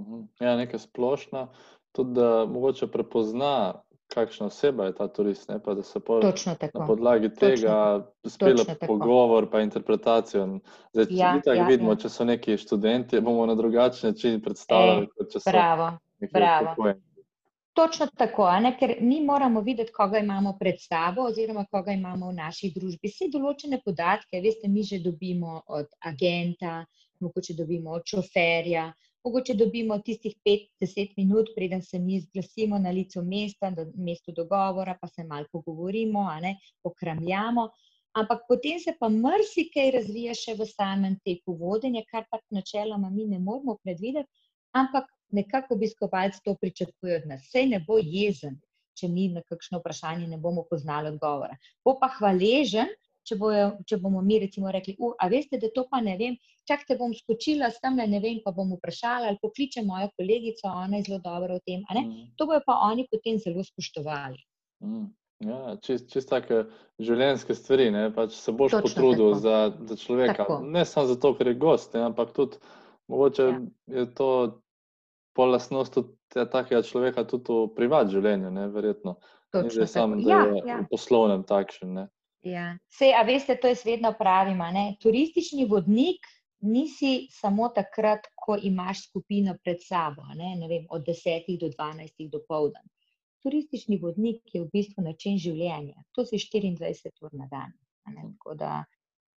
mhm. 0.00 0.22
Ja, 0.40 0.56
nekaj 0.56 0.82
splošno, 0.84 1.48
tudi 1.96 2.18
da 2.18 2.46
mogoče 2.50 2.90
prepozna, 2.92 3.82
kakšna 4.14 4.46
oseba 4.46 4.86
je 4.86 4.94
ta 4.94 5.08
turist, 5.08 5.48
ne 5.48 5.58
pa 5.62 5.74
da 5.74 5.82
se 5.82 6.00
po, 6.00 6.20
na 6.74 6.86
podlagi 6.86 7.30
tega 7.34 8.06
spele 8.26 8.64
pogovor 8.86 9.50
pa 9.50 9.60
interpretacijo. 9.60 10.46
Zdaj, 10.92 11.06
ja, 11.10 11.32
če 11.44 11.56
ja, 11.56 11.66
vidimo, 11.66 11.96
ja. 11.96 12.02
če 12.04 12.12
so 12.12 12.24
neki 12.24 12.56
študenti, 12.60 13.20
bomo 13.20 13.46
na 13.46 13.54
drugačen 13.54 14.10
način 14.10 14.40
predstavljali, 14.42 15.08
e, 15.08 15.12
kot 15.16 15.32
če 15.32 15.42
so 15.42 15.50
bravo, 15.50 15.90
bravo. 16.32 16.94
Točno 17.76 18.06
tako, 18.16 18.46
ne, 18.60 18.70
ker 18.80 18.94
mi 19.00 19.18
moramo 19.20 19.60
videti, 19.60 19.92
koga 19.92 20.18
imamo 20.18 20.54
pred 20.60 20.78
sabo, 20.80 21.26
oziroma 21.28 21.66
koga 21.70 21.92
imamo 21.92 22.30
v 22.30 22.36
naši 22.38 22.70
družbi. 22.72 23.10
Vse 23.10 23.26
določene 23.34 23.82
podatke, 23.84 24.40
veste, 24.40 24.70
mi 24.72 24.84
že 24.90 25.02
dobimo 25.04 25.58
od 25.78 25.90
agenta, 26.10 26.78
mogoče 27.20 27.56
dobimo 27.58 27.92
od 27.98 28.06
šoferja, 28.08 28.86
mogoče 29.28 29.58
dobimo 29.60 29.98
tistih 30.06 30.38
5-10 30.48 31.12
minut, 31.20 31.50
preden 31.56 31.82
se 31.82 32.00
mi 32.00 32.16
zglasimo 32.22 32.78
na 32.80 32.94
licu 32.96 33.20
mesta, 33.26 33.70
na 33.74 33.84
mestu 34.08 34.32
dogovora, 34.32 34.96
pa 35.00 35.10
se 35.12 35.26
malo 35.28 35.44
pogovorimo, 35.52 36.24
ne, 36.46 36.54
pokramljamo. 36.82 37.66
Ampak 38.16 38.46
potem 38.48 38.80
se 38.80 38.96
pa 38.96 39.12
marsikaj 39.12 39.92
razvija 39.98 40.32
še 40.32 40.56
v 40.56 40.70
samem 40.72 41.20
teku 41.28 41.58
vodenja, 41.60 42.06
kar 42.08 42.24
pa 42.30 42.40
načeloma 42.56 43.12
mi 43.12 43.28
ne 43.28 43.42
moramo 43.50 43.76
predvideti, 43.84 44.32
ampak 44.72 45.12
nekako 45.32 45.74
obiskovalci 45.74 46.40
to 46.44 46.54
pričakujejo 46.60 47.22
od 47.22 47.28
nas. 47.32 47.48
Sej 47.50 47.66
ne 47.72 47.80
bo 47.86 47.98
jezen, 48.02 48.60
če 48.96 49.08
mi 49.12 49.28
na 49.32 49.42
kakšno 49.44 49.80
vprašanje 49.82 50.28
ne 50.28 50.38
bomo 50.38 50.64
poznali 50.70 51.12
odgovora. 51.12 51.56
Bo 51.84 51.96
pa 52.00 52.08
hvaležen, 52.18 52.92
če, 53.26 53.36
bojo, 53.40 53.70
če 53.88 53.98
bomo 54.02 54.22
mi 54.24 54.38
recimo 54.42 54.70
rekli, 54.72 54.96
a 55.18 55.28
veste, 55.32 55.58
da 55.62 55.70
to 55.74 55.86
pa 55.90 56.00
ne 56.04 56.16
vem, 56.20 56.38
čak 56.68 56.86
te 56.88 56.96
bom 56.98 57.12
skočila 57.14 57.70
s 57.72 57.82
tem, 57.82 57.98
ne 57.98 58.20
vem, 58.22 58.40
pa 58.44 58.54
bom 58.54 58.72
vprašala 58.76 59.30
ali 59.30 59.42
pokliče 59.42 59.84
mojo 59.86 60.08
kolegico, 60.16 60.70
ona 60.70 61.00
je 61.00 61.08
zelo 61.10 61.20
dobra 61.24 61.58
v 61.58 61.64
tem. 61.66 61.84
Mm. 61.90 62.32
To 62.38 62.48
bojo 62.48 62.62
pa 62.66 62.80
oni 62.86 63.06
potem 63.10 63.40
zelo 63.42 63.64
spoštovali. 63.66 64.40
Mm. 64.84 65.06
Ja, 65.44 65.74
čist, 65.84 66.06
čist 66.08 66.30
take 66.30 66.62
življenjske 67.02 67.52
stvari, 67.58 67.90
ne? 67.92 68.06
pač 68.14 68.38
se 68.38 68.54
boš 68.56 68.72
Točno 68.72 68.86
potrudil 68.86 69.34
za, 69.36 69.56
za 69.84 69.96
človeka. 70.00 70.46
Tako. 70.46 70.62
Ne 70.64 70.86
samo 70.88 71.10
zato, 71.10 71.34
ker 71.36 71.50
je 71.52 71.58
gost, 71.60 71.92
ne? 71.92 72.06
ampak 72.08 72.32
tudi 72.36 72.56
mogoče 73.12 73.48
ja. 73.50 73.58
je 73.98 74.06
to 74.16 74.30
pol 75.36 75.52
lastnost 75.54 75.98
takega 76.32 76.82
človeka 76.82 77.26
tudi 77.28 77.52
v 77.52 77.68
privat 77.76 78.10
življenju, 78.12 78.50
ne, 78.50 78.68
verjetno. 78.72 79.18
Ni 79.56 79.70
že 79.72 79.86
sam, 79.88 80.18
da 80.20 80.30
ja, 80.30 80.40
je 80.50 80.62
ja. 80.66 80.78
v 80.82 80.88
poslovnem 80.90 81.44
takšen, 81.48 81.92
ne. 81.96 82.06
Ja. 82.46 82.74
Sej, 82.92 83.14
a 83.16 83.22
veste, 83.26 83.56
to 83.58 83.70
jaz 83.70 83.84
vedno 83.86 84.12
pravim, 84.18 84.58
ne, 84.74 84.96
turistični 85.02 85.64
vodnik 85.70 86.26
nisi 86.66 87.28
samo 87.30 87.68
takrat, 87.74 88.28
ko 88.34 88.56
imaš 88.62 89.06
skupino 89.08 89.56
pred 89.64 89.82
sabo, 89.82 90.22
ne, 90.34 90.54
ne 90.56 90.68
vem, 90.68 90.86
od 90.90 91.04
desetih 91.06 91.58
do 91.60 91.70
dvanajstih 91.72 92.30
do 92.30 92.42
povdan. 92.48 92.84
Turistični 93.42 93.98
vodnik 94.02 94.54
je 94.54 94.64
v 94.64 94.70
bistvu 94.72 95.04
način 95.06 95.38
življenja. 95.38 96.02
To 96.16 96.24
si 96.26 96.38
24 96.40 97.22
ur 97.22 97.34
na 97.34 97.46
dan. 97.50 97.74
Ne, 98.10 98.28
tako 98.36 98.54
da 98.58 98.84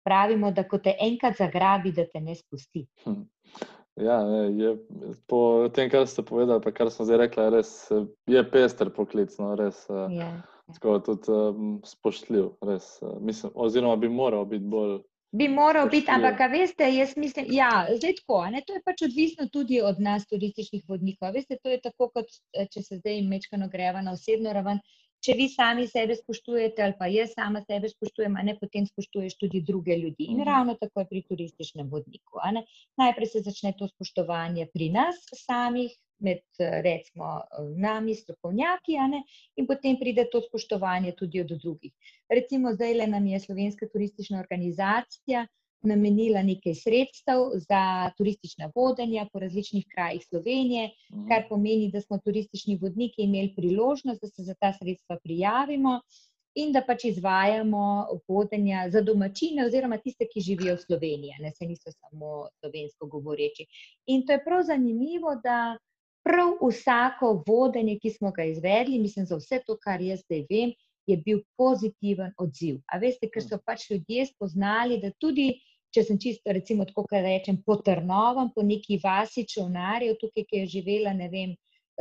pravimo, 0.05 0.51
da 0.53 0.65
ko 0.69 0.79
te 0.79 0.95
enkrat 1.01 1.37
zagrabi, 1.37 1.93
da 1.93 2.07
te 2.09 2.21
ne 2.21 2.37
spusti. 2.37 2.87
Hm. 3.05 3.23
Ja, 3.99 4.19
ne, 4.27 4.65
je, 4.65 4.77
po 5.27 5.69
tem, 5.75 5.91
kar 5.91 6.07
ste 6.07 6.23
povedali, 6.23 6.63
pa 6.63 6.71
kar 6.71 6.91
sem 6.95 7.07
zdaj 7.09 7.19
rekla, 7.25 7.49
res, 7.51 7.73
je 8.31 8.43
pester 8.53 8.93
poklic. 8.95 9.35
No, 9.43 9.55
res, 9.59 9.81
je, 9.91 10.05
je. 10.21 10.29
Tako, 10.77 10.99
tudi 11.07 11.33
um, 11.35 11.79
spoštljiv. 11.87 12.51
Res, 12.69 12.99
mislim, 13.21 13.53
oziroma, 13.55 13.97
bi 13.97 14.11
moral 14.13 14.47
biti 14.47 14.69
bolj. 14.69 15.01
Bi 15.37 15.49
moral 15.53 15.91
biti, 15.93 16.09
ampak 16.09 16.39
veste, 16.53 16.87
jaz 16.95 17.17
mislim, 17.17 17.51
da 17.51 17.57
ja, 17.57 17.73
je 17.91 18.15
tako. 18.21 18.39
Ne, 18.53 18.63
to 18.67 18.77
je 18.77 18.85
pač 18.85 19.03
odvisno 19.05 19.49
tudi 19.53 19.81
od 19.85 20.01
nas, 20.01 20.25
turističnih 20.31 20.87
vodnikov. 20.89 21.35
Veste, 21.37 21.59
to 21.63 21.73
je 21.73 21.81
tako, 21.85 22.09
kot 22.15 22.33
če 22.73 22.85
se 22.85 23.01
zdaj 23.03 23.21
mečkano 23.29 23.69
greva 23.73 24.01
na 24.05 24.15
osebno 24.17 24.55
raven 24.57 24.81
če 25.25 25.35
vi 25.39 25.49
sami 25.51 25.87
sebe 25.91 26.17
spoštujete, 26.17 26.83
ali 26.85 26.97
pa 26.99 27.09
jaz 27.11 27.35
sama 27.35 27.63
sebe 27.65 27.91
spoštujem, 27.91 28.37
ne, 28.49 28.55
potem 28.61 28.87
spoštuješ 28.87 29.39
tudi 29.41 29.63
druge 29.67 29.97
ljudi. 29.99 30.29
In 30.33 30.41
mhm. 30.41 30.49
ravno 30.49 30.77
tako 30.81 31.05
je 31.05 31.11
pri 31.13 31.23
turističnem 31.31 31.89
vodniku. 31.91 32.43
Najprej 33.01 33.33
se 33.33 33.45
začne 33.47 33.75
to 33.79 33.89
spoštovanje 33.95 34.69
pri 34.75 34.93
nas 34.99 35.25
samih. 35.47 35.97
Med 36.19 36.41
recimo 36.59 37.29
nami, 37.79 38.11
strokovnjaki, 38.19 38.97
in 39.55 39.69
potem 39.69 39.95
pride 40.01 40.25
to 40.33 40.41
spoštovanje 40.43 41.13
tudi 41.15 41.45
od 41.45 41.53
drugih. 41.63 41.93
Recimo, 42.27 42.73
zdaj 42.75 42.97
le 42.99 43.07
nam 43.07 43.29
je 43.31 43.39
Slovenska 43.39 43.87
turistična 43.93 44.41
organizacija 44.43 45.45
namenila 45.83 46.43
nekaj 46.43 46.75
sredstev 46.75 47.51
za 47.69 48.11
turistična 48.19 48.71
vodenja 48.75 49.27
po 49.33 49.39
različnih 49.39 49.85
krajih 49.95 50.25
Slovenije, 50.29 50.91
mhm. 51.13 51.29
kar 51.29 51.49
pomeni, 51.49 51.91
da 51.91 52.01
smo 52.01 52.19
turistični 52.19 52.79
vodniki 52.83 53.23
imeli 53.23 53.55
priložnost, 53.57 54.21
da 54.23 54.29
se 54.29 54.43
za 54.43 54.55
ta 54.55 54.73
sredstva 54.73 55.19
prijavimo 55.25 56.01
in 56.55 56.73
da 56.73 56.83
pač 56.87 57.05
izvajamo 57.05 58.07
vodenja 58.29 58.87
za 58.91 59.01
domačine 59.01 59.67
oziroma 59.67 59.99
tiste, 59.99 60.27
ki 60.33 60.41
živijo 60.41 60.75
v 60.75 60.85
Sloveniji, 60.87 61.37
ne 61.41 61.53
se 61.55 61.67
niso 61.67 61.93
samo 61.93 62.49
slovensko 62.59 63.07
govoreči. 63.07 63.67
In 64.07 64.27
to 64.27 64.33
je 64.33 64.45
prav 64.45 64.65
zanimivo, 64.67 65.37
da 65.45 65.77
prav 66.27 66.57
vsako 66.63 67.45
vodenje, 67.47 67.99
ki 68.03 68.11
smo 68.11 68.33
ga 68.33 68.45
izvedli, 68.45 68.99
mislim 68.99 69.27
za 69.27 69.37
vse 69.37 69.63
to, 69.67 69.79
kar 69.85 70.03
jaz 70.03 70.25
zdaj 70.27 70.45
vem, 70.51 70.75
je 71.09 71.17
bil 71.25 71.41
pozitiven 71.57 72.35
odziv. 72.39 72.83
A 72.93 73.01
veste, 73.01 73.31
ker 73.33 73.43
so 73.45 73.59
pač 73.65 73.89
ljudje 73.91 74.29
spoznali, 74.29 75.01
da 75.03 75.11
tudi 75.21 75.55
če 75.95 76.05
sem 76.05 76.19
čisto, 76.21 76.53
recimo, 76.53 76.85
tako 76.89 77.07
kaj 77.09 77.25
rečem, 77.25 77.63
po 77.65 77.79
Trnovem, 77.85 78.53
po 78.55 78.65
neki 78.65 79.01
vasi 79.05 79.47
čovnarjev, 79.49 80.19
tukaj, 80.21 80.45
ki 80.49 80.63
je 80.63 80.73
živela, 80.77 81.15
ne 81.17 81.29
vem, 81.33 81.55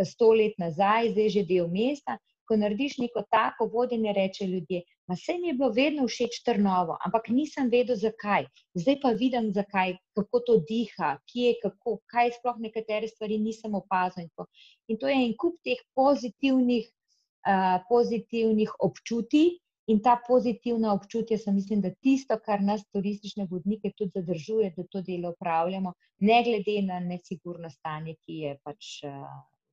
sto 0.05 0.33
let 0.35 0.57
nazaj, 0.61 1.13
zdaj 1.13 1.29
že 1.37 1.45
del 1.47 1.69
mesta. 1.71 2.17
Ko 2.47 2.55
narediš 2.55 2.93
neko 3.01 3.25
tako 3.27 3.65
vodenje, 3.73 4.13
reče 4.15 4.45
ljudje, 4.47 4.79
ma 5.11 5.17
se 5.19 5.33
mi 5.35 5.49
je 5.49 5.55
bilo 5.59 5.67
vedno 5.75 6.05
všeč 6.07 6.37
Trnovo, 6.47 6.95
ampak 7.03 7.27
nisem 7.35 7.67
vedel, 7.71 7.97
zakaj. 7.99 8.47
Zdaj 8.79 8.99
pa 9.03 9.11
vidim, 9.19 9.49
zakaj, 9.55 9.97
kako 10.15 10.39
to 10.47 10.55
diha, 10.69 11.09
kje, 11.27 11.57
kako, 11.63 11.97
kaj 12.13 12.31
sploh 12.37 12.61
nekatere 12.63 13.09
stvari 13.11 13.39
nisem 13.43 13.75
opazil. 13.75 14.29
In 14.87 14.99
to 14.99 15.11
je 15.11 15.17
en 15.25 15.35
kup 15.35 15.59
teh 15.67 15.81
pozitivnih, 15.99 16.87
pozitivnih 17.89 18.71
občutij, 18.79 19.57
In 19.87 20.01
ta 20.03 20.17
pozitivna 20.27 20.93
občutja, 20.93 21.37
sem 21.39 21.55
mislim, 21.55 21.81
da 21.81 21.93
tisto, 22.03 22.35
kar 22.45 22.59
nas, 22.59 22.81
turistične 22.91 23.45
vodnike, 23.47 23.93
tudi 23.95 24.19
zadržuje, 24.19 24.73
da 24.75 24.83
to 24.83 25.01
delo 25.01 25.31
upravljamo, 25.31 25.93
ne 26.27 26.41
glede 26.43 26.81
na 26.83 26.99
nesigurno 26.99 27.69
stanje, 27.71 28.17
ki 28.25 28.41
je 28.41 28.57
pač 28.67 28.89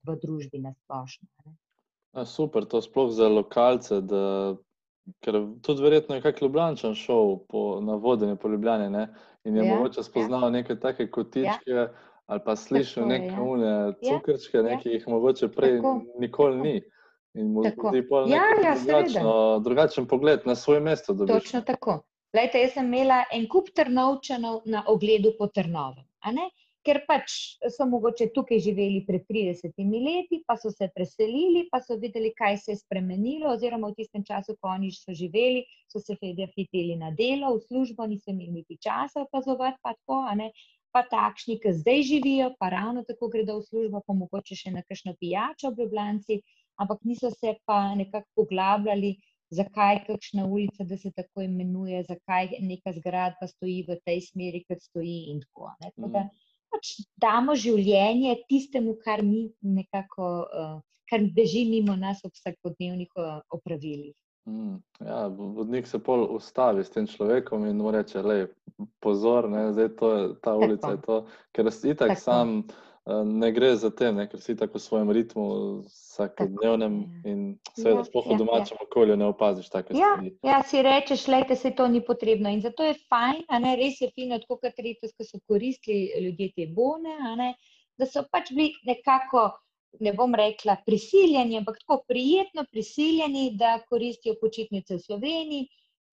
v 0.07 0.16
družbi 0.22 0.62
na 0.62 0.70
splošno. 0.77 1.57
Super, 2.31 2.68
to 2.70 2.79
sploh 2.83 3.11
za 3.11 3.27
lokalce. 3.29 3.98
Da, 4.07 4.55
ker 5.24 5.40
tudi 5.66 5.83
verjetno 5.83 6.14
je 6.14 6.22
kakšen 6.22 6.46
Ljubljančan 6.46 6.94
šel 6.94 7.37
po, 7.50 7.66
na 7.83 7.98
vodenje 7.98 8.38
po 8.38 8.48
Ljubljani 8.48 8.90
ne? 8.94 9.09
in 9.44 9.57
je 9.59 9.66
ja, 9.66 9.74
mogoče 9.74 10.03
spoznal 10.03 10.46
ja. 10.46 10.50
neke 10.61 10.79
take 10.81 11.11
kotičke. 11.11 11.74
Ja. 11.74 11.88
Ali 12.27 12.40
pa 12.44 12.55
slišal 12.57 13.11
neke 13.11 13.35
umne 13.37 13.66
ja. 13.68 13.94
cukrčke, 13.98 14.62
ja. 14.62 14.79
ki 14.81 14.94
jih 14.94 15.09
mogoče 15.11 15.50
prej 15.53 15.81
tako, 15.83 16.00
nikoli 16.22 16.55
tako. 16.55 16.64
ni. 16.64 16.81
In 17.35 17.53
mu 17.53 17.62
pa 17.62 18.25
ja, 18.31 18.42
ja, 18.62 18.75
drugačno, 18.79 19.61
drugačen 19.64 20.07
pogled 20.07 20.44
na 20.47 20.55
svoje 20.55 20.81
mesto. 20.81 21.14
Dobiš. 21.14 21.35
Točno 21.35 21.61
tako. 21.66 22.03
Lejte, 22.35 22.61
jaz 22.62 22.75
sem 22.75 22.87
imela 22.87 23.25
en 23.35 23.49
kup 23.51 23.70
trnovčanov 23.75 24.62
na 24.66 24.85
ogledu 24.90 25.35
po 25.38 25.47
Trnovem. 25.47 26.07
Ker 26.85 26.99
pač 27.09 27.33
so 27.73 27.87
mogoče 27.88 28.27
tukaj 28.35 28.59
živeli 28.61 29.01
pred 29.07 29.23
30 29.31 29.79
leti, 30.05 30.42
pa 30.47 30.57
so 30.61 30.68
se 30.70 30.90
preselili, 30.94 31.62
pa 31.73 31.81
so 31.81 31.97
videli, 31.97 32.35
kaj 32.37 32.59
se 32.61 32.75
je 32.75 32.81
spremenilo, 32.83 33.55
oziroma 33.55 33.88
v 33.88 33.97
tistem 34.03 34.25
času, 34.27 34.59
ko 34.61 34.68
oni 34.68 34.90
so 34.92 35.14
živeli, 35.16 35.64
so 35.88 36.03
se 36.03 36.18
hiteli 36.20 36.99
na 37.01 37.11
delo, 37.11 37.55
v 37.57 37.62
službo, 37.64 38.07
niso 38.07 38.35
imeli 38.35 38.61
niti 38.61 38.77
časa 38.77 39.25
opazovati, 39.25 39.81
pa 39.83 39.94
tako, 39.97 40.20
pa 40.92 41.03
takšni, 41.11 41.57
ki 41.59 41.73
zdaj 41.81 42.03
živijo, 42.03 42.53
pa 42.61 42.68
ravno 42.68 43.03
tako 43.09 43.29
gredo 43.33 43.59
v 43.59 43.66
službo, 43.66 44.03
pa 44.07 44.14
mogoče 44.14 44.55
še 44.55 44.75
na 44.77 44.85
kakšno 44.85 45.16
pijačo 45.18 45.73
v 45.73 45.87
Ljubljani 45.87 46.42
ampak 46.81 47.05
niso 47.05 47.31
se 47.31 47.55
pa 47.67 47.95
nekako 47.95 48.29
poglabljali, 48.35 49.15
zakaj 49.55 50.05
kakšna 50.07 50.47
ulica, 50.47 50.85
da 50.85 50.97
se 50.97 51.13
tako 51.13 51.45
imenuje, 51.45 52.03
zakaj 52.09 52.49
neka 52.61 52.93
zgradba 52.97 53.47
stoji 53.47 53.85
v 53.89 53.99
tej 54.07 54.21
smeri, 54.29 54.65
kot 54.69 54.83
stoji. 54.83 55.19
In 55.35 55.45
tako 55.45 55.71
naprej. 55.83 56.11
Da 56.11 56.25
mm. 56.25 56.51
pač 56.75 56.91
damo 57.21 57.55
življenje 57.55 58.35
tistemu, 58.49 58.97
kar 59.05 59.23
mi 59.23 59.47
nekako, 59.61 60.33
uh, 60.49 60.77
kar 61.11 61.25
beži 61.37 61.65
mimo 61.71 61.97
nas 61.97 62.25
v 62.25 62.33
vsakodnevnih 62.33 63.13
uh, 63.21 63.41
opravilih. 63.55 64.15
Mm, 64.49 64.77
ja, 65.01 65.27
vodnik 65.27 65.87
se 65.89 65.99
pol 66.05 66.27
ustavi 66.35 66.85
s 66.85 66.93
tem 66.93 67.07
človekom 67.09 67.65
in 67.65 67.79
mu 67.81 67.93
reče: 67.95 68.21
Pozor, 69.01 69.49
ne, 69.49 69.71
zdaj 69.73 69.89
to 69.97 70.11
je 70.13 70.27
ta 70.45 70.53
ulica. 70.57 70.91
Je 70.93 71.01
to, 71.07 71.21
ker 71.57 71.73
si 71.73 71.95
tako 71.97 72.21
sam. 72.21 72.59
Eh, 73.07 73.25
ne 73.25 73.53
gre 73.53 73.75
za 73.77 73.90
te, 73.93 74.09
ne, 74.12 74.25
ker 74.33 74.40
si 74.40 74.55
tako 74.57 74.79
v 74.79 74.83
svojem 74.83 75.11
ritmu, 75.12 75.47
vsakodnevnem 75.93 76.95
in 77.29 77.40
seveda, 77.77 77.99
ja, 78.01 78.05
sploh 78.09 78.31
v 78.31 78.33
ja, 78.33 78.38
domačem 78.40 78.79
ja. 78.81 78.87
okolju, 78.87 79.17
ne 79.21 79.27
opaziš 79.29 79.67
tako 79.75 79.93
ja, 79.93 80.14
stvari. 80.14 80.31
Ja, 80.49 80.61
si 80.64 80.81
rečeš, 80.87 81.27
lejte, 81.29 81.59
se 81.61 81.75
to 81.77 81.85
ni 81.93 82.01
potrebno. 82.01 82.49
In 82.49 82.62
zato 82.64 82.87
je 82.87 82.95
fajn, 83.12 83.43
a 83.53 83.61
ne 83.61 83.75
res 83.77 84.01
je 84.01 84.09
fino, 84.17 84.38
tako 84.40 84.57
kot 84.62 84.81
reči, 84.81 85.11
ko 85.12 85.27
so 85.29 85.40
koristili 85.45 86.25
ljudje 86.29 86.49
te 86.57 86.67
bone, 86.73 87.12
ne, 87.37 87.51
da 88.01 88.09
so 88.09 88.25
pač 88.31 88.55
bili 88.57 88.73
nekako. 88.88 89.51
Ne 90.03 90.11
bom 90.11 90.33
rekla 90.35 90.75
prisiljeni, 90.83 91.61
ampak 91.61 91.77
tako 91.85 92.01
prijetno 92.09 92.64
prisiljeni, 92.67 93.53
da 93.55 93.77
koristijo 93.87 94.35
počitnice 94.40 94.97
v 94.97 95.05
Sloveniji, 95.05 95.69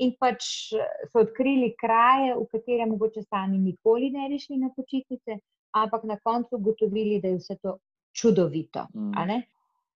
in 0.05 0.11
pač 0.21 0.45
so 0.75 1.23
odkrili 1.23 1.71
kraje, 1.79 2.35
v 2.37 2.45
katere 2.51 2.85
mogoče 2.91 3.23
sami 3.25 3.57
nikoli 3.57 4.11
ne 4.13 4.27
bi 4.29 4.37
šli 4.43 4.59
na 4.61 4.69
počitnice, 4.75 5.39
ampak 5.73 6.03
na 6.03 6.19
koncu 6.19 6.55
ugotovili, 6.55 7.21
da 7.21 7.27
je 7.27 7.39
vse 7.39 7.57
to 7.61 7.77
čudovito. 8.13 8.87
Mm. 8.95 9.41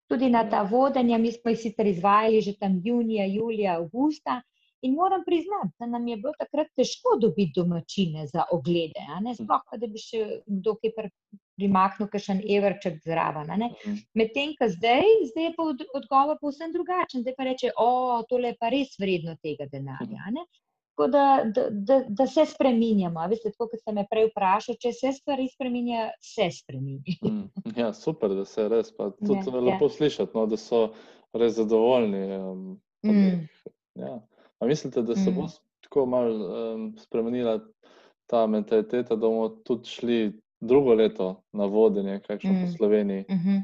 Tudi 0.07 0.29
na 0.29 0.43
ta 0.49 0.61
vodenja, 0.63 1.17
mi 1.17 1.31
smo 1.31 1.51
jih 1.51 1.59
sicer 1.59 1.87
izvajali 1.87 2.41
že 2.41 2.53
tam 2.59 2.81
junija, 2.83 3.25
julija, 3.25 3.79
avgusta. 3.79 4.41
In 4.85 4.93
moram 4.93 5.23
priznati, 5.25 5.73
da 5.79 5.85
nam 5.85 6.07
je 6.07 6.17
bilo 6.17 6.33
takrat 6.39 6.67
težko 6.77 7.15
dobiti 7.21 7.53
domačine 7.55 8.27
za 8.27 8.43
oglede. 8.51 9.05
Sploh 9.37 9.63
pa, 9.71 9.79
da 9.81 9.87
bi 9.87 10.01
še 10.01 10.19
kdo 10.45 10.75
kaj 10.81 11.07
primaknil, 11.57 12.09
kaj 12.11 12.23
še 12.25 12.35
en 12.35 12.43
evrček 12.57 12.99
zraven. 13.07 13.65
Medtem, 14.13 14.53
ko 14.59 14.69
zdaj, 14.69 15.09
zdaj 15.31 15.47
je 15.47 15.53
pa 15.57 15.65
odgovor 16.01 16.37
povsem 16.41 16.75
drugačen. 16.75 17.25
Zdaj 17.25 17.37
pa 17.39 17.49
reče, 17.49 17.73
o, 17.81 18.21
tole 18.29 18.53
je 18.53 18.59
pa 18.61 18.69
res 18.75 18.93
vredno 19.01 19.33
tega 19.41 19.65
denarja. 19.71 20.29
Tako 20.95 21.07
da, 21.11 21.43
da, 21.55 21.67
da, 21.69 22.03
da 22.07 22.27
se 22.27 22.45
spremenjamo. 22.45 23.27
Veste, 23.27 23.51
tako 23.51 23.67
kot 23.67 23.79
ste 23.81 23.91
me 23.91 24.05
prej 24.07 24.29
vprašali, 24.29 24.77
če 24.79 24.91
se 24.95 25.11
stvari 25.11 25.49
spremenjajo, 25.51 26.05
se 26.23 26.47
spremenjajo. 26.55 27.31
mm, 27.31 27.73
ja, 27.75 27.89
super, 27.93 28.31
da 28.31 28.45
se 28.47 28.69
res. 28.71 28.93
Tudi 28.95 29.41
ja, 29.41 29.57
je 29.57 29.63
lepo 29.65 29.89
ja. 29.89 29.95
slišati, 29.97 30.31
no, 30.37 30.45
da 30.47 30.57
so 30.57 30.85
res 31.35 31.57
zadovoljni. 31.57 32.23
Um, 32.37 32.63
mm. 33.03 33.43
ja. 33.99 34.13
Mislite, 34.63 35.03
da 35.03 35.19
se 35.19 35.31
mm. 35.31 35.35
bo 35.35 35.49
tako 35.83 36.05
malo 36.05 36.47
um, 36.47 36.87
spremenila 36.97 37.59
ta 38.31 38.47
mentaliteta, 38.47 39.19
da 39.19 39.27
bomo 39.27 39.49
tudi 39.67 39.89
šli 39.89 40.19
drugo 40.63 40.93
leto 40.93 41.41
na 41.51 41.65
vodenje, 41.65 42.21
kakšno 42.23 42.53
mm. 42.53 42.61
po 42.61 42.77
Sloveniji? 42.77 43.25
Mm 43.29 43.35
-hmm. 43.35 43.61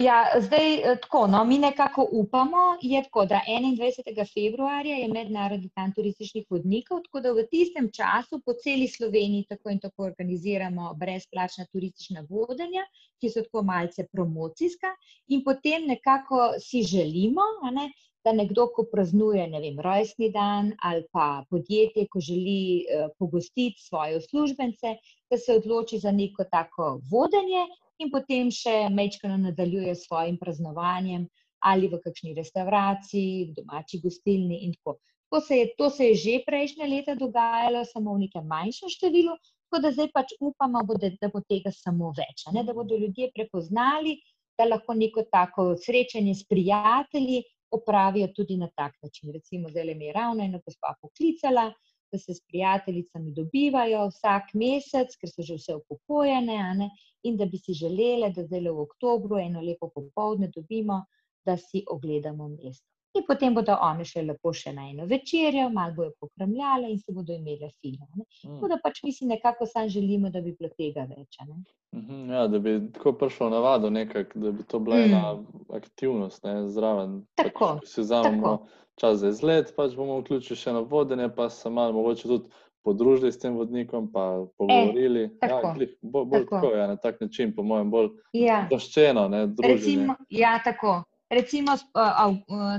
Ja, 0.00 0.24
zdaj 0.40 0.74
eh, 0.74 0.96
tako. 1.02 1.26
No, 1.26 1.44
mi 1.44 1.58
nekako 1.58 2.08
upamo, 2.12 2.56
tako, 3.04 3.24
da 3.26 3.40
21. 3.48 4.32
februarja 4.34 4.94
je 4.96 5.08
mednarodni 5.08 5.68
dan 5.76 5.92
turističnih 5.92 6.46
vodnikov, 6.50 7.02
tako 7.04 7.20
da 7.20 7.32
v 7.36 7.44
tistem 7.50 7.90
času 7.92 8.40
po 8.46 8.54
celi 8.64 8.88
Sloveniji 8.88 9.44
tako 9.48 9.70
in 9.70 9.80
tako 9.80 10.04
organiziramo 10.04 10.94
brezplačna 10.94 11.66
turistična 11.72 12.24
vodenja, 12.30 12.86
ki 13.20 13.28
so 13.28 13.42
tako 13.42 13.62
malce 13.62 14.06
promocijska, 14.12 14.94
in 15.28 15.44
potem 15.44 15.84
nekako 15.92 16.48
si 16.58 16.82
želimo, 16.82 17.44
ne, 17.72 17.90
da 18.24 18.32
nekdo, 18.32 18.70
ko 18.72 18.86
praznuje 18.92 19.46
ne 19.52 19.60
vem, 19.60 19.80
rojstni 19.80 20.30
dan 20.32 20.72
ali 20.82 21.04
pa 21.12 21.44
podjetje, 21.50 22.06
ko 22.08 22.20
želi 22.20 22.60
eh, 22.80 23.08
pogostiti 23.18 23.84
svoje 23.84 24.16
uslužbence, 24.16 24.96
da 25.30 25.36
se 25.36 25.60
odloči 25.60 25.98
za 25.98 26.10
neko 26.10 26.44
tako 26.44 27.00
vodenje 27.12 27.68
in 28.00 28.10
potem 28.12 28.50
še 28.54 28.88
mečkano 28.92 29.36
nadaljuje 29.40 29.94
s 29.94 30.06
svojim 30.08 30.38
praznovanjem 30.40 31.28
ali 31.60 31.90
v 31.92 32.00
kakšni 32.00 32.32
restavraciji, 32.34 33.50
v 33.50 33.56
domači 33.60 34.00
gostilni 34.00 34.64
in 34.64 34.72
tako. 34.78 34.96
To 35.30 35.40
se, 35.44 35.60
je, 35.60 35.66
to 35.78 35.90
se 35.94 36.08
je 36.08 36.14
že 36.18 36.34
prejšnje 36.46 36.86
leta 36.88 37.14
dogajalo, 37.14 37.84
samo 37.86 38.16
v 38.16 38.24
nekem 38.26 38.46
manjšem 38.48 38.90
številu, 38.90 39.36
tako 39.68 39.82
da 39.84 39.92
zdaj 39.94 40.08
pač 40.16 40.32
upamo, 40.40 40.82
da, 40.98 41.12
da 41.20 41.28
bo 41.30 41.44
tega 41.46 41.70
samo 41.70 42.10
več. 42.16 42.48
Ne? 42.50 42.64
Da 42.66 42.74
bodo 42.74 42.98
ljudje 42.98 43.30
prepoznali, 43.36 44.16
da 44.58 44.66
lahko 44.66 44.96
neko 44.96 45.22
tako 45.30 45.76
srečanje 45.78 46.34
s 46.34 46.48
prijatelji 46.48 47.44
opravijo 47.70 48.32
tudi 48.34 48.56
na 48.56 48.66
tak 48.74 48.96
način. 49.04 49.30
Recimo, 49.36 49.70
zdaj 49.70 49.94
mi 49.94 50.08
je 50.08 50.16
ravno 50.16 50.42
ena 50.44 50.58
gospa 50.64 50.96
poklicala, 51.00 51.70
da 52.12 52.18
se 52.18 52.34
s 52.34 52.42
prijateljicami 52.46 53.32
dobivajo 53.32 54.06
vsak 54.08 54.54
mesec, 54.54 55.16
ker 55.16 55.30
so 55.30 55.46
že 55.46 55.58
vse 55.58 55.76
upokojene, 55.78 56.90
in 57.22 57.36
da 57.36 57.46
bi 57.46 57.58
si 57.58 57.72
želeli, 57.72 58.32
da 58.36 58.44
zdaj 58.46 58.68
v 58.68 58.86
oktobru 58.86 59.38
eno 59.38 59.60
lepo 59.60 59.90
popoldne 59.94 60.50
dobimo, 60.54 61.04
da 61.44 61.56
si 61.56 61.84
ogledamo 61.90 62.48
mesto. 62.48 62.99
In 63.18 63.24
potem 63.26 63.54
bodo 63.54 63.74
oni 63.82 64.04
še 64.06 64.22
lepo 64.22 64.52
še 64.54 64.70
na 64.74 64.84
eno 64.86 65.06
večerjo, 65.10 65.66
malo 65.74 65.94
bojo 65.96 66.12
pokrmljali 66.22 66.92
in 66.92 66.98
se 66.98 67.12
bodo 67.12 67.34
imeli 67.34 67.66
fino. 67.82 68.06
Mm. 68.14 68.52
Tako 68.54 68.70
da 68.70 68.78
pač 68.84 69.02
mi 69.02 69.12
si 69.12 69.26
nekako 69.26 69.66
sam 69.66 69.88
želimo, 69.90 70.30
da 70.30 70.42
bi 70.44 70.54
bilo 70.54 70.70
tega 70.78 71.08
več. 71.10 71.40
Ne? 71.48 71.58
Mhm, 71.98 72.30
ja, 72.30 72.46
da 72.46 72.60
bi 72.62 72.76
tako 72.94 73.16
prišlo 73.18 73.50
navado, 73.50 73.90
nekak, 73.90 74.36
da 74.38 74.54
bi 74.54 74.62
to 74.62 74.78
bila 74.78 75.00
ena 75.02 75.22
mm. 75.34 75.66
aktivnost 75.80 76.46
ne, 76.46 76.54
zraven. 76.70 77.18
Pač, 77.34 77.50
tako. 77.50 77.72
Pač, 77.80 77.90
si 77.96 78.06
vzamemo 78.06 78.54
čas 79.00 79.18
za 79.24 79.34
izlet, 79.34 79.74
pač 79.74 79.98
bomo 79.98 80.20
vključili 80.20 80.62
še 80.62 80.78
na 80.78 80.86
vodenje, 80.86 81.26
pa 81.34 81.50
se 81.50 81.70
malo 81.70 81.98
mogoče 81.98 82.30
tudi 82.30 82.66
podružili 82.86 83.32
s 83.32 83.42
tem 83.42 83.58
vodnikom, 83.58 84.06
pa 84.12 84.46
pogovorili. 84.58 85.24
E, 85.24 85.30
tako. 85.42 85.66
Ja, 85.66 85.74
glih, 85.74 85.94
bolj 86.00 86.24
bolj 86.30 86.44
tako. 86.46 86.60
Tako, 86.62 86.74
ja, 86.76 86.86
na 86.86 86.96
tak 86.96 87.20
način, 87.20 87.54
po 87.56 87.66
mojem, 87.66 87.90
bolj 87.90 88.12
ja. 88.32 88.66
doščeno. 88.70 89.28
Recimo, 89.66 90.14
ja, 90.30 90.60
tako. 90.64 91.00
Recimo, 91.30 91.76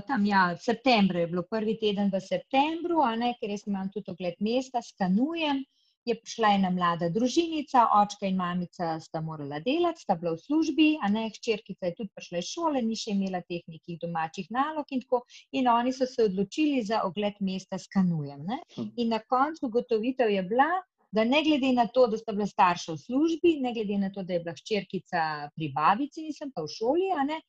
tam 0.07 0.25
ja, 0.25 0.57
septembra 0.59 1.19
je 1.19 1.27
bilo 1.27 1.43
prvi 1.47 1.77
teden 1.79 2.09
v 2.11 2.19
septembru, 2.19 2.99
ne, 3.15 3.29
ker 3.39 3.53
jaz 3.53 3.63
imam 3.67 3.87
tudi 3.93 4.11
ogled 4.11 4.41
mesta, 4.43 4.81
skanujem. 4.83 5.61
Je 6.09 6.15
prišla 6.17 6.49
ena 6.57 6.71
mlada 6.73 7.07
družinica, 7.13 7.83
očka 7.93 8.25
in 8.25 8.35
mamica 8.35 8.95
sta 8.99 9.21
morala 9.21 9.59
delati, 9.61 10.01
sta 10.01 10.15
bila 10.17 10.33
v 10.33 10.41
službi, 10.41 10.87
a 10.97 11.11
ne 11.13 11.27
hčerkica 11.29 11.91
je 11.91 11.95
tudi 11.99 12.09
prišla 12.17 12.41
iz 12.41 12.49
šole, 12.49 12.81
ni 12.81 12.97
še 12.97 13.13
imela 13.13 13.39
teh 13.45 13.61
nekih 13.69 13.99
domačih 14.01 14.49
nalog 14.49 14.89
in 14.91 15.05
tako. 15.05 15.21
In 15.55 15.69
oni 15.71 15.93
so 15.93 16.09
se 16.09 16.25
odločili 16.25 16.81
za 16.83 17.03
ogled 17.07 17.37
mesta, 17.39 17.79
skanujem. 17.79 18.41
Ne. 18.49 18.59
Hm. 18.75 18.89
In 18.97 19.13
na 19.13 19.21
koncu 19.21 19.69
ugotovitev 19.69 20.33
je 20.33 20.43
bila, 20.49 20.71
da 21.11 21.23
ne 21.23 21.43
glede 21.43 21.71
na 21.77 21.85
to, 21.87 22.07
da 22.07 22.17
sta 22.17 22.33
bila 22.33 22.49
starša 22.49 22.97
v 22.97 23.03
službi, 23.05 23.55
ne 23.61 23.71
glede 23.77 24.01
na 24.01 24.11
to, 24.11 24.25
da 24.27 24.33
je 24.33 24.43
bila 24.43 24.57
hčerkica 24.57 25.25
pri 25.55 25.71
babici, 25.75 26.25
nisem 26.25 26.51
pa 26.51 26.65
v 26.65 26.71
šoli, 26.75 27.11
a 27.15 27.23
ne 27.29 27.39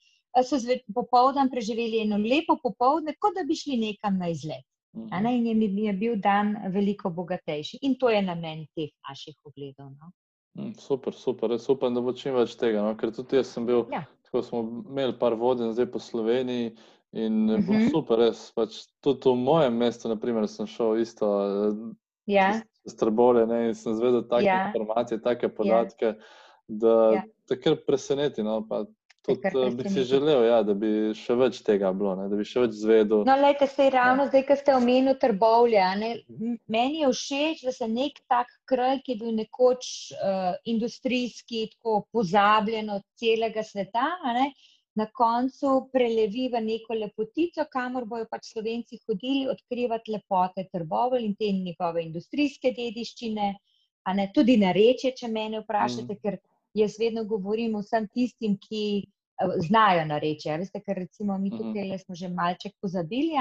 so 0.40 0.56
popoldan 0.94 1.50
preživeli 1.50 2.00
eno 2.02 2.16
lepo 2.16 2.56
popoldne, 2.62 3.14
kot 3.20 3.36
da 3.36 3.44
bi 3.44 3.56
šli 3.56 3.76
nekam 3.76 4.18
na 4.18 4.30
izlet. 4.32 4.64
Mhm. 4.96 5.26
In 5.26 5.46
je, 5.46 5.84
je 5.84 5.92
bil 5.92 6.16
dan 6.16 6.56
veliko 6.72 7.10
bogatejši. 7.10 7.78
In 7.82 7.94
to 7.98 8.10
je 8.10 8.22
namen 8.22 8.66
teh 8.76 8.90
naših 9.08 9.36
ogledov. 9.44 9.92
No? 10.00 10.12
Mm, 10.54 10.74
super, 10.78 11.14
super. 11.14 11.50
Res 11.50 11.68
upam, 11.68 11.94
da 11.94 12.00
bo 12.00 12.12
čim 12.12 12.34
več 12.36 12.56
tega. 12.60 12.82
No? 12.84 12.96
Ker 12.96 13.12
tudi 13.12 13.40
jaz 13.40 13.54
sem 13.54 13.66
bil, 13.66 13.86
ja. 13.92 14.04
tako 14.28 14.42
smo 14.44 14.60
imeli 14.90 15.16
par 15.18 15.36
voden 15.40 15.72
zdaj 15.72 15.88
po 15.92 15.98
Sloveniji. 15.98 16.74
In 17.12 17.50
uh 17.50 17.58
mhm. 17.58 17.72
-huh. 17.72 17.90
super, 17.90 18.18
res. 18.18 18.52
Pač 18.56 18.86
tudi 19.00 19.28
v 19.28 19.36
mojem 19.36 19.76
mestu, 19.76 20.08
naprimer, 20.08 20.48
sem 20.48 20.66
šel 20.66 21.00
isto. 21.00 21.28
Ja. 22.26 22.60
Strbole, 22.88 23.46
ne, 23.46 23.68
in 23.68 23.74
sem 23.74 23.94
zvedel 23.94 24.24
take 24.28 24.44
ja. 24.44 24.66
informacije, 24.66 25.20
take 25.22 25.46
ja. 25.46 25.54
podatke, 25.54 26.06
ja. 26.06 26.14
da 26.68 27.12
ja. 27.14 27.22
te 27.48 27.60
kar 27.60 27.76
preseneti. 27.86 28.42
No, 28.42 28.60
Tudi 29.22 29.48
eh, 29.48 29.70
bi 29.70 29.88
si 29.88 30.02
želel, 30.02 30.44
ja, 30.48 30.56
da 30.66 30.74
bi 30.74 30.88
še 31.14 31.36
več 31.38 31.60
tega 31.62 31.92
bilo, 31.94 32.16
ne, 32.18 32.24
da 32.30 32.38
bi 32.38 32.46
še 32.46 32.64
več 32.64 32.74
zvedel. 32.80 33.22
No, 33.28 33.36
lejte, 33.38 33.68
se 33.70 33.86
ravno 33.94 34.26
ja. 34.26 34.32
zdaj, 34.32 34.42
ko 34.48 34.56
ste 34.58 34.74
omenili 34.74 35.14
trbovlje. 35.22 35.84
Meni 36.74 37.04
je 37.04 37.10
všeč, 37.14 37.62
da 37.68 37.74
se 37.76 37.86
nek 37.86 38.18
tak 38.32 38.50
kraj, 38.66 38.98
ki 39.06 39.14
je 39.14 39.20
bil 39.22 39.36
nekoč 39.38 39.86
uh, 40.16 40.58
industrijski, 40.74 41.68
tako 41.76 42.00
pozabljen 42.10 42.90
od 42.96 43.06
celega 43.22 43.62
sveta, 43.62 44.08
ne, 44.34 44.50
na 44.98 45.06
koncu 45.14 45.76
prelevi 45.94 46.48
v 46.52 46.66
neko 46.66 46.98
lepotico, 46.98 47.64
kamor 47.70 48.10
bojo 48.10 48.26
pač 48.30 48.50
slovenci 48.50 48.98
hodili 49.06 49.46
odkrivati 49.48 50.18
lepote 50.18 50.66
trbovlj 50.66 51.28
in 51.28 51.36
te 51.38 51.54
njihove 51.62 52.02
industrijske 52.04 52.74
dediščine, 52.76 53.52
a 54.02 54.18
ne 54.18 54.32
tudi 54.34 54.58
na 54.58 54.74
reče, 54.74 55.14
če 55.14 55.30
mene 55.30 55.62
vprašate, 55.62 56.10
mm. 56.10 56.20
ker 56.26 56.42
jaz 56.74 56.98
vedno 57.00 57.24
govorim 57.24 57.76
vsem 57.80 58.08
tistim, 58.14 58.56
ki 58.60 58.82
eh, 59.02 59.54
znajo 59.66 60.04
nareči. 60.08 60.48
Ja, 60.48 60.56
veste, 60.60 60.80
ker 60.80 60.96
recimo 60.96 61.38
mi 61.38 61.50
mhm. 61.50 61.58
tukaj 61.58 61.98
smo 62.04 62.14
že 62.14 62.28
malček 62.28 62.76
pozabili, 62.80 63.34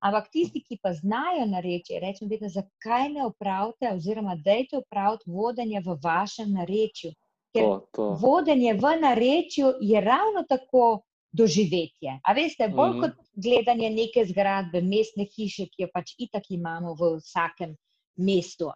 ampak 0.00 0.30
tisti, 0.32 0.62
ki 0.64 0.78
pa 0.82 0.92
znajo 0.92 1.46
nareči, 1.46 2.00
rečem 2.02 2.28
vedno, 2.28 2.48
zakaj 2.48 3.08
ne 3.16 3.26
upravite 3.26 3.92
oziroma 3.94 4.36
dejte 4.44 4.80
upraviti 4.80 5.30
vodenje 5.30 5.82
v 5.86 5.98
vašem 6.02 6.52
narečju. 6.52 7.12
Ker 7.50 7.62
to, 7.62 7.86
to. 7.92 8.10
vodenje 8.22 8.74
v 8.78 8.96
narečju 9.02 9.72
je 9.82 10.00
ravno 10.00 10.44
tako 10.48 11.02
doživetje. 11.32 12.20
A 12.24 12.32
veste, 12.32 12.68
bolj 12.68 12.90
mm 12.90 12.96
-hmm. 12.96 13.00
kot 13.00 13.26
gledanje 13.34 13.90
neke 13.90 14.24
zgradbe, 14.26 14.80
mestne 14.80 15.24
hiše, 15.24 15.66
ki 15.66 15.82
jo 15.82 15.88
pač 15.94 16.14
itak 16.18 16.50
imamo 16.50 16.94
v 16.94 17.16
vsakem 17.18 17.76
mestu. 18.16 18.70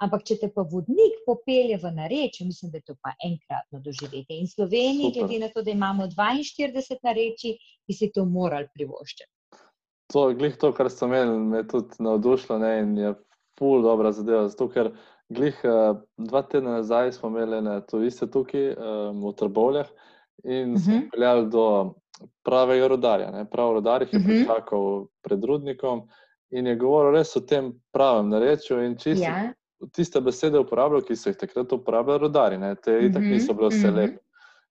Ampak, 0.00 0.22
če 0.24 0.38
te 0.40 0.48
pa 0.48 0.64
vodnik 0.64 1.18
popelje 1.26 1.76
v 1.82 1.90
nareče, 1.92 2.46
mislim, 2.48 2.70
da 2.72 2.80
je 2.80 2.86
to 2.88 2.94
pa 3.04 3.12
enkratno 3.26 3.82
doživetje. 3.84 4.38
In 4.38 4.48
Sloveniji, 4.48 5.10
Super. 5.12 5.26
glede 5.26 5.40
na 5.42 5.50
to, 5.52 5.64
da 5.66 5.74
imamo 5.74 6.06
42 6.08 6.96
nareči, 7.04 7.52
bi 7.84 7.96
si 7.96 8.08
to 8.14 8.24
morali 8.24 8.70
privoščiti. 8.74 9.28
To 10.14 10.30
je 10.30 10.38
glih 10.40 10.56
to, 10.58 10.72
kar 10.74 10.88
ste 10.90 11.04
imeli, 11.04 11.36
me 11.52 11.60
je 11.60 11.68
tudi 11.74 12.00
navdušilo 12.06 12.58
ne, 12.64 12.72
in 12.80 12.96
je 12.98 13.12
pol 13.60 13.84
dobra 13.84 14.14
zadeva. 14.16 14.48
Zato, 14.48 14.70
ker 14.72 14.90
glih 15.28 15.60
uh, 15.68 16.00
dva 16.16 16.42
tedna 16.48 16.80
nazaj 16.80 17.12
smo 17.18 17.28
imeli 17.28 17.60
ne, 17.68 17.76
turiste 17.92 18.30
tukaj 18.32 18.72
um, 18.72 19.20
v 19.28 19.36
Trbovljah 19.36 19.92
in 20.48 20.72
uh 20.72 20.80
-huh. 20.80 20.84
smo 20.84 20.94
mhm. 20.94 21.06
peljali 21.12 21.46
do 21.50 21.94
pravega 22.42 22.88
rodarja. 22.88 23.30
Ne. 23.30 23.44
Prav 23.50 23.76
rodar 23.76 24.02
jih 24.02 24.12
je 24.12 24.18
uh 24.18 24.24
mhm. 24.24 24.32
-huh. 24.32 24.46
pričakal 24.46 25.06
pred 25.22 25.44
rudnikom 25.44 26.08
in 26.50 26.66
je 26.66 26.76
govoril 26.76 27.12
res 27.12 27.36
o 27.36 27.40
tem 27.40 27.72
pravem 27.92 28.28
narečju 28.28 28.84
in 28.84 28.96
čisto. 28.96 29.24
Ja 29.24 29.52
tiste 29.92 30.20
besede 30.20 30.58
uporabljal, 30.58 31.02
ki 31.06 31.16
so 31.16 31.30
jih 31.30 31.38
takrat 31.40 31.72
uporabljali 31.72 32.26
rodari, 32.26 32.58
ne? 32.58 32.74
te 32.74 32.92
mm 32.92 33.04
-hmm, 33.04 33.12
tako 33.12 33.24
niso 33.26 33.54
bile 33.54 33.68
vse 33.68 33.86
mhm. 33.86 33.96
lepe. 33.96 34.18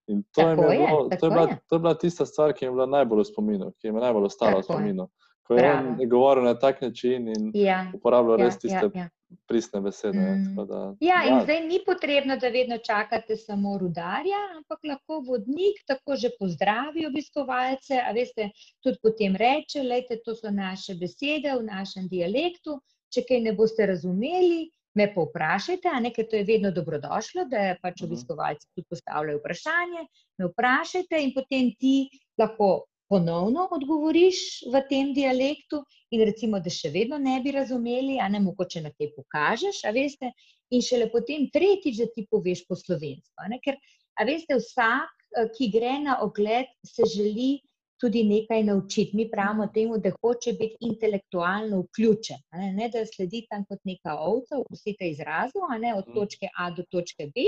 In 0.09 0.23
to 0.33 0.49
je, 0.49 0.55
bilo, 0.55 0.71
je, 0.71 1.17
to, 1.19 1.25
je 1.25 1.29
bila, 1.29 1.47
to 1.67 1.75
je 1.75 1.79
bila 1.79 1.93
tista 1.93 2.25
stvar, 2.25 2.53
ki 2.53 2.65
je 2.65 2.71
bila 2.71 2.85
najbolj 2.85 3.19
v 3.19 3.25
spominu, 3.25 3.71
ki 3.77 3.87
je 3.87 3.93
najbolj 3.93 4.25
ostala 4.25 4.59
v 4.59 4.63
spominu. 4.63 5.05
Ko 5.45 5.53
je 5.53 5.61
Bravo. 5.61 5.89
on 5.89 6.09
govoril 6.09 6.43
na 6.43 6.53
tak 6.53 6.81
način 6.81 7.27
in 7.27 7.51
ja, 7.53 7.91
uporabljal 7.93 8.39
ja, 8.39 8.45
res 8.45 8.57
tiste 8.57 8.89
ja, 8.93 9.01
ja. 9.01 9.07
pristne 9.47 9.81
besede. 9.81 10.17
Mm. 10.17 10.65
Da, 10.69 10.95
ja, 10.99 11.21
in 11.27 11.33
ja. 11.33 11.43
zdaj 11.43 11.61
ni 11.67 11.79
potrebno, 11.85 12.37
da 12.37 12.49
vedno 12.49 12.77
čakate 12.77 13.37
samo 13.37 13.77
rudarja, 13.77 14.41
ampak 14.57 14.79
lahko 14.83 15.21
vodnik 15.27 15.81
tako 15.85 16.15
že 16.15 16.33
pozdravi 16.39 17.05
obiskovalce. 17.05 18.01
A 18.01 18.13
veste, 18.13 18.49
tudi 18.81 18.97
potem 19.01 19.35
reče, 19.35 19.85
da 20.09 20.17
to 20.25 20.35
so 20.35 20.49
naše 20.51 20.97
besede 20.97 21.53
v 21.53 21.65
našem 21.69 22.09
dialektu. 22.09 22.81
Če 23.13 23.25
kaj 23.25 23.41
ne 23.41 23.53
boste 23.57 23.85
razumeli, 23.89 24.69
me 24.97 25.07
povprašajte, 25.13 25.91
ker 26.15 26.27
to 26.29 26.39
je 26.39 26.45
vedno 26.47 26.71
dobrodošlo, 26.71 27.45
da 27.51 27.75
pač 27.81 28.01
mhm. 28.01 28.09
obiskovalci 28.09 28.67
tudi 28.73 28.87
postavljajo 28.89 29.41
vprašanje. 29.41 30.05
Me 30.39 30.49
vprašajte 30.51 31.21
in 31.23 31.33
potem 31.35 31.73
ti 31.79 31.95
lahko 32.39 32.89
ponovno 33.09 33.65
odgovoriš 33.73 34.69
v 34.69 34.81
tem 34.89 35.13
dialektu, 35.17 35.81
in 36.13 36.21
recimo, 36.25 36.59
da 36.61 36.69
še 36.73 36.91
vedno 36.93 37.17
ne 37.17 37.39
bi 37.41 37.53
razumeli, 37.55 38.19
a 38.21 38.27
ne 38.29 38.41
mogoče 38.43 38.83
na 38.85 38.91
te 38.93 39.09
pokažeš, 39.15 39.81
a 39.89 39.93
veste, 39.95 40.29
in 40.69 40.83
šele 40.85 41.09
potem 41.09 41.47
tretjič, 41.53 42.03
da 42.03 42.09
ti 42.13 42.27
poveš 42.29 42.67
po 42.69 42.77
slovensko. 42.77 43.49
Ker, 43.65 43.79
a 44.13 44.27
veste, 44.29 44.59
vsak, 44.61 45.09
eh, 45.09 45.49
ki 45.57 45.71
gre 45.73 45.97
na 46.05 46.19
ogled, 46.25 46.69
se 46.85 47.09
želi 47.09 47.57
tudi 47.99 48.23
nekaj 48.23 48.63
naučiti. 48.63 49.17
Mi 49.17 49.29
pravimo 49.31 49.67
temu, 49.73 49.97
da 49.97 50.11
hoče 50.21 50.53
biti 50.53 50.77
intelektualno 50.79 51.81
vključen, 51.81 52.37
ne, 52.53 52.71
ne 52.73 52.89
da 52.93 53.03
sledi 53.05 53.43
tam 53.49 53.65
kot 53.69 53.79
neka 53.83 54.15
ovca, 54.15 54.61
vsite 54.71 55.09
izrazu, 55.09 55.65
ne, 55.81 55.93
od 55.95 56.07
mhm. 56.07 56.15
točke 56.19 56.49
A 56.57 56.71
do 56.71 56.83
točke 56.91 57.27
B, 57.35 57.45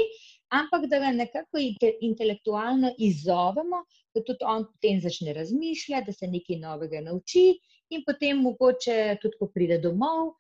ampak 0.49 0.89
da 0.91 0.99
ga 0.99 1.11
nekako 1.11 1.63
intelektualno 2.01 2.91
izzovemo, 2.97 3.83
da 4.15 4.23
tudi 4.23 4.45
on 4.45 4.67
potem 4.73 5.01
začne 5.01 5.33
razmišljati, 5.33 6.05
da 6.05 6.13
se 6.13 6.27
nekaj 6.27 6.59
novega 6.59 7.01
nauči 7.01 7.47
in 7.89 8.03
potem 8.05 8.43
mogoče 8.43 9.17
tudi, 9.21 9.37
ko 9.39 9.47
pride 9.53 9.79
domov, 9.79 10.33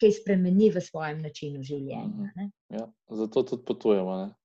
kaj 0.00 0.12
spremeni 0.20 0.70
v 0.74 0.80
svojem 0.84 1.22
načinu 1.22 1.62
življenja. 1.64 2.32
Ne. 2.36 2.50
Ja, 2.72 2.88
zato 3.20 3.42
tudi 3.42 3.64
potujemo. 3.64 4.16
Ne? 4.24 4.37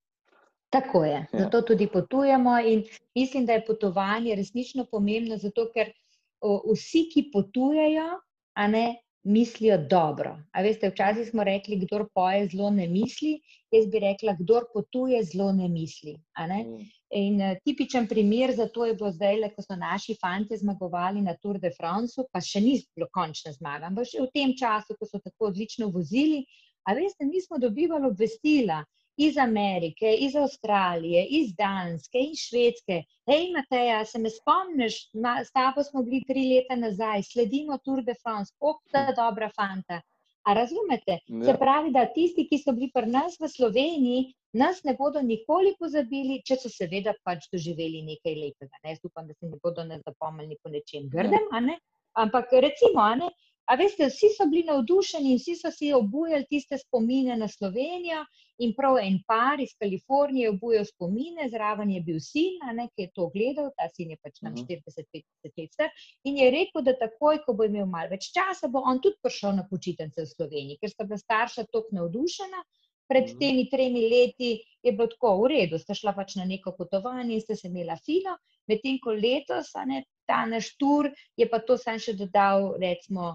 Tako 0.74 1.04
je, 1.04 1.18
ja. 1.32 1.40
zato 1.40 1.60
tudi 1.62 1.86
potujemo 1.86 2.58
in 2.60 2.84
mislim, 3.14 3.46
da 3.46 3.52
je 3.52 3.64
potovanje 3.66 4.34
resnično 4.34 4.86
pomembno, 4.90 5.36
zato 5.38 5.68
ker 5.74 5.92
o, 6.40 6.56
vsi, 6.74 7.04
ki 7.12 7.28
potujejo, 7.32 8.08
a 8.54 8.66
ne 8.68 8.86
mislijo 9.24 9.78
dobro. 9.78 10.34
A 10.52 10.62
veste, 10.62 10.90
včasih 10.90 11.28
smo 11.30 11.44
rekli, 11.44 11.78
kdo 11.84 12.04
poje 12.14 12.48
zelo 12.52 12.70
ne 12.70 12.88
misli, 12.88 13.38
jaz 13.72 13.86
bi 13.92 14.02
rekla, 14.02 14.34
kdo 14.40 14.60
potuje 14.72 15.22
zelo 15.24 15.52
ne 15.52 15.68
misli. 15.68 16.16
Ne? 16.48 16.64
Mm. 16.64 16.90
In 17.14 17.40
uh, 17.40 17.54
tipičen 17.64 18.08
primer 18.10 18.52
za 18.56 18.66
to 18.68 18.86
je 18.86 18.94
bilo 18.94 19.12
zdaj, 19.12 19.40
ko 19.54 19.62
so 19.62 19.76
naši 19.78 20.16
fanti 20.20 20.58
zmagovali 20.58 21.22
na 21.22 21.36
Tour 21.42 21.58
de 21.62 21.70
France, 21.78 22.26
pa 22.32 22.42
še 22.42 22.60
ni 22.60 22.74
bilo 22.96 23.08
končna 23.14 23.54
zmaga, 23.54 23.86
ampak 23.86 24.10
še 24.10 24.26
v 24.26 24.30
tem 24.34 24.56
času, 24.58 24.98
ko 24.98 25.06
so 25.06 25.22
tako 25.22 25.52
odlično 25.52 25.88
vozili. 25.94 26.42
A 26.84 26.92
veste, 26.98 27.24
mi 27.24 27.40
smo 27.40 27.62
dobivali 27.62 28.10
obvestila 28.10 28.82
iz 29.16 29.36
Amerike, 29.38 30.14
iz 30.26 30.36
Avstralije, 30.36 31.26
iz 31.26 31.54
Danske 31.54 32.18
in 32.18 32.34
Švedske. 32.36 33.02
Hej, 33.30 33.50
Mateja, 33.56 34.04
se 34.04 34.18
me 34.18 34.30
spomniš, 34.30 34.98
s 35.44 35.52
tabo 35.52 35.82
smo 35.82 36.02
bili 36.02 36.24
tri 36.28 36.48
leta 36.54 36.76
nazaj, 36.76 37.22
sledimo 37.22 37.78
Tour 37.78 38.02
de 38.02 38.14
France, 38.22 38.52
je 38.94 39.14
dobra 39.16 39.50
fanta. 39.56 40.00
A 40.44 40.54
razumete? 40.54 41.18
Ja. 41.26 41.44
Se 41.44 41.54
pravi, 41.58 41.90
da 41.90 42.04
tisti, 42.14 42.44
ki 42.48 42.58
so 42.60 42.72
bili 42.76 42.90
pri 42.92 43.08
nas 43.08 43.38
v 43.40 43.48
Sloveniji, 43.48 44.34
nas 44.52 44.82
ne 44.84 44.92
bodo 44.98 45.22
nikoli 45.24 45.72
pozabili, 45.78 46.42
če 46.44 46.58
so 46.60 46.70
seveda 46.72 47.14
pač 47.24 47.48
doživeli 47.52 48.02
nekaj 48.04 48.36
lepega. 48.42 48.82
Ne? 48.84 48.98
Upam, 49.08 49.30
da 49.30 49.34
se 49.38 49.48
ne 49.48 49.56
bodo 49.62 49.86
nas 49.88 50.02
zapomnili 50.04 50.58
po 50.62 50.72
nečem 50.74 51.08
grdem, 51.08 51.48
ja. 51.48 51.78
ampak 52.20 52.52
recimo, 52.52 53.08
ne? 53.22 53.32
A 53.72 53.78
veste, 53.80 54.10
vsi 54.12 54.28
so 54.36 54.44
bili 54.50 54.66
navdušeni 54.68 55.30
in 55.32 55.38
vsi 55.40 55.54
so 55.56 55.70
si 55.72 55.92
obujali 55.96 56.44
tiste 56.50 56.76
spomine 56.78 57.36
na 57.40 57.48
Slovenijo. 57.48 58.20
In 58.62 58.70
prav 58.76 59.00
en 59.02 59.16
par 59.26 59.58
iz 59.60 59.72
Kalifornije 59.82 60.44
je 60.44 60.50
obujal 60.52 60.84
spomine, 60.86 61.48
zraven 61.50 61.90
je 61.90 62.02
bil 62.06 62.20
sin, 62.22 62.60
ne, 62.76 62.86
ki 62.94 63.06
je 63.06 63.10
to 63.18 63.26
gledal, 63.34 63.72
ta 63.74 63.88
sin 63.90 64.12
je 64.14 64.18
pač 64.22 64.38
nam 64.46 64.54
40-50 64.54 65.58
let 65.58 65.72
star. 65.72 65.90
In 66.30 66.38
je 66.38 66.50
rekel, 66.54 66.84
da 66.86 66.94
takoj, 67.00 67.40
ko 67.46 67.56
bo 67.58 67.66
imel 67.66 67.88
malo 67.90 68.12
več 68.14 68.28
časa, 68.36 68.70
bo 68.70 68.84
on 68.86 69.02
tudi 69.02 69.18
prišel 69.26 69.56
na 69.58 69.66
počitnice 69.70 70.22
v 70.22 70.30
Sloveniji, 70.30 70.78
ker 70.78 70.92
sta 70.92 71.06
bila 71.08 71.18
starša 71.18 71.66
tako 71.72 71.98
navdušena. 71.98 72.62
Pred 73.10 73.34
temi 73.40 73.66
tremi 73.68 74.06
leti 74.08 74.52
je 74.86 74.92
bilo 74.92 75.10
tako 75.10 75.34
v 75.42 75.50
redu, 75.52 75.80
sta 75.82 75.92
šla 75.98 76.14
pač 76.16 76.38
na 76.38 76.46
neko 76.48 76.72
potovanje 76.78 77.34
in 77.34 77.42
sta 77.42 77.56
se 77.58 77.68
imela 77.68 77.98
fino, 78.06 78.38
medtem 78.70 78.96
ko 79.02 79.12
letos, 79.18 79.74
ne, 79.90 80.04
ta 80.30 80.44
naš 80.48 80.70
tur, 80.80 81.10
je 81.36 81.48
pa 81.50 81.58
to 81.58 81.76
sam 81.76 81.98
še 82.00 82.14
dodal, 82.16 82.70
recimo 82.80 83.34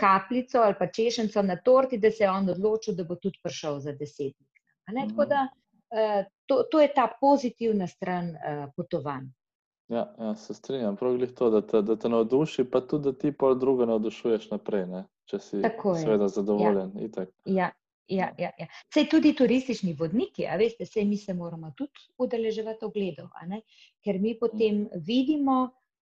kapljico 0.00 0.62
ali 0.64 0.78
pa 0.78 0.86
češenco 0.88 1.42
na 1.42 1.58
torti, 1.64 1.98
da 1.98 2.10
se 2.10 2.24
je 2.24 2.30
on 2.30 2.48
odločil, 2.48 2.96
da 2.96 3.04
bo 3.04 3.18
tudi 3.20 3.42
prišel 3.42 3.82
za 3.84 3.92
deset 3.92 4.32
dni. 4.32 4.49
Tako 5.08 5.24
da 5.24 5.48
uh, 5.48 6.24
to, 6.46 6.62
to 6.70 6.80
je 6.80 6.92
ta 6.94 7.08
pozitivna 7.20 7.86
stran 7.86 8.30
uh, 8.30 8.64
potovanj. 8.76 9.28
Ja, 9.90 10.14
ja, 10.18 10.34
se 10.36 10.54
strinjam. 10.54 10.96
Prav 10.96 11.20
je 11.20 11.34
to, 11.34 11.50
da 11.50 11.60
te, 11.66 11.82
da 11.82 11.96
te 11.96 12.08
navduši, 12.08 12.64
pa 12.70 12.80
tudi 12.80 13.04
da 13.04 13.12
ti 13.18 13.32
pa 13.32 13.54
druge 13.54 13.86
navdušuješ 13.86 14.50
naprej, 14.50 14.86
ne? 14.86 15.04
če 15.26 15.38
si 15.38 15.62
seveda 16.02 16.28
zadovoljen. 16.28 16.92
Ja. 16.94 17.26
Ja, 17.44 17.70
ja, 18.08 18.28
ja, 18.38 18.50
ja. 18.58 18.66
Sej 18.94 19.08
tudi 19.10 19.32
turistični 19.38 19.96
vodniki, 19.98 20.46
a 20.46 20.56
veste, 20.58 20.86
sej 20.86 21.04
mi 21.06 21.18
se 21.18 21.34
moramo 21.34 21.72
tudi 21.78 22.06
udeleževati 22.18 22.86
ogledov, 22.86 23.30
ker 24.04 24.18
mi 24.18 24.36
potem 24.38 24.84
mm. 24.84 25.02
vidimo, 25.06 25.58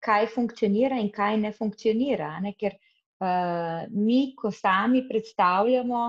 kaj 0.04 0.28
funkcionira 0.32 0.98
in 1.00 1.08
kaj 1.12 1.38
ne 1.40 1.52
funkcionira. 1.52 2.34
Ne? 2.44 2.52
Ker 2.60 2.76
uh, 2.76 3.84
mi, 3.92 4.34
ko 4.36 4.52
sami 4.52 5.04
predstavljamo, 5.08 6.02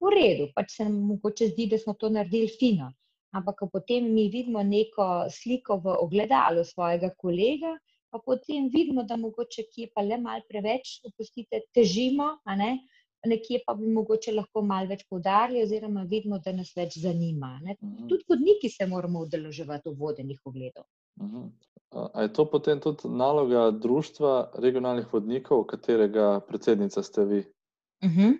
v 0.00 0.12
redu, 0.14 0.48
pač 0.56 0.76
se 0.76 0.84
nam 0.84 0.98
mogoče 1.14 1.50
zdi, 1.52 1.68
da 1.70 1.78
smo 1.78 1.94
to 1.94 2.08
naredili 2.08 2.48
fino. 2.48 2.90
Ampak, 3.36 3.62
potem 3.72 4.08
mi 4.14 4.28
vidimo 4.28 4.62
neko 4.62 5.26
sliko 5.30 5.78
v 5.84 5.94
ogledalu 6.02 6.64
svojega 6.66 7.12
kolega, 7.16 7.76
pa 8.10 8.18
potem 8.18 8.68
vidimo, 8.72 9.04
da 9.06 9.16
mogoče 9.16 9.68
kje 9.70 9.90
pa 9.94 10.02
le 10.02 10.18
malo 10.18 10.42
preveč, 10.48 10.98
opustite, 11.06 11.62
težimo, 11.74 12.32
ne? 12.56 12.78
nekje 13.26 13.60
pa 13.66 13.74
bi 13.76 13.86
mogoče 13.92 14.32
lahko 14.32 14.62
malo 14.64 14.88
več 14.88 15.04
poudarili, 15.08 15.62
oziroma 15.62 16.06
vidimo, 16.08 16.38
da 16.40 16.54
nas 16.56 16.72
več 16.76 16.96
zanima. 16.98 17.58
Ne? 17.62 17.76
Mhm. 17.76 18.08
Tudi 18.08 18.24
vodniki 18.28 18.70
se 18.72 18.86
moramo 18.86 19.26
udeleževati 19.26 19.90
v 19.90 19.98
vodenih 19.98 20.40
ogledov. 20.44 20.88
Mhm. 21.20 21.50
A 21.90 22.22
je 22.22 22.32
to 22.32 22.44
potem 22.46 22.80
tudi 22.80 23.08
naloga 23.08 23.70
društva 23.74 24.52
regionalnih 24.62 25.08
vodnikov, 25.12 25.64
katerega 25.66 26.40
predsednica 26.46 27.02
ste 27.02 27.24
vi? 27.24 27.40
Uh 28.04 28.10
-huh. 28.10 28.38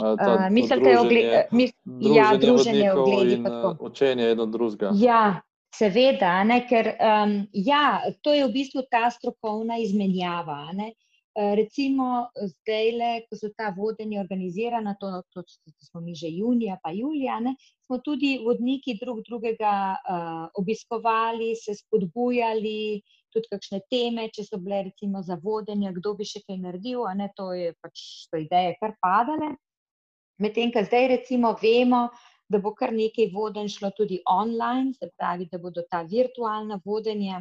Uh, 0.00 0.50
Mislim, 0.50 0.82
da 0.82 0.90
je 0.90 1.00
ogled, 1.00 1.46
mis, 1.50 1.72
ja, 2.16 2.36
druženje 2.36 2.92
ogledi. 2.92 3.34
In 3.34 3.46
uh, 3.46 3.76
učenje 3.80 4.30
eno 4.30 4.46
drugega. 4.46 4.90
Ja, 4.94 5.40
seveda, 5.76 6.44
ne, 6.44 6.62
ker 6.68 6.94
um, 6.96 7.34
ja, 7.52 8.00
to 8.24 8.32
je 8.32 8.46
v 8.46 8.52
bistvu 8.52 8.86
ta 8.90 9.10
strokovna 9.10 9.76
izmenjava. 9.84 10.64
Ne. 10.72 10.92
Eh, 11.32 11.54
recimo, 11.56 12.28
zdaj, 12.36 12.90
le, 12.92 13.10
ko 13.24 13.36
so 13.40 13.48
ta 13.56 13.70
vodenja 13.72 14.20
organizirana, 14.20 14.92
to, 15.00 15.08
to, 15.32 15.40
to 15.48 15.86
smo 15.86 16.02
mi 16.04 16.12
že 16.14 16.28
junija, 16.28 16.76
pa 16.82 16.90
julija, 16.92 17.38
ne, 17.40 17.54
smo 17.86 18.02
tudi 18.04 18.34
vodniki 18.44 18.98
drug 19.00 19.22
drugega 19.24 19.72
uh, 19.96 20.42
obiskovali, 20.60 21.54
se 21.56 21.72
spodbujali, 21.78 23.00
tudi 23.32 23.48
kakšne 23.48 23.80
teme, 23.88 24.28
če 24.28 24.44
so 24.44 24.60
bile 24.60 24.82
recimo 24.90 25.22
za 25.24 25.38
vodenje, 25.40 25.94
kdo 25.96 26.12
bi 26.20 26.28
še 26.28 26.44
kaj 26.44 26.60
naredil, 26.66 27.06
a 27.08 27.16
ne 27.16 27.30
to 27.36 27.48
je 27.56 27.72
pač 27.80 28.04
to 28.28 28.42
ideje 28.44 28.76
kar 28.82 28.92
padale. 29.00 29.54
Medtem, 30.42 30.72
ko 30.74 30.82
zdaj 30.82 31.08
recimo 31.16 31.54
vemo, 31.62 32.08
da 32.50 32.58
bo 32.58 32.74
kar 32.74 32.92
nekaj 32.92 33.30
vodenj 33.32 33.70
šlo 33.76 33.92
tudi 33.96 34.20
online, 34.28 34.92
se 34.98 35.08
pravi, 35.16 35.48
da 35.52 35.58
bodo 35.58 35.84
ta 35.90 36.02
virtualna 36.02 36.80
vodenja 36.84 37.40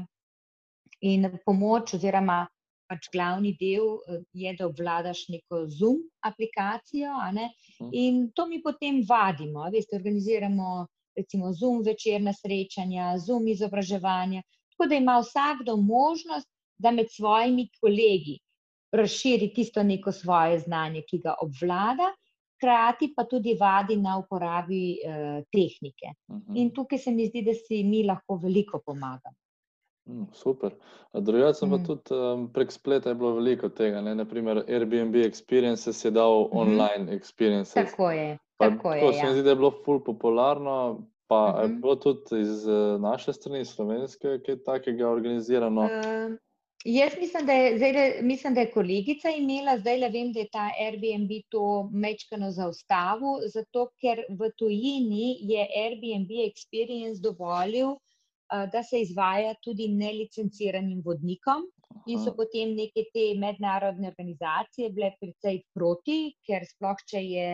in 1.02 1.28
pomoč 1.46 1.96
oziroma 1.98 2.46
pač 2.92 3.08
glavni 3.14 3.54
del 3.60 3.88
eh, 4.12 4.22
je, 4.44 4.54
da 4.60 4.68
obvladaš 4.68 5.26
neko 5.34 5.66
Zoom 5.72 6.02
aplikacijo. 6.28 7.16
Mhm. 7.32 7.90
In 7.92 8.24
to 8.36 8.48
mi 8.48 8.62
potem 8.62 9.02
vadimo. 9.08 9.70
Veste, 9.72 9.96
organiziramo 9.96 10.88
recimo 11.18 11.54
Zoom 11.54 11.82
večerna 11.84 12.34
srečanja, 12.34 13.18
Zoom 13.18 13.48
izobraževanja. 13.48 14.44
Tako 14.72 14.90
da 14.90 14.96
ima 14.96 15.20
vsakdo 15.20 15.78
možnost, 15.78 16.50
da 16.78 16.92
med 16.92 17.12
svojimi 17.12 17.70
kolegi 17.80 18.40
razširi 18.92 19.54
tisto 19.54 19.84
neko 19.84 20.12
svoje 20.12 20.60
znanje, 20.60 21.04
ki 21.10 21.22
ga 21.24 21.36
obvlada. 21.42 22.12
Hkrati 22.62 23.14
pa 23.16 23.26
tudi 23.26 23.56
vadi 23.58 23.96
na 23.98 24.20
uporabi 24.22 25.00
uh, 25.02 25.42
tehnike. 25.50 26.14
Mhm. 26.30 26.58
In 26.62 26.70
tukaj 26.74 27.00
se 27.00 27.12
mi 27.12 27.26
zdi, 27.26 27.42
da 27.42 27.54
si 27.58 27.84
mi 27.84 28.04
lahko 28.06 28.38
veliko 28.38 28.82
pomagamo. 28.86 29.36
Mm, 30.10 30.26
super. 30.34 30.72
Drugače, 31.14 31.66
mm. 31.66 31.72
pa 31.72 31.78
tudi 31.88 32.16
um, 32.16 32.48
prek 32.54 32.72
spleta 32.72 33.10
je 33.10 33.16
bilo 33.16 33.34
veliko 33.34 33.70
tega. 33.70 34.02
Ne? 34.02 34.16
Naprimer, 34.16 34.64
Airbnb 34.68 35.16
Experiences 35.16 36.06
je 36.06 36.12
dal 36.12 36.42
mm 36.42 36.58
online 36.58 37.18
experience. 37.18 37.74
Tako 37.74 38.12
je. 38.12 38.38
Tako 38.58 38.94
je, 38.94 39.02
tako 39.02 39.14
se 39.14 39.22
mi 39.24 39.28
ja. 39.28 39.34
zdi, 39.34 39.44
da 39.44 39.50
je 39.50 39.56
bilo 39.56 39.72
ful 39.86 40.04
popularno. 40.04 41.08
Pa 41.28 41.48
mm 41.48 41.56
-hmm. 41.56 41.62
je 41.62 41.68
mhm. 41.68 41.82
bilo 41.82 41.96
tudi 41.96 42.42
iz 42.42 42.68
uh, 42.68 43.02
naše 43.02 43.34
strani, 43.34 43.66
slovenske, 43.66 44.40
kaj 44.46 44.64
takega 44.64 45.10
organizirano. 45.10 45.82
Uh, 45.82 46.38
jaz 46.86 47.14
mislim 47.20 47.46
da, 47.46 47.54
je, 47.54 47.78
zdaj, 47.78 48.22
mislim, 48.22 48.54
da 48.54 48.62
je 48.62 48.72
kolegica 48.72 49.30
imela, 49.30 49.78
zdaj 49.80 49.98
le 49.98 50.10
vem, 50.10 50.32
da 50.34 50.40
je 50.40 50.50
ta 50.52 50.70
Airbnb 50.86 51.32
to 51.50 51.90
mečkano 51.94 52.52
zaustavil, 52.52 53.44
zato 53.54 53.90
ker 54.02 54.24
v 54.30 54.50
tujini 54.58 55.38
je 55.52 55.68
Airbnb 55.84 56.32
Experience 56.48 57.22
dovolil, 57.22 57.96
da 58.72 58.84
se 58.84 59.00
izvaja 59.02 59.54
tudi 59.64 59.88
nelicenciranim 59.88 61.02
vodnikom. 61.06 61.70
In 62.08 62.20
so 62.24 62.32
potem 62.36 62.74
neke 62.76 63.04
te 63.14 63.24
mednarodne 63.40 64.08
organizacije 64.10 64.90
bile 64.96 65.12
precej 65.20 65.62
proti, 65.76 66.20
ker 66.48 66.66
sploh, 66.68 67.00
če 67.08 67.22
je 67.22 67.50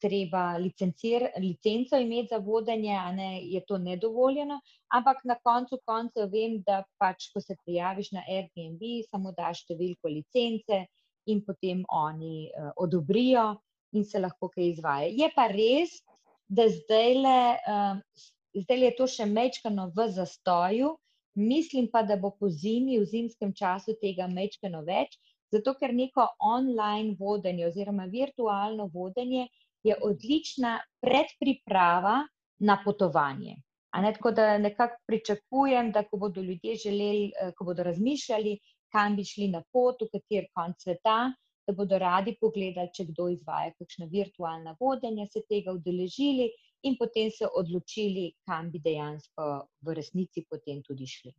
treba 0.00 0.56
licenco 0.56 1.98
imeti 2.00 2.28
za 2.30 2.38
vodenje, 2.38 2.94
a 2.96 3.12
ne 3.12 3.42
je 3.44 3.60
to 3.66 3.78
nedovoljeno. 3.78 4.60
Ampak 4.94 5.24
na 5.24 5.36
koncu 5.44 5.78
koncev 5.84 6.30
vem, 6.32 6.62
da 6.66 6.82
pač, 6.98 7.28
ko 7.34 7.40
se 7.40 7.56
prijaviš 7.64 8.12
na 8.16 8.24
Airbnb, 8.24 8.82
samo 9.10 9.34
daš 9.36 9.66
številko 9.66 10.08
licence 10.08 10.80
in 11.28 11.44
potem 11.44 11.84
oni 11.92 12.48
uh, 12.48 12.72
odobrijo 12.80 13.58
in 13.92 14.04
se 14.04 14.20
lahko 14.20 14.48
kaj 14.48 14.72
izvaja. 14.72 15.12
Je 15.12 15.28
pa 15.36 15.50
res, 15.52 16.00
da 16.48 16.64
zdaj 16.72 17.14
le 17.20 17.38
uh, 17.68 18.26
zdaj 18.54 18.84
je 18.84 18.94
to 18.96 19.06
še 19.06 19.26
mečkano 19.26 19.88
v 19.96 20.08
zastoju, 20.12 20.94
mislim 21.38 21.88
pa, 21.92 22.02
da 22.02 22.16
bo 22.16 22.30
po 22.30 22.50
zimi, 22.50 22.98
v 22.98 23.06
zimskem 23.06 23.52
času 23.54 23.94
tega 24.00 24.26
mečkano 24.30 24.82
več, 24.86 25.18
zato 25.52 25.74
ker 25.80 25.94
neko 25.94 26.26
online 26.40 27.16
vodenje 27.18 27.66
oziroma 27.66 28.04
virtualno 28.04 28.90
vodenje 28.94 29.48
je 29.82 29.96
odlična 30.02 30.78
predpriprava 31.00 32.20
na 32.58 32.78
potovanje. 32.84 33.56
Ne, 34.02 34.12
tako 34.14 34.30
da 34.30 34.58
nekako 34.58 34.96
pričakujem, 35.06 35.92
da 35.92 36.02
ko 36.04 36.16
bodo 36.16 36.42
ljudje 36.42 36.74
želeli, 36.84 37.32
eh, 37.40 37.52
ko 37.56 37.64
bodo 37.64 37.82
razmišljali, 37.82 38.58
kam 38.92 39.16
bi 39.16 39.24
šli 39.24 39.48
na 39.48 39.62
pot, 39.72 40.02
v 40.02 40.10
kater 40.12 40.46
konc 40.54 40.82
sveta, 40.82 41.32
da 41.66 41.72
bodo 41.72 41.98
radi 41.98 42.36
pogledali, 42.40 42.92
če 42.94 43.04
kdo 43.10 43.28
izvaja 43.32 43.72
kakšna 43.78 44.06
virtualna 44.12 44.76
vodenja, 44.80 45.26
se 45.32 45.42
tega 45.48 45.72
udeležili 45.72 46.50
in 46.88 46.96
potem 47.00 47.30
se 47.30 47.48
odločili, 47.60 48.30
kam 48.48 48.70
bi 48.70 48.80
dejansko 48.84 49.48
v 49.84 49.96
resnici 49.98 50.44
potem 50.50 50.82
tudi 50.82 51.06
šli. 51.06 51.32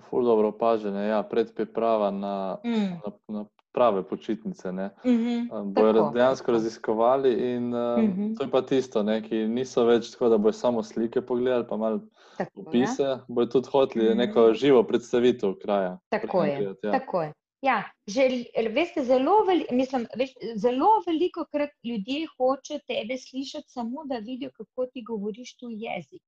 Ful 0.00 0.24
dobro 0.24 0.48
opažene, 0.48 1.06
ja, 1.06 1.22
predpriprava 1.22 2.10
na, 2.10 2.58
mm. 2.64 3.00
na, 3.04 3.12
na 3.28 3.44
prave 3.74 4.02
počitnice. 4.02 4.72
Mm 4.72 4.90
-hmm, 5.04 5.72
bojo 5.72 5.92
tako, 5.92 6.10
dejansko 6.14 6.52
raziskovali 6.52 7.54
in 7.54 7.68
mm 7.68 8.14
-hmm. 8.16 8.38
to 8.38 8.44
je 8.44 8.50
pa 8.50 8.62
tisto, 8.62 9.02
ne, 9.02 9.22
ki 9.28 9.48
niso 9.48 9.84
več 9.84 10.10
tako, 10.10 10.28
da 10.28 10.38
bojo 10.38 10.52
samo 10.52 10.82
slike 10.82 11.20
pogledali, 11.20 11.66
pa 11.68 11.76
malo 11.76 12.00
Tako, 12.38 12.60
ja. 12.60 12.64
opise, 12.66 13.18
bojo 13.28 13.46
tudi 13.46 13.68
hoteli 13.72 14.08
Mhm. 14.08 14.18
neko 14.18 14.54
živo 14.54 14.82
predstavitev 14.82 15.54
kraja. 15.62 15.98
Tako 16.08 16.44
je. 16.44 16.74
Ja. 16.82 16.92
Tako 16.92 17.22
je. 17.22 17.32
Ja, 17.62 17.82
žel, 18.06 18.44
veste, 18.74 19.04
zelo, 19.04 19.44
veli, 19.48 19.64
mislim, 19.70 20.06
veš, 20.16 20.32
zelo 20.54 20.88
veliko 21.06 21.46
krat 21.52 21.70
ljudje 21.84 22.26
hočejo 22.36 22.80
tebe 22.86 23.16
slišati, 23.18 23.70
samo 23.72 24.04
da 24.04 24.18
vidijo, 24.18 24.50
kako 24.56 24.86
ti 24.86 25.02
govoriš 25.02 25.56
tu 25.56 25.66
jezik. 25.70 26.22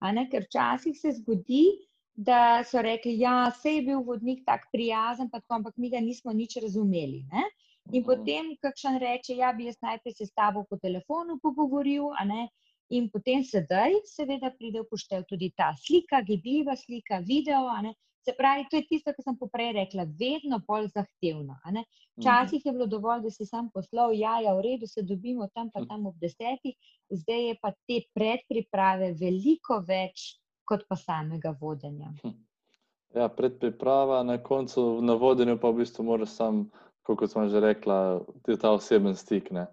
Ne? 0.00 0.28
Ker 0.30 0.42
včasih 0.42 0.96
se 1.00 1.12
zgodi, 1.12 1.64
da 2.18 2.38
so 2.64 2.82
rekli, 2.82 3.14
da 3.18 3.50
se 3.52 3.70
je 3.70 3.82
bil 3.82 4.00
vodnik 4.02 4.40
tako 4.46 4.68
prijazen, 4.72 5.30
pa 5.30 5.40
tako, 5.40 5.54
ampak 5.60 5.76
mi 5.78 5.90
ga 5.90 6.00
nismo 6.02 6.32
nič 6.34 6.56
razumeli. 6.62 7.22
Ne? 7.32 7.44
In 7.92 8.02
Mhm. 8.02 8.08
potem 8.08 8.50
kakšen 8.62 8.98
reče, 8.98 9.36
ja, 9.36 9.52
bi 9.52 9.68
jaz 9.68 9.78
najprej 9.82 10.14
se 10.14 10.26
s 10.26 10.34
tabo 10.34 10.64
po 10.70 10.76
telefonu 10.78 11.38
pogovoril. 11.42 12.10
In 12.90 13.10
potem 13.12 13.42
sedaj, 13.44 13.92
seveda, 14.08 14.50
pride 14.50 14.80
v 14.80 14.88
poštev 14.90 15.24
tudi 15.28 15.50
ta 15.56 15.72
slika, 15.76 16.22
gibljiva 16.22 16.76
slika, 16.76 17.18
video. 17.20 17.66
Se 18.24 18.34
pravi, 18.34 18.66
to 18.70 18.76
je 18.76 18.86
tisto, 18.88 19.12
kar 19.12 19.24
sem 19.24 19.36
poprej 19.38 19.72
rekla, 19.72 20.04
vedno 20.20 20.58
bolj 20.68 20.88
zahtevno. 20.88 21.56
Mhm. 22.18 22.24
Včasih 22.24 22.66
je 22.66 22.72
bilo 22.72 22.86
dovolj, 22.86 23.22
da 23.22 23.30
si 23.30 23.46
sam 23.46 23.70
poslal, 23.74 24.12
ja, 24.14 24.40
ja, 24.40 24.54
v 24.54 24.64
redu, 24.64 24.86
se 24.86 25.02
dobimo 25.02 25.48
tam, 25.54 25.70
pa 25.70 25.80
Hm. 25.80 25.88
tam 25.88 26.06
ob 26.06 26.16
desetih, 26.18 26.74
zdaj 27.10 27.48
je 27.48 27.54
pa 27.62 27.72
te 27.86 28.00
predpriprave 28.14 29.12
veliko 29.14 29.80
več 29.88 30.26
kot 30.68 30.84
pa 30.88 30.96
samega 30.96 31.54
vodenja. 31.60 32.12
Ja, 33.16 33.28
predpriprava, 33.32 34.20
na 34.22 34.36
koncu 34.42 35.00
na 35.02 35.16
vodenju 35.16 35.56
pa 35.60 35.72
v 35.72 35.82
bistvu 35.82 36.04
moraš 36.04 36.36
sam, 36.36 36.66
kot 37.08 37.30
smo 37.32 37.46
že 37.48 37.60
rekla, 37.64 38.20
ti 38.44 38.56
ta 38.60 38.74
oseben 38.76 39.16
stik. 39.16 39.50
Ne? 39.50 39.66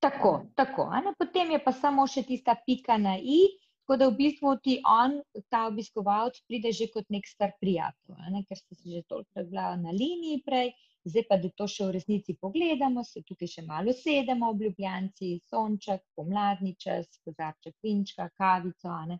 Tako, 0.00 0.46
tako. 0.54 0.88
Potem 1.18 1.50
je 1.52 1.60
pa 1.64 1.72
samo 1.72 2.06
še 2.06 2.22
tista 2.24 2.56
pika 2.66 2.96
na 2.96 3.18
i, 3.18 3.44
tako 3.82 3.98
da 4.00 4.08
v 4.08 4.16
bistvu 4.16 4.54
ti 4.64 4.78
on, 4.88 5.18
ta 5.52 5.66
obiskovalec, 5.68 6.40
pride 6.48 6.72
že 6.72 6.88
kot 6.94 7.08
nek 7.12 7.28
star 7.28 7.52
prijatelj, 7.60 8.16
ne, 8.32 8.44
ker 8.48 8.56
ste 8.56 8.78
se 8.78 8.90
že 8.94 9.02
toliko 9.08 9.44
bila 9.50 9.74
na 9.76 9.92
liniji 9.92 10.42
prej, 10.46 10.72
zdaj 11.08 11.24
pa 11.28 11.38
da 11.40 11.50
to 11.56 11.66
še 11.68 11.88
v 11.88 11.94
resnici 11.96 12.36
pogledamo, 12.40 13.04
se 13.04 13.24
tukaj 13.26 13.50
še 13.54 13.64
malo 13.66 13.94
sedemo 13.96 14.52
ob 14.52 14.62
Ljubljanci, 14.64 15.38
sonček, 15.50 16.04
pomladni 16.16 16.74
čas, 16.80 17.08
kozarček 17.24 17.76
vinčka, 17.84 18.28
kavico, 18.38 18.94
ne. 19.10 19.18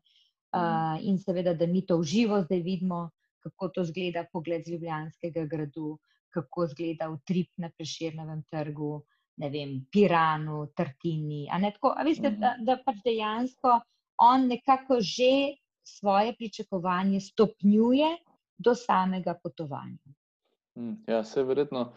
Uh, 0.52 0.96
in 1.04 1.18
seveda, 1.18 1.52
da 1.54 1.66
mi 1.66 1.82
to 1.86 1.98
v 1.98 2.04
živo 2.08 2.38
zdaj 2.42 2.60
vidimo, 2.64 3.10
kako 3.44 3.68
to 3.68 3.84
zgleda 3.84 4.24
pogled 4.32 4.64
z 4.64 4.72
Ljubljanskega 4.72 5.44
gradu, 5.46 5.98
kako 6.32 6.66
zgleda 6.66 7.10
utrip 7.10 7.50
na 7.56 7.68
Preširnovem 7.70 8.42
trgu, 8.50 9.02
ne 9.36 9.50
vem, 9.50 9.86
Piranu, 9.92 10.66
Tartini. 10.74 11.48
A 11.52 11.58
ne, 11.58 11.70
tako, 11.72 11.92
a 11.96 12.02
veste, 12.02 12.30
Mhm. 12.30 12.40
da, 12.40 12.54
da 12.60 12.78
pač 12.84 12.96
dejansko 13.04 13.80
on 14.18 14.48
nekako 14.48 15.00
že 15.00 15.54
svoje 15.84 16.34
pričakovanje 16.36 17.20
stopnjuje 17.20 18.08
do 18.58 18.74
samega 18.74 19.34
potovanja. 19.42 20.12
Mm, 20.78 20.96
Ja, 21.06 21.24
se 21.24 21.40
je 21.40 21.44
verjetno 21.44 21.92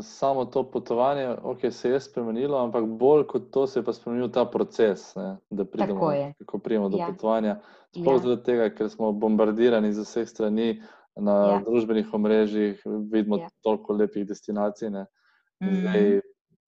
samo 0.00 0.44
to 0.44 0.62
potovanje, 0.64 1.36
ok, 1.42 1.58
se 1.70 1.90
je 1.90 2.00
spremenilo, 2.00 2.58
ampak 2.58 2.84
bolj 2.84 3.26
kot 3.26 3.50
to 3.50 3.66
se 3.66 3.78
je 3.78 3.84
pa 3.84 3.92
spremenil 3.92 4.28
ta 4.28 4.44
proces, 4.44 5.14
ne, 5.14 5.36
da 5.50 5.64
pridemo, 5.64 6.12
kako 6.38 6.58
pridemo 6.58 6.88
do 6.88 6.98
Ja. 6.98 7.06
potovanja. 7.06 7.60
Sploh 7.92 8.14
Ja. 8.14 8.18
zaradi 8.18 8.42
tega, 8.42 8.70
ker 8.70 8.90
smo 8.90 9.12
bombardirani 9.12 9.92
z 9.92 10.00
vseh 10.00 10.28
strani 10.28 10.82
na 11.16 11.52
Ja. 11.52 11.62
družbenih 11.66 12.14
omrežjih, 12.14 12.82
vidimo 12.84 13.36
Ja. 13.36 13.48
toliko 13.62 13.92
lepih 13.92 14.26
destinacij. 14.26 14.90
Ne. 14.90 15.06
Mhm. 15.62 15.74
Zdaj, 15.74 16.20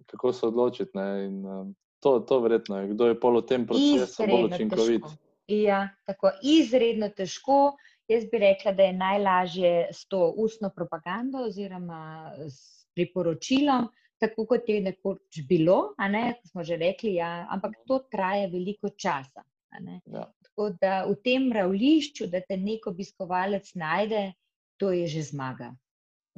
kako 0.06 0.32
se 0.32 0.46
odločiti? 0.46 0.90
Ne, 0.94 1.24
in, 1.26 1.46
um, 1.46 1.74
to, 2.00 2.20
to 2.20 2.40
verjetno 2.40 2.78
je, 2.78 2.88
kdo 2.88 3.06
je 3.06 3.20
pol 3.20 3.36
v 3.36 3.46
tem 3.46 3.66
procesu 3.66 4.22
bolj 4.22 4.44
učinkovit. 4.54 5.02
težko. 5.02 5.18
Ja, 5.48 5.88
tako 6.06 6.30
izredno 6.42 7.08
težko. 7.08 7.76
Jaz 8.08 8.24
bi 8.32 8.38
rekla, 8.38 8.72
da 8.72 8.82
je 8.82 8.92
najlažje 8.92 9.88
s 9.92 10.06
to 10.08 10.32
ustno 10.36 10.70
propagando 10.70 11.38
oziroma 11.38 12.32
s 12.48 12.77
priporočilom, 12.98 13.88
tako 14.18 14.48
kot 14.50 14.68
je 14.68 14.80
nekoč 14.82 15.42
bilo, 15.48 15.94
a 15.98 16.08
ne, 16.10 16.24
kot 16.40 16.50
smo 16.50 16.66
že 16.66 16.78
rekli, 16.80 17.14
ja, 17.20 17.46
ampak 17.54 17.78
to 17.86 18.02
traja 18.10 18.50
veliko 18.50 18.90
časa. 18.90 19.46
Ja. 20.10 20.26
Tako 20.42 20.72
da 20.80 21.04
v 21.06 21.14
tem 21.22 21.50
mravlišču, 21.52 22.26
da 22.32 22.42
te 22.42 22.58
nek 22.58 22.88
obiskovalec 22.90 23.70
najde, 23.78 24.32
to 24.78 24.90
je 24.94 25.06
že 25.06 25.30
zmaga. 25.30 25.74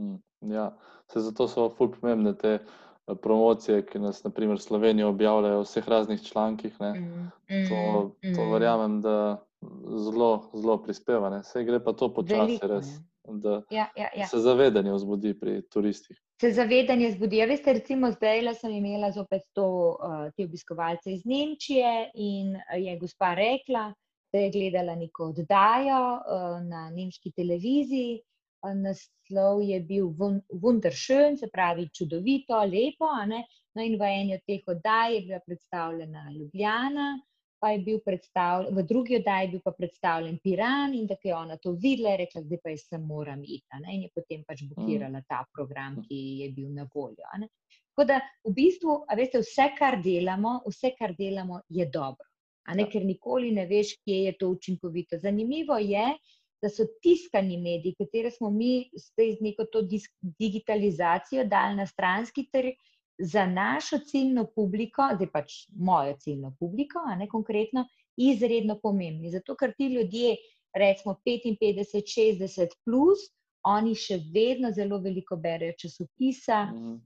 Mm, 0.00 0.20
Ja, 0.40 0.76
se 1.12 1.20
zato 1.20 1.48
so 1.48 1.68
ful 1.76 1.90
pomembne 1.92 2.32
te 2.38 2.52
eh, 2.58 3.14
promocije, 3.22 3.82
ki 3.86 4.00
nas 4.00 4.22
naprimer 4.24 4.56
v 4.56 4.64
Sloveniji 4.64 5.04
objavljajo 5.04 5.60
v 5.60 5.66
vseh 5.66 5.88
raznih 5.88 6.22
člankih. 6.22 6.80
Ne. 6.80 6.92
Mm, 7.00 7.28
To, 7.68 7.80
mm, 8.24 8.34
to 8.34 8.44
mm. 8.44 8.52
verjamem, 8.52 9.00
da 9.04 9.44
zelo, 9.84 10.50
zelo 10.54 10.78
prispeva. 10.82 11.30
Ne. 11.30 11.42
Sej 11.44 11.64
gre 11.64 11.80
pa 11.84 11.92
to 11.92 12.08
počasi, 12.14 12.60
res, 12.62 12.88
da 13.28 13.62
Ja, 13.70 13.90
ja, 13.96 14.08
ja. 14.16 14.26
se 14.26 14.38
zavedanje 14.38 14.92
vzbudi 14.92 15.34
pri 15.40 15.62
turistih. 15.68 16.16
Se 16.40 16.52
zavedanje 16.52 17.10
zbudi. 17.12 17.36
Ja, 17.36 17.46
veste, 17.46 17.72
recimo 17.76 18.08
zdaj 18.10 18.54
sem 18.54 18.72
imela 18.72 19.10
zopet 19.12 19.42
to, 19.52 19.66
uh, 20.00 20.30
te 20.36 20.44
obiskovalce 20.44 21.12
iz 21.12 21.26
Nemčije 21.28 22.10
in 22.14 22.54
eh, 22.56 22.78
je 22.80 22.96
gospa 22.98 23.34
rekla, 23.34 23.90
da 24.32 24.38
je 24.38 24.50
gledala 24.50 24.94
neko 24.96 25.24
oddajo 25.34 26.00
uh, 26.16 26.62
na 26.64 26.90
nemški 26.90 27.32
televiziji. 27.36 28.20
eh, 28.64 28.74
Naslov 28.74 29.60
je 29.62 29.80
bil 29.80 30.06
Wun- 30.06 30.40
Wunderschön, 30.62 31.36
se 31.36 31.48
pravi 31.52 31.88
čudovito, 31.92 32.56
lepo. 32.64 33.10
No, 33.74 33.82
in 33.84 33.98
v 34.00 34.08
eni 34.08 34.34
od 34.34 34.40
teh 34.46 34.64
oddaj 34.66 35.14
je 35.14 35.20
bila 35.26 35.40
predstavljena 35.46 36.24
Ljubljana, 36.32 37.20
pa 37.60 37.70
je 37.70 37.78
bil 37.78 37.98
predstavljen, 38.00 38.74
v 38.74 38.82
drugi 38.82 39.16
oddaji 39.16 39.46
je 39.46 39.50
bil 39.50 39.60
pa 39.64 39.72
predstavljen 39.72 40.38
Piran 40.38 40.94
in 40.94 41.08
tako 41.08 41.28
je 41.28 41.34
ona 41.36 41.56
to 41.56 41.72
videla, 41.72 42.10
je 42.10 42.16
rekla, 42.16 42.42
zdaj 42.42 42.58
pa 42.64 42.70
jaz 42.70 42.86
sem 42.88 43.02
moram 43.04 43.42
iti. 43.44 43.80
ne, 43.80 43.94
In 43.94 44.02
je 44.02 44.10
potem 44.14 44.44
pač 44.44 44.62
blokirala 44.64 45.22
ta 45.28 45.44
program, 45.52 46.00
ki 46.02 46.16
je 46.40 46.50
bil 46.50 46.68
na 46.70 46.88
voljo. 46.94 47.26
ne. 47.38 47.48
Tako 47.90 48.04
da 48.06 48.20
v 48.44 48.52
bistvu, 48.54 48.98
veste, 49.16 49.38
vse, 49.38 49.70
kar 49.78 50.00
delamo, 50.02 50.60
vse, 50.66 50.94
kar 50.98 51.14
delamo, 51.14 51.60
je 51.68 51.86
dobro. 51.86 52.24
A 52.66 52.74
ne, 52.74 52.82
Ja. 52.82 52.88
ker 52.88 53.04
nikoli 53.04 53.50
ne 53.52 53.66
veš, 53.66 53.96
kje 54.04 54.24
je 54.24 54.32
to 54.38 54.48
učinkovito. 54.48 55.18
Zanimivo 55.18 55.76
je, 55.78 56.06
da 56.62 56.68
so 56.68 56.84
tiskani 57.02 57.56
mediji, 57.56 57.94
katere 57.98 58.30
smo 58.30 58.50
mi 58.50 58.90
zdaj 58.94 59.32
z 59.32 59.40
neko 59.40 59.64
to 59.64 59.80
digitalizacijo 60.38 61.44
dali 61.44 61.76
na 61.76 61.86
stranski 61.86 62.46
trg, 62.52 62.74
za 63.20 63.46
našo 63.46 63.98
ciljno 63.98 64.46
publiko, 64.54 65.08
zdaj 65.14 65.30
pač 65.32 65.52
mojo 65.76 66.16
ciljno 66.18 66.54
publiko, 66.60 67.02
a 67.06 67.16
ne 67.16 67.28
konkretno, 67.28 67.84
izredno 68.16 68.78
pomembni. 68.82 69.30
Zato, 69.30 69.56
ker 69.56 69.74
ti 69.78 69.86
ljudje, 69.92 70.36
recimo 70.74 71.14
55, 71.26 72.02
60 72.06 72.76
plus, 72.84 73.18
oni 73.64 73.94
še 73.94 74.18
vedno 74.34 74.70
zelo 74.72 74.98
veliko 74.98 75.36
berejo 75.36 75.72
časopisa, 75.78 76.64
Mhm. 76.64 76.96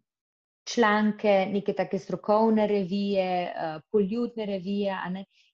članke, 0.65 1.47
neke 1.53 1.73
take 1.73 1.99
strokovne 1.99 2.67
revije, 2.67 3.53
uh, 3.53 3.83
poljudne 3.93 4.47
revije. 4.47 4.97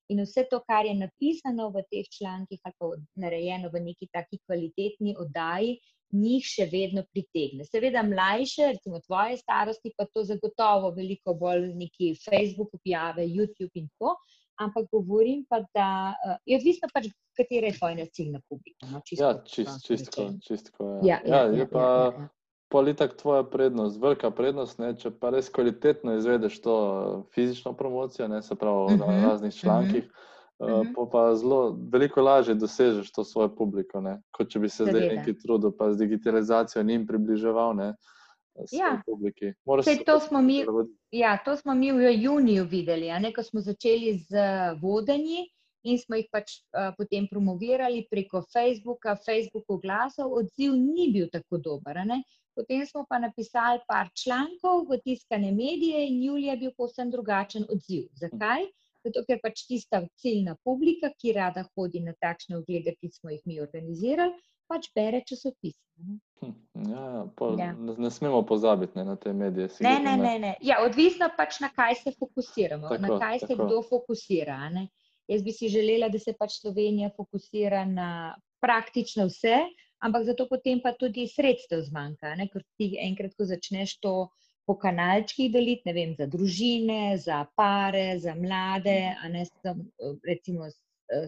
In 0.09 0.23
vse 0.23 0.45
to, 0.51 0.61
kar 0.67 0.87
je 0.87 0.95
napisano 0.95 1.69
v 1.71 1.83
teh 1.91 2.07
člankih 2.19 2.61
ali 2.65 2.75
pa 2.79 2.87
narejeno 3.15 3.71
v 3.73 3.81
neki 3.81 4.09
taki 4.13 4.39
kvalitetni 4.47 5.15
oddaji, 5.19 5.79
njih 6.13 6.45
še 6.47 6.67
vedno 6.73 7.05
pritegne. 7.13 7.65
Seveda 7.69 8.03
mlajše, 8.07 8.73
recimo 8.75 9.01
tvoje 9.05 9.39
starosti, 9.41 9.93
pa 9.97 10.07
to 10.11 10.25
zagotovo 10.25 10.93
veliko 10.97 11.35
bolj 11.35 11.71
neki 11.79 12.15
Facebook 12.25 12.75
objave, 12.75 13.27
YouTube 13.29 13.73
in 13.75 13.89
to. 13.99 14.17
Ampak 14.61 14.91
govorim 14.93 15.47
pa, 15.49 15.63
da 15.75 15.89
uh, 16.13 16.35
je 16.45 16.59
odvisno 16.59 16.91
pač, 16.93 17.09
katera 17.37 17.71
je 17.71 17.79
tvoja 17.79 18.07
ciljna 18.13 18.43
publika. 18.49 18.91
No, 18.91 19.01
čisto 19.07 19.25
Ja, 19.25 19.31
čist, 19.45 19.87
čistko, 19.87 20.27
čistko. 20.45 20.91
Ja. 21.07 21.21
Ja, 21.25 21.37
ja, 21.37 21.43
je 21.55 21.65
ja, 21.65 21.69
pa 21.71 21.85
ja, 21.87 21.95
ja, 21.95 22.11
ja. 22.19 22.29
politik 22.69 23.17
tvoja 23.17 23.47
prednost, 23.49 24.01
velika 24.03 24.31
prednost, 24.31 24.77
ne, 24.83 24.93
če 25.01 25.15
pa 25.17 25.33
res 25.33 25.49
kvalitetno 25.49 26.19
izvedeš 26.19 26.61
to 26.61 26.77
eh, 26.91 27.23
fizično 27.35 27.73
promocijo, 27.73 28.29
ne, 28.29 28.43
se 28.43 28.59
pravi 28.59 28.99
na 29.01 29.09
Mhm, 29.09 29.25
raznih 29.31 29.57
člankih, 29.63 30.05
uh 30.05 30.29
mhm. 30.61 30.93
po 30.95 31.07
pa 31.11 31.35
zelo 31.35 31.79
veliko 31.93 32.23
lažje 32.23 32.55
dosežeš 32.55 33.13
to 33.13 33.25
svojo 33.25 33.49
publiko, 33.57 34.01
ne, 34.01 34.19
kot 34.31 34.51
če 34.51 34.59
bi 34.59 34.69
se 34.69 34.85
zdaj 34.85 35.01
Seveda. 35.01 35.15
neki 35.21 35.39
trudil, 35.39 35.73
pa 35.79 35.93
z 35.93 35.99
digitalizacijo 35.99 36.83
njim 36.83 37.07
približeval, 37.07 37.77
ne, 37.77 37.95
svoji 38.67 38.81
Ja. 38.81 39.03
publiki. 39.07 39.53
Moraš 39.65 39.85
Saj 39.85 39.97
se 39.97 40.05
to 40.05 40.21
smo 40.21 40.43
mi-. 40.43 40.65
Ja, 41.11 41.39
to 41.45 41.57
smo 41.57 41.75
mi 41.75 41.93
v 41.93 42.13
juniju 42.23 42.65
videli, 42.65 43.09
ne, 43.21 43.33
ko 43.33 43.43
smo 43.43 43.61
začeli 43.61 44.19
z 44.19 44.37
vodenji 44.83 45.49
in 45.83 45.99
smo 45.99 46.17
jih 46.17 46.27
pač 46.33 46.59
uh, 46.77 46.93
potem 46.99 47.25
promovirali 47.29 48.05
preko 48.11 48.43
Facebooka, 48.53 49.17
Facebook 49.17 49.65
oglasov, 49.69 50.33
odziv 50.33 50.77
ni 50.77 51.09
bil 51.13 51.31
tako 51.33 51.57
dober. 51.57 51.97
Potem 52.55 52.85
smo 52.87 53.07
pa 53.09 53.19
napisali 53.19 53.81
par 53.89 54.11
člankov 54.13 54.85
v 54.91 54.99
tiskane 55.01 55.53
medije 55.53 56.05
in 56.09 56.23
julija 56.23 56.53
je 56.53 56.59
bil 56.67 56.73
povsem 56.77 57.11
drugačen 57.11 57.65
odziv. 57.73 58.11
Zakaj? 58.21 58.69
Zato, 59.01 59.25
ker 59.25 59.39
pač 59.41 59.63
tista 59.65 60.03
ciljna 60.15 60.57
publika, 60.65 61.09
ki 61.17 61.33
rada 61.33 61.65
hodi 61.71 62.01
na 62.01 62.13
takšne 62.15 62.59
oglede, 62.59 62.95
ki 62.95 63.09
smo 63.11 63.31
jih 63.31 63.41
mi 63.45 63.61
organizirali, 63.61 64.35
pač 64.69 64.91
bere 64.95 65.23
časopise. 65.23 65.81
ne. 65.99 66.19
Hm, 66.41 66.57
Ja, 66.87 67.01
ja, 67.07 67.25
pol, 67.37 67.59
Ja. 67.59 67.73
Ne, 67.73 67.95
ne 67.99 68.11
smemo 68.11 68.43
pozabiti 68.43 68.97
ne, 68.97 69.05
na 69.05 69.17
te 69.17 69.33
medije. 69.33 69.63
Ne, 69.63 69.69
sigurno 69.71 69.99
ne, 70.01 70.17
ne, 70.19 70.39
ne. 70.39 70.53
Ja, 70.61 70.79
odvisno 70.85 71.29
pač 71.37 71.61
na 71.61 71.69
kaj 71.69 71.95
se 71.95 72.13
fokusiramo, 72.13 72.89
na 72.89 72.99
Tako, 72.99 73.19
kaj 73.19 73.39
se 73.39 73.47
tako. 73.47 73.67
kdo 73.67 73.83
fokusira. 73.83 74.69
ne. 74.71 74.89
Jaz 75.29 75.43
bi 75.43 75.53
si 75.53 75.69
želela, 75.69 76.09
da 76.09 76.19
se 76.19 76.33
pač 76.33 76.61
Slovenija 76.61 77.11
fokusira 77.17 77.85
na 77.85 78.35
praktično 78.61 79.27
vse, 79.27 79.57
ampak 80.01 80.25
zato 80.25 80.49
potem 80.49 80.81
pa 80.81 80.93
tudi 80.93 81.27
sredstev 81.27 81.83
zmanjka. 81.83 82.35
Ne? 82.35 82.49
Ker 82.49 82.63
ti 82.77 82.97
enkrat, 83.01 83.35
ko 83.35 83.45
začneš 83.45 83.99
to 84.01 84.29
po 84.71 84.77
kanalčkih 84.79 85.49
deliti, 85.51 85.83
ne 85.91 85.95
vem, 85.97 86.15
za 86.15 86.29
družine, 86.31 87.17
za 87.19 87.41
pare, 87.59 88.21
za 88.23 88.37
mlade, 88.39 89.01
a 89.19 89.29
ne 89.29 89.43
recimo 90.23 90.69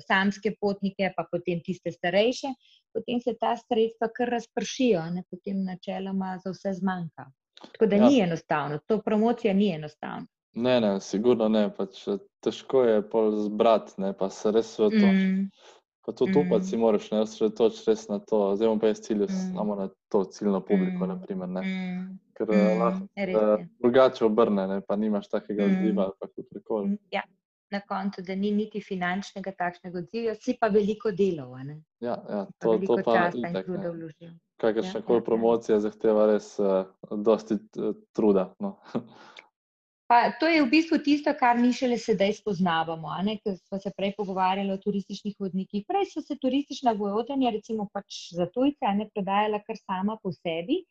samske 0.06 0.52
potnike, 0.60 1.10
pa 1.16 1.24
potem 1.26 1.58
tiste 1.66 1.90
starejše, 1.90 2.52
potem 2.94 3.18
se 3.20 3.34
ta 3.40 3.56
sredstva 3.58 4.12
kar 4.14 4.30
razpršijo, 4.36 5.02
ne? 5.16 5.24
potem 5.30 5.64
načeloma 5.66 6.36
za 6.44 6.52
vse 6.54 6.76
zmanjka. 6.78 7.26
Tako 7.72 7.86
da 7.90 7.98
ja. 7.98 8.06
ni 8.06 8.20
enostavno, 8.20 8.78
to 8.86 9.00
promocija 9.02 9.54
ni 9.54 9.72
enostavna. 9.74 10.26
Ne, 10.54 10.80
ne, 10.80 11.00
sigurno 11.00 11.48
ne. 11.48 11.64
Pač, 11.74 12.04
težko 12.44 12.84
je 12.84 13.02
zbrati, 13.46 14.12
pa 14.18 14.30
se 14.30 14.52
res 14.54 14.74
v 14.78 14.90
to. 14.92 15.06
Mm. 15.06 15.46
Pa 16.02 16.12
tudi 16.12 16.34
mm. 16.34 16.46
upati 16.46 16.66
si 16.66 16.76
moraš, 16.76 17.10
ne 17.10 17.22
osredotočiti 17.22 17.90
res 17.90 18.08
na 18.10 18.18
to. 18.18 18.40
Zdaj 18.58 18.68
bom 18.68 18.80
pa 18.82 18.90
jaz 18.90 19.00
cilj 19.06 19.24
mm. 19.24 19.52
samo 19.56 19.78
na 19.78 19.88
to 20.12 20.24
ciljno 20.24 20.60
publiko, 20.60 21.06
mm. 21.06 21.08
naprimer, 21.08 21.48
ne. 21.48 21.62
Mm. 21.62 22.18
Ker 22.48 22.56
mm. 22.56 22.80
lahko 22.82 23.60
drugače 23.82 24.24
obrne, 24.26 24.66
ne, 24.68 24.80
pa 24.86 24.96
nimaš 24.96 25.28
takega 25.28 25.66
mm. 25.66 25.78
odziva, 25.78 26.10
pa 26.20 26.28
kako 26.28 26.64
koli. 26.64 26.90
Mm. 26.90 26.98
Ja 27.14 27.22
na 27.72 27.80
koncu, 27.80 28.22
da 28.22 28.34
ni 28.34 28.50
niti 28.52 28.80
finančnega 28.84 29.54
takšnega 29.58 29.98
odziva, 30.04 30.34
si 30.36 30.54
pa 30.60 30.68
veliko 30.72 31.12
delov. 31.16 31.56
Ja, 32.04 32.16
ja, 32.28 32.44
to, 32.60 32.76
to 32.86 32.98
pa 33.00 33.16
časa 33.16 33.48
in 33.48 33.60
truda 33.64 33.92
vložil. 33.94 34.32
Kakršna 34.62 35.00
ja, 35.00 35.06
koli 35.06 35.18
ja, 35.18 35.22
ja. 35.22 35.26
promocija 35.26 35.76
ja. 35.78 35.84
zahteva 35.88 36.26
res 36.30 36.52
uh, 36.60 36.84
dosti 37.10 37.58
uh, 37.58 37.94
truda. 38.16 38.52
No. 38.62 38.76
Pa, 40.12 40.26
to 40.36 40.44
je 40.44 40.60
v 40.60 40.68
bistvu 40.68 40.98
tisto, 41.00 41.32
kar 41.32 41.56
mi 41.56 41.70
šele 41.72 41.96
sedaj 41.96 42.34
spoznavamo. 42.42 43.14
Ker 43.40 43.54
smo 43.56 43.78
se 43.80 43.88
prej 43.96 44.10
pogovarjali 44.18 44.74
o 44.74 44.76
turističnih 44.76 45.38
vodnikih. 45.40 45.86
Prej 45.88 46.10
so 46.10 46.20
se 46.20 46.36
turistična 46.36 46.92
vodanja, 46.98 47.48
recimo 47.54 47.86
pač 47.94 48.18
za 48.36 48.44
tujce, 48.52 48.92
ne 48.98 49.06
predajala 49.08 49.62
kar 49.64 49.80
sama 49.80 50.18
po 50.20 50.34
sebi. 50.36 50.82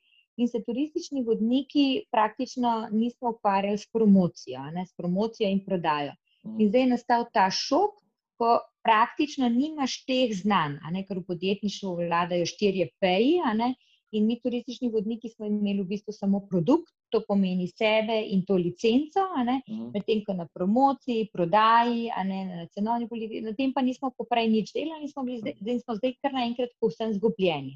In 0.41 0.49
se 0.49 0.63
turistični 0.65 1.21
vodniki 1.27 1.85
praktično 2.11 2.71
nismo 2.91 3.35
ukvarjali 3.35 3.77
s 3.77 3.85
promocijo, 3.93 4.63
ne, 4.73 4.85
s 4.89 4.95
promocijo 4.97 5.49
in 5.49 5.59
prodajo. 5.65 6.15
In 6.57 6.69
zdaj 6.69 6.81
je 6.81 6.91
nastal 6.95 7.25
ta 7.33 7.45
šok, 7.53 7.99
ko 8.41 8.55
praktično 8.81 9.49
nimaš 9.53 9.99
teh 10.09 10.33
znanj, 10.33 10.79
ker 11.07 11.19
v 11.21 11.27
podjetništvu 11.27 11.95
vladajo 11.99 12.47
štirje 12.49 12.89
peji. 12.99 13.37
In 14.11 14.25
mi, 14.27 14.35
turistični 14.43 14.89
vodniki, 14.91 15.29
smo 15.31 15.45
imeli 15.47 15.85
v 15.85 15.87
bistvu 15.93 16.11
samo 16.11 16.41
produkt, 16.49 16.91
to 17.11 17.21
pomeni 17.27 17.67
sebe 17.67 18.17
in 18.33 18.41
to 18.47 18.57
licenco, 18.59 19.23
mhm. 19.37 19.91
medtem 19.93 20.23
ko 20.25 20.33
na 20.33 20.47
promociji, 20.53 21.29
prodaji, 21.33 22.09
ne, 22.27 22.41
na 22.49 22.65
cenovni 22.75 23.07
politiki, 23.07 23.43
na 23.45 23.53
tem 23.55 23.71
pa 23.73 23.83
nismo 23.85 24.11
poprej 24.17 24.49
nič 24.51 24.73
delali, 24.75 25.07
smo 25.11 25.23
bili 25.27 25.39
zdaj 25.39 25.79
smo 25.85 25.95
zdaj 25.99 26.17
kar 26.19 26.35
naenkrat 26.35 26.75
povsem 26.79 27.13
zgubljeni. 27.13 27.75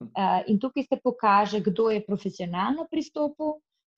Uh, 0.00 0.42
in 0.46 0.58
tukaj 0.60 0.84
se 0.84 0.98
pokaže, 1.02 1.60
kdo 1.64 1.90
je 1.90 2.04
profesionalno 2.04 2.84
pristopil 2.90 3.56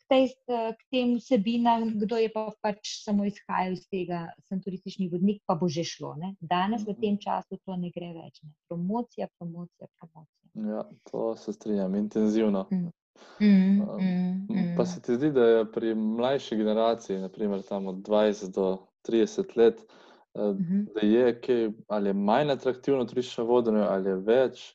tej, 0.08 0.32
k 0.48 0.80
tem 0.90 1.16
vsebinam, 1.20 1.98
kdo 2.00 2.16
je 2.16 2.32
pa 2.32 2.48
pač 2.64 3.04
samo 3.04 3.28
izhajal 3.28 3.76
iz 3.76 3.84
tega, 3.92 4.24
sem 4.48 4.60
turistični 4.64 5.08
vodnik, 5.12 5.42
pa 5.44 5.54
bo 5.54 5.68
že 5.68 5.84
šlo. 5.84 6.16
Ne? 6.16 6.34
Danes 6.40 6.86
v 6.88 6.96
tem 6.96 7.18
času 7.20 7.60
to 7.60 7.76
ne 7.76 7.92
gre 7.92 8.10
več. 8.16 8.40
Ne? 8.42 8.50
Promocija, 8.72 9.28
promocija, 9.36 9.88
promocija. 10.00 10.36
Ja, 10.58 10.82
to 11.10 11.36
se 11.36 11.52
strinjam, 11.52 11.94
intenzivno. 11.94 12.66
Mm. 12.72 12.88
Mm, 13.42 13.82
mm, 13.82 14.46
mm. 14.48 14.74
Pa 14.78 14.86
se 14.86 15.02
ti 15.02 15.14
zdi, 15.18 15.30
da 15.34 15.44
je 15.44 15.62
pri 15.72 15.94
mlajši 15.94 16.56
generaciji, 16.56 17.22
naprimer 17.22 17.62
tam 17.66 17.86
od 17.90 18.02
20 18.06 18.54
do 18.54 18.78
30 19.06 19.56
let, 19.58 19.82
mm 20.36 20.40
-hmm. 20.40 20.86
da 20.94 21.06
je 21.06 21.40
kaj, 21.40 21.70
ali 21.88 22.08
je 22.08 22.14
manj 22.14 22.50
atraktivno 22.50 23.04
turistično 23.04 23.44
vodenje 23.44 23.80
ali 23.80 24.08
je 24.10 24.16
več 24.16 24.74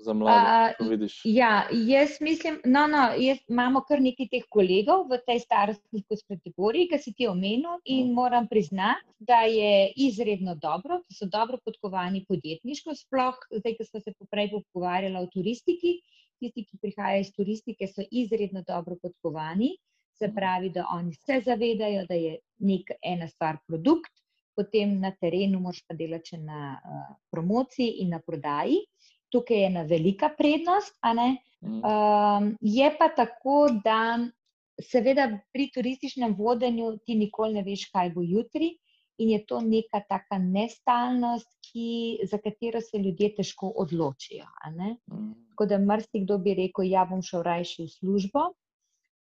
za 0.00 0.12
mlade, 0.12 0.74
vidiš? 0.88 1.20
Ja, 1.24 1.68
jaz 1.72 2.10
mislim, 2.20 2.60
no, 2.64 2.86
no, 2.86 3.02
jaz 3.18 3.38
imamo 3.48 3.82
kar 3.88 4.00
nekaj 4.02 4.28
teh 4.32 4.46
kolegov 4.48 5.06
v 5.10 5.18
tej 5.26 5.42
starostni 5.44 6.02
kategoriji, 6.08 6.88
ki 6.92 6.98
si 6.98 7.12
ti 7.16 7.28
omenil, 7.28 7.80
in 7.84 8.08
mm. 8.08 8.14
moram 8.14 8.48
priznati, 8.48 9.04
da 9.18 9.42
je 9.48 9.92
izredno 9.96 10.54
dobro, 10.54 11.00
da 11.04 11.16
so 11.18 11.28
dobro 11.28 11.58
podkovani 11.64 12.24
podjetniško, 12.28 12.94
sploh 12.94 13.36
zdaj, 13.58 13.76
ko 13.76 13.88
smo 13.90 14.00
se 14.00 14.16
poprej 14.18 14.50
pogovarjali 14.56 15.20
o 15.20 15.28
turistiki. 15.32 16.00
Tisti, 16.40 16.64
ki 16.64 16.78
prihajajo 16.80 17.20
iz 17.20 17.34
turistike, 17.36 17.86
so 17.86 18.00
izredno 18.10 18.62
dobro 18.64 18.96
podkovani, 19.02 19.74
se 20.18 20.28
mm. 20.28 20.34
pravi, 20.34 20.70
da 20.72 20.86
oni 20.92 21.12
se 21.14 21.42
zavedajo, 21.44 22.06
da 22.08 22.16
je 22.16 22.38
nek 22.58 22.96
ena 23.02 23.28
stvar 23.28 23.60
produkt. 23.68 24.12
Potem 24.56 24.98
na 25.00 25.12
terenu 25.20 25.60
moraš 25.60 25.84
pa 25.88 25.94
delati 25.94 26.36
na 26.36 26.80
uh, 26.80 27.16
promociji 27.32 28.00
in 28.02 28.10
na 28.10 28.18
prodaji 28.26 28.80
tukaj 29.30 29.56
je 29.56 29.66
ena 29.66 29.82
velika 29.82 30.30
prednost. 30.38 30.96
Um, 31.60 32.52
je 32.60 32.90
pa 32.98 33.08
tako, 33.16 33.68
da 33.84 34.18
seveda 34.80 35.26
pri 35.52 35.70
turističnem 35.74 36.34
vodenju 36.38 36.94
ti 37.04 37.14
nikoli 37.14 37.58
ne 37.58 37.64
veš, 37.66 37.90
kaj 37.92 38.14
bo 38.14 38.24
jutri, 38.24 38.74
in 39.20 39.30
je 39.30 39.44
to 39.46 39.60
neka 39.60 40.00
taka 40.08 40.38
nestalnost, 40.38 41.50
ki, 41.70 42.24
za 42.30 42.38
katero 42.40 42.80
se 42.80 42.98
ljudje 42.98 43.34
težko 43.36 43.68
odločijo. 43.76 44.46
Mm. 44.72 45.34
Tako 45.50 45.66
da 45.66 45.78
marsikdo 45.78 46.38
bi 46.38 46.54
rekel, 46.56 46.88
ja, 46.88 47.04
bom 47.04 47.22
šel 47.22 47.44
rajši 47.44 47.84
v 47.84 47.92
službo. 47.98 48.46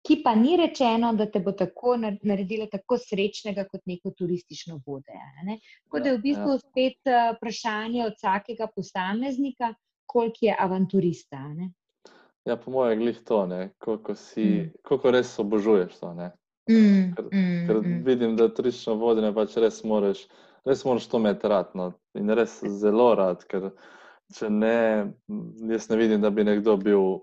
Ki 0.04 0.18
pa 0.24 0.34
ni 0.36 0.58
rečeno, 0.60 1.14
da 1.16 1.30
te 1.32 1.40
bo 1.40 1.54
tako 1.56 1.94
naredila 2.02 2.66
tako 2.72 2.98
srečnega 3.00 3.64
kot 3.70 3.86
neko 3.88 4.12
turistično 4.18 4.82
vode. 4.86 5.16
Ne? 5.46 5.60
Tako 5.86 6.02
da 6.02 6.10
je 6.10 6.18
v 6.18 6.20
ja, 6.20 6.24
bistvu 6.26 6.58
ja. 6.58 6.64
spet 6.66 7.12
uh, 7.14 7.30
vprašanje 7.38 8.02
od 8.10 8.18
vsakega 8.18 8.68
posameznika, 8.76 9.72
koliko 10.06 10.38
je 10.42 10.56
avanturista. 10.60 11.48
Ne? 11.48 11.72
Ja, 12.46 12.58
po 12.58 12.72
mojem, 12.72 12.92
je 12.92 13.06
glih 13.06 13.20
to, 13.24 13.48
koliko, 13.78 14.16
si, 14.16 14.44
mm. 14.44 14.72
koliko 14.84 15.12
res 15.12 15.40
obožuješ 15.40 16.00
to. 16.00 16.14
Mm, 16.14 17.14
ker 17.16 17.26
mm, 17.26 17.68
ker 17.68 17.78
mm. 17.82 18.00
vidim, 18.06 18.36
da 18.40 18.50
trično 18.54 18.96
vodenje 19.00 19.34
pač 19.36 19.56
res 19.60 19.82
moraš, 19.84 20.26
res 20.68 20.84
moraš 20.86 21.08
to 21.08 21.20
imeti 21.24 21.48
rad. 21.48 21.72
No? 21.76 21.94
In 22.20 22.32
res 22.36 22.60
zelo 22.82 23.14
rad, 23.16 23.46
ker 23.48 23.72
če 24.36 24.50
ne, 24.50 24.78
jaz 25.72 25.90
ne 25.92 26.00
vidim, 26.00 26.22
da 26.24 26.32
bi 26.32 26.48
nekdo 26.48 26.78
bil. 26.78 27.22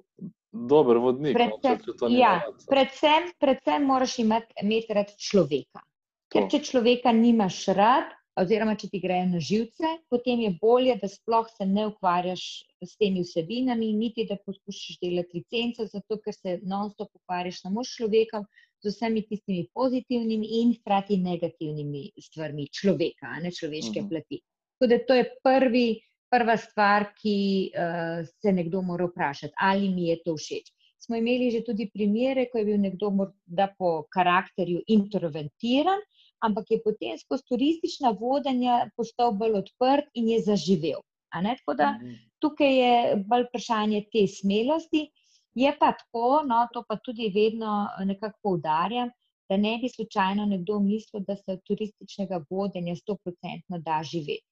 Dober 0.50 0.98
vodnik. 0.98 1.36
No, 1.38 1.60
predvsem, 1.62 1.92
no, 2.02 2.08
ja, 2.10 2.30
predvsem, 2.66 3.28
predvsem 3.38 3.84
moraš 3.86 4.16
imeti, 4.18 4.50
imeti 4.64 4.96
rad 4.96 5.12
človeka. 5.14 5.84
Ker 6.26 6.48
če 6.50 6.58
človeka 6.66 7.12
nimaš 7.14 7.60
rad, 7.78 8.10
oziroma 8.38 8.76
če 8.78 8.88
ti 8.92 9.00
grejo 9.02 9.26
na 9.32 9.40
živce, 9.42 9.90
potem 10.10 10.44
je 10.44 10.50
bolje, 10.60 10.94
da 11.00 11.08
sploh 11.10 11.48
se 11.50 11.66
ne 11.66 11.86
ukvarjaš 11.90 12.44
s 12.84 12.96
temi 13.00 13.24
vsebinami, 13.24 13.92
niti 13.96 14.26
da 14.28 14.38
poskušaš 14.46 15.00
delati 15.02 15.40
licenco, 15.40 15.86
zato 15.90 16.20
ker 16.24 16.36
se 16.36 16.58
non-stop 16.62 17.10
ukvarjaš 17.20 17.62
samo 17.64 17.84
s 17.84 17.96
človekom, 17.98 18.46
z 18.80 18.94
vsemi 18.94 19.22
tistimi 19.28 19.66
pozitivnimi 19.76 20.46
in 20.60 20.74
hkrati 20.78 21.18
negativnimi 21.20 22.06
stvarmi 22.28 22.68
človeka, 22.72 23.34
ne 23.42 23.52
človeške 23.52 23.98
uh 24.00 24.04
mhm. 24.04 24.06
-huh. 24.06 24.08
plati. 24.08 24.40
Tako 24.78 24.88
da 24.90 24.98
to 25.06 25.14
je 25.14 25.24
prvi, 25.44 25.88
prva 26.30 26.56
stvar, 26.56 27.10
ki 27.18 27.70
uh, 27.74 28.26
se 28.42 28.52
nekdo 28.52 28.82
mora 28.82 29.04
vprašati, 29.10 29.54
ali 29.56 29.88
mi 29.88 30.08
je 30.08 30.22
to 30.24 30.36
všeč. 30.36 30.72
Smo 31.00 31.16
imeli 31.16 31.50
že 31.50 31.64
tudi 31.64 31.90
primere, 31.92 32.46
ko 32.52 32.58
je 32.58 32.64
bil 32.64 32.80
nekdo 32.80 33.10
morda 33.10 33.74
po 33.78 34.04
karakterju 34.12 34.82
interventiran, 34.86 36.00
ampak 36.42 36.70
je 36.70 36.80
potem 36.84 37.18
skozi 37.18 37.46
turistična 37.48 38.10
vodenja 38.20 38.90
postal 38.96 39.32
bolj 39.32 39.58
odprt 39.62 40.10
in 40.14 40.28
je 40.34 40.42
zaživel. 40.48 41.00
Tako 41.30 41.74
da 41.74 41.92
mhm. 41.92 42.14
tukaj 42.42 42.76
je 42.82 43.16
bolj 43.26 43.48
vprašanje 43.48 44.04
te 44.12 44.26
smelosti. 44.26 45.08
Je 45.54 45.70
pa 45.78 45.92
tako, 45.98 46.42
no, 46.46 46.66
to 46.72 46.84
pa 46.88 46.96
tudi 46.96 47.26
vedno 47.34 47.88
nekako 48.06 48.38
poudarjam, 48.42 49.10
da 49.50 49.56
ne 49.56 49.78
bi 49.82 49.88
slučajno 49.88 50.46
nekdo 50.46 50.78
mislil, 50.80 51.24
da 51.26 51.36
se 51.36 51.52
od 51.52 51.62
turističnega 51.66 52.44
vodenja 52.50 52.94
100% 52.94 53.80
da 53.82 53.98
živeti. 54.12 54.46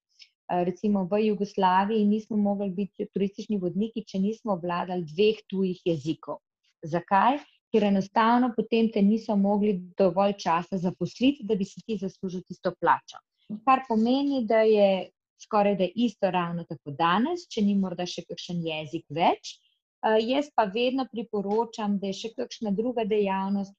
Recimo 0.48 1.04
v 1.04 1.20
Jugoslaviji 1.26 2.04
nismo 2.04 2.36
mogli 2.36 2.70
biti 2.70 3.06
turistični 3.14 3.58
vodniki, 3.62 4.04
če 4.04 4.18
nismo 4.18 4.56
obvladali 4.56 5.04
dveh 5.12 5.42
tujih 5.46 5.82
jezikov. 5.84 6.40
Zakaj? 6.82 7.38
Ker 7.72 7.84
enostavno 7.84 8.52
potem 8.56 8.88
te 8.92 9.02
niso 9.02 9.36
mogli 9.36 9.74
dovolj 9.98 10.36
časa 10.40 10.78
zaposliti, 10.78 11.44
da 11.44 11.54
bi 11.54 11.64
si 11.68 11.82
ti 11.84 11.98
zaslužil 12.00 12.42
tisto 12.48 12.72
plačo. 12.80 13.20
Kar 13.64 13.84
pomeni, 13.88 14.44
da 14.48 14.62
je 14.64 15.08
skoraj 15.42 15.76
da 15.76 15.86
isto 15.94 16.30
ravno 16.30 16.64
tako 16.64 16.90
danes, 16.90 17.46
če 17.48 17.62
ni 17.62 17.74
morda 17.78 18.06
še 18.06 18.24
kakšen 18.28 18.62
jezik 18.66 19.04
več. 19.14 19.56
Uh, 19.98 20.18
jaz 20.22 20.50
pa 20.54 20.64
vedno 20.70 21.06
priporočam, 21.10 21.98
da 21.98 22.10
je 22.10 22.18
še 22.22 22.32
kakšna 22.36 22.72
druga 22.74 23.04
dejavnost 23.04 23.74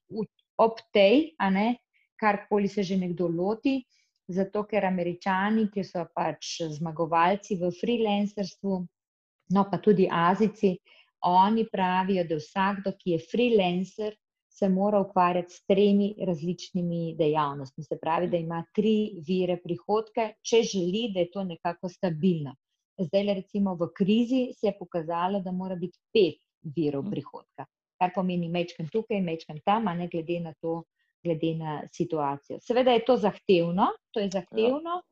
ob 0.60 0.80
tej, 0.92 1.32
karkoli 2.20 2.68
se 2.68 2.82
že 2.84 2.98
nekdo 3.00 3.28
loti, 3.32 3.78
zato 4.28 4.66
ker 4.68 4.84
američani, 4.84 5.70
ki 5.72 5.84
so 5.84 6.04
pač 6.14 6.60
zmagovalci 6.76 7.56
v 7.56 7.70
freelancerstvu, 7.72 8.80
no 9.56 9.64
pa 9.70 9.78
tudi 9.80 10.04
azici, 10.12 10.74
uh, 10.76 10.99
oni 11.22 11.66
pravijo, 11.72 12.24
da 12.24 12.36
vsakdo, 12.36 12.92
ki 12.98 13.16
je 13.16 13.22
freelancer, 13.30 14.16
se 14.50 14.68
mora 14.68 15.00
ukvarjati 15.00 15.54
s 15.54 15.64
tremi 15.66 16.14
različnimi 16.26 17.14
dejavnostmi. 17.18 17.84
Se 17.84 17.98
pravi, 18.00 18.28
da 18.28 18.36
ima 18.36 18.64
tri 18.74 19.20
vire 19.26 19.56
prihodke, 19.62 20.32
če 20.42 20.62
želi, 20.72 21.10
da 21.14 21.24
je 21.24 21.30
to 21.30 21.44
nekako 21.44 21.88
stabilno. 21.88 22.54
Zdaj, 23.00 23.34
recimo 23.34 23.74
v 23.74 23.88
krizi, 23.96 24.40
se 24.58 24.68
je 24.68 24.76
pokazalo, 24.78 25.40
da 25.40 25.52
mora 25.52 25.76
biti 25.76 25.98
pet 26.12 26.40
virov 26.76 27.06
mhm. 27.06 27.10
prihodka, 27.14 27.66
kar 27.98 28.12
pomeni 28.14 28.48
mečkam 28.48 28.88
tukaj, 28.92 29.20
mečkam 29.24 29.60
tam, 29.64 29.88
ne 29.96 30.08
glede 30.12 30.40
na 30.40 30.52
to, 30.60 30.82
glede 31.24 31.54
na 31.54 31.80
situacijo. 31.92 32.58
Seveda 32.60 32.92
je 32.96 33.04
to 33.04 33.16
zahtevno, 33.16 33.86
to 34.10 34.20
je 34.20 34.30
zahtevno. 34.32 34.98
Ja. 34.98 35.02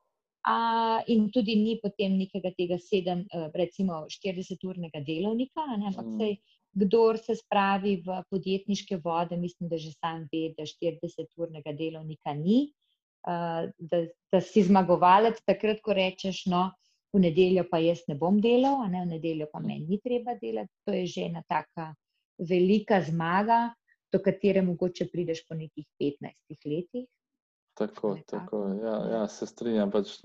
A, 0.47 1.03
in 1.11 1.29
tudi 1.35 1.57
ni 1.59 1.79
potem 1.83 2.15
nekega 2.17 2.53
tega 2.57 2.79
sedem, 2.79 3.25
eh, 3.35 3.49
recimo 3.55 4.05
40-urnega 4.07 5.03
delovnika, 5.05 5.67
ne, 5.77 5.91
ampak 5.91 6.07
mm. 6.07 6.19
sej, 6.21 6.39
kdor 6.79 7.19
se 7.19 7.35
spravi 7.35 7.97
v 8.07 8.21
podjetniške 8.31 9.01
vode, 9.03 9.37
mislim, 9.37 9.69
da 9.69 9.79
že 9.79 9.93
sam 9.99 10.29
ve, 10.33 10.53
da 10.57 10.67
40-urnega 10.69 11.75
delovnika 11.77 12.35
ni, 12.39 12.69
a, 13.27 13.67
da, 13.79 14.05
da 14.33 14.41
si 14.41 14.63
zmagovalec 14.63 15.43
takrat, 15.45 15.83
ko 15.83 15.97
rečeš, 15.97 16.47
no, 16.47 16.69
v 17.13 17.25
nedeljo 17.25 17.65
pa 17.71 17.81
jaz 17.81 18.05
ne 18.09 18.15
bom 18.15 18.39
delal, 18.41 18.83
a 18.85 18.89
ne 18.89 19.03
v 19.03 19.17
nedeljo 19.17 19.49
pa 19.53 19.61
meni 19.65 19.87
ni 19.89 19.99
treba 20.01 20.37
delati. 20.39 20.73
To 20.87 20.93
je 20.93 21.07
že 21.07 21.27
ena 21.27 21.43
taka 21.49 21.95
velika 22.39 23.01
zmaga, 23.03 23.75
do 24.13 24.21
katere 24.25 24.63
mogoče 24.63 25.09
prideš 25.13 25.45
po 25.49 25.55
nekih 25.55 25.87
15 26.01 26.69
letih. 26.69 27.07
Tako, 27.79 28.17
tako. 28.27 28.65
Ja, 28.83 28.97
ja, 29.13 29.29
se 29.29 29.47
strinjam. 29.47 29.91
Pač 29.91 30.19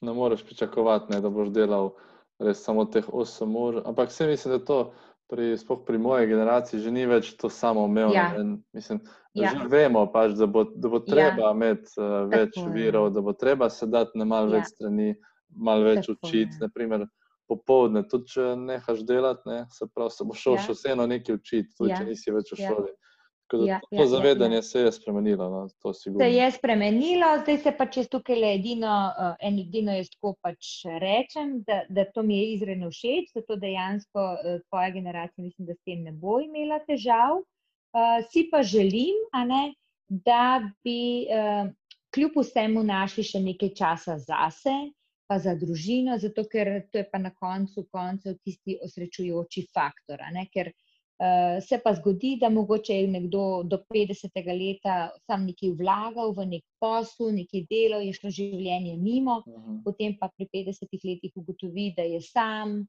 ne 0.00 0.12
moreš 0.14 0.44
pričakovati, 0.46 1.12
ne, 1.12 1.20
da 1.20 1.30
boš 1.30 1.50
delal 1.54 1.90
res 2.38 2.62
samo 2.64 2.84
teh 2.86 3.08
8 3.08 3.56
ur. 3.58 3.80
Ampak 3.86 4.12
vse 4.12 4.28
mislim, 4.30 4.54
da 4.58 4.64
to 4.64 4.78
pri, 5.30 5.56
pri 5.86 5.98
moji 5.98 6.26
generaciji 6.26 6.80
že 6.80 6.90
ni 6.90 7.06
več 7.06 7.34
to 7.38 7.50
samo 7.50 7.84
umevno. 7.84 8.14
Ja. 8.14 8.30
Mislim, 8.72 9.00
da 9.34 9.42
ja. 9.42 9.54
že 9.54 9.68
vemo, 9.68 10.06
pač, 10.12 10.34
da, 10.38 10.46
bo, 10.46 10.64
da 10.64 10.88
bo 10.88 11.02
treba 11.06 11.50
ja. 11.50 11.54
imeti 11.54 11.98
uh, 11.98 12.26
več 12.30 12.54
tako, 12.54 12.72
virov, 12.74 13.10
da 13.14 13.20
bo 13.20 13.32
treba 13.32 13.70
se 13.70 13.86
dati 13.86 14.18
na 14.18 14.24
malo 14.24 14.50
ja. 14.50 14.60
več 14.60 14.74
strani, 14.74 15.14
malo 15.50 15.90
več 15.90 16.08
učiti. 16.08 16.62
Naprimer, 16.62 17.06
popovdne, 17.50 18.04
tudi 18.06 18.30
če 18.30 18.54
nehaš 18.58 19.02
delati, 19.06 19.42
ne, 19.50 19.64
se, 19.74 19.86
pravi, 19.90 20.14
se 20.14 20.26
bo 20.26 20.36
šel 20.38 20.58
ja. 20.58 20.64
še 20.66 20.76
vseeno 20.76 21.06
nekaj 21.10 21.38
učiti, 21.40 21.72
tudi 21.74 21.90
ja. 21.90 21.98
če 21.98 22.06
nisi 22.06 22.34
več 22.34 22.52
v 22.54 22.60
ja. 22.62 22.70
šoli. 22.70 22.92
Ja. 22.94 23.09
Ja, 23.52 23.80
to 23.90 24.02
ja, 24.02 24.06
zavedanje 24.06 24.54
ja, 24.54 24.58
ja. 24.58 24.62
se 24.62 24.80
je 24.80 24.92
spremenilo. 24.92 25.50
No, 25.50 25.92
se 25.92 26.30
je 26.30 26.50
spremenilo, 26.50 27.30
zdaj 27.42 27.58
se 27.58 27.72
pač 27.78 27.96
jaz 27.96 28.08
tukaj 28.12 28.38
le 28.38 28.52
edino, 28.58 28.92
uh, 29.10 29.34
edino 29.42 29.94
jaz 29.96 30.10
tako 30.14 30.34
pač 30.42 30.70
rečem, 31.02 31.58
da, 31.66 31.82
da 31.88 32.04
to 32.14 32.22
mi 32.22 32.38
je 32.38 32.52
izredno 32.54 32.90
všeč, 32.94 33.32
zato 33.34 33.56
dejansko 33.60 34.26
uh, 34.34 34.60
tvoja 34.68 34.90
generacija, 34.94 35.44
mislim, 35.44 35.66
da 35.66 35.74
s 35.74 35.82
tem 35.88 36.04
ne 36.06 36.12
bo 36.12 36.38
imela 36.44 36.78
težav. 36.86 37.42
Uh, 37.90 38.20
si 38.30 38.46
pa 38.52 38.62
želim, 38.62 39.18
ne, 39.46 39.64
da 40.08 40.62
bi 40.84 41.26
uh, 41.26 41.70
kljub 42.14 42.38
vsemu 42.38 42.84
našli 42.86 43.26
še 43.26 43.42
nekaj 43.42 43.74
časa 43.78 44.18
zase, 44.22 44.76
pa 45.30 45.38
za 45.38 45.54
družino, 45.58 46.16
zato 46.18 46.42
ker 46.50 46.80
to 46.90 47.02
je 47.02 47.06
pa 47.10 47.18
na 47.22 47.30
koncu 47.34 47.84
koncev 47.90 48.38
tisti 48.42 48.78
osrečujoči 48.82 49.66
faktor. 49.74 50.22
Ker 50.54 50.70
uh, 50.70 50.86
se 51.60 51.78
pa 51.84 51.92
zgodi, 51.94 52.36
da 52.40 52.48
mogoče 52.48 52.94
je 52.94 53.08
nekdo 53.08 53.62
do 53.62 53.78
50. 53.94 54.30
leta 54.46 55.10
sam 55.26 55.44
nekaj 55.44 55.74
vlagal 55.76 56.32
v 56.32 56.46
nek 56.54 56.64
posel, 56.80 57.34
nekaj 57.36 57.66
delo, 57.68 57.98
je 58.00 58.14
šlo 58.16 58.30
življenje 58.30 58.96
mimo, 58.96 59.42
uh 59.46 59.52
mhm. 59.52 59.66
-huh. 59.66 59.82
potem 59.84 60.16
pa 60.20 60.30
pri 60.36 60.48
50 60.54 61.04
letih 61.04 61.32
ugotovi, 61.34 61.92
da 61.96 62.02
je 62.02 62.20
sam. 62.20 62.86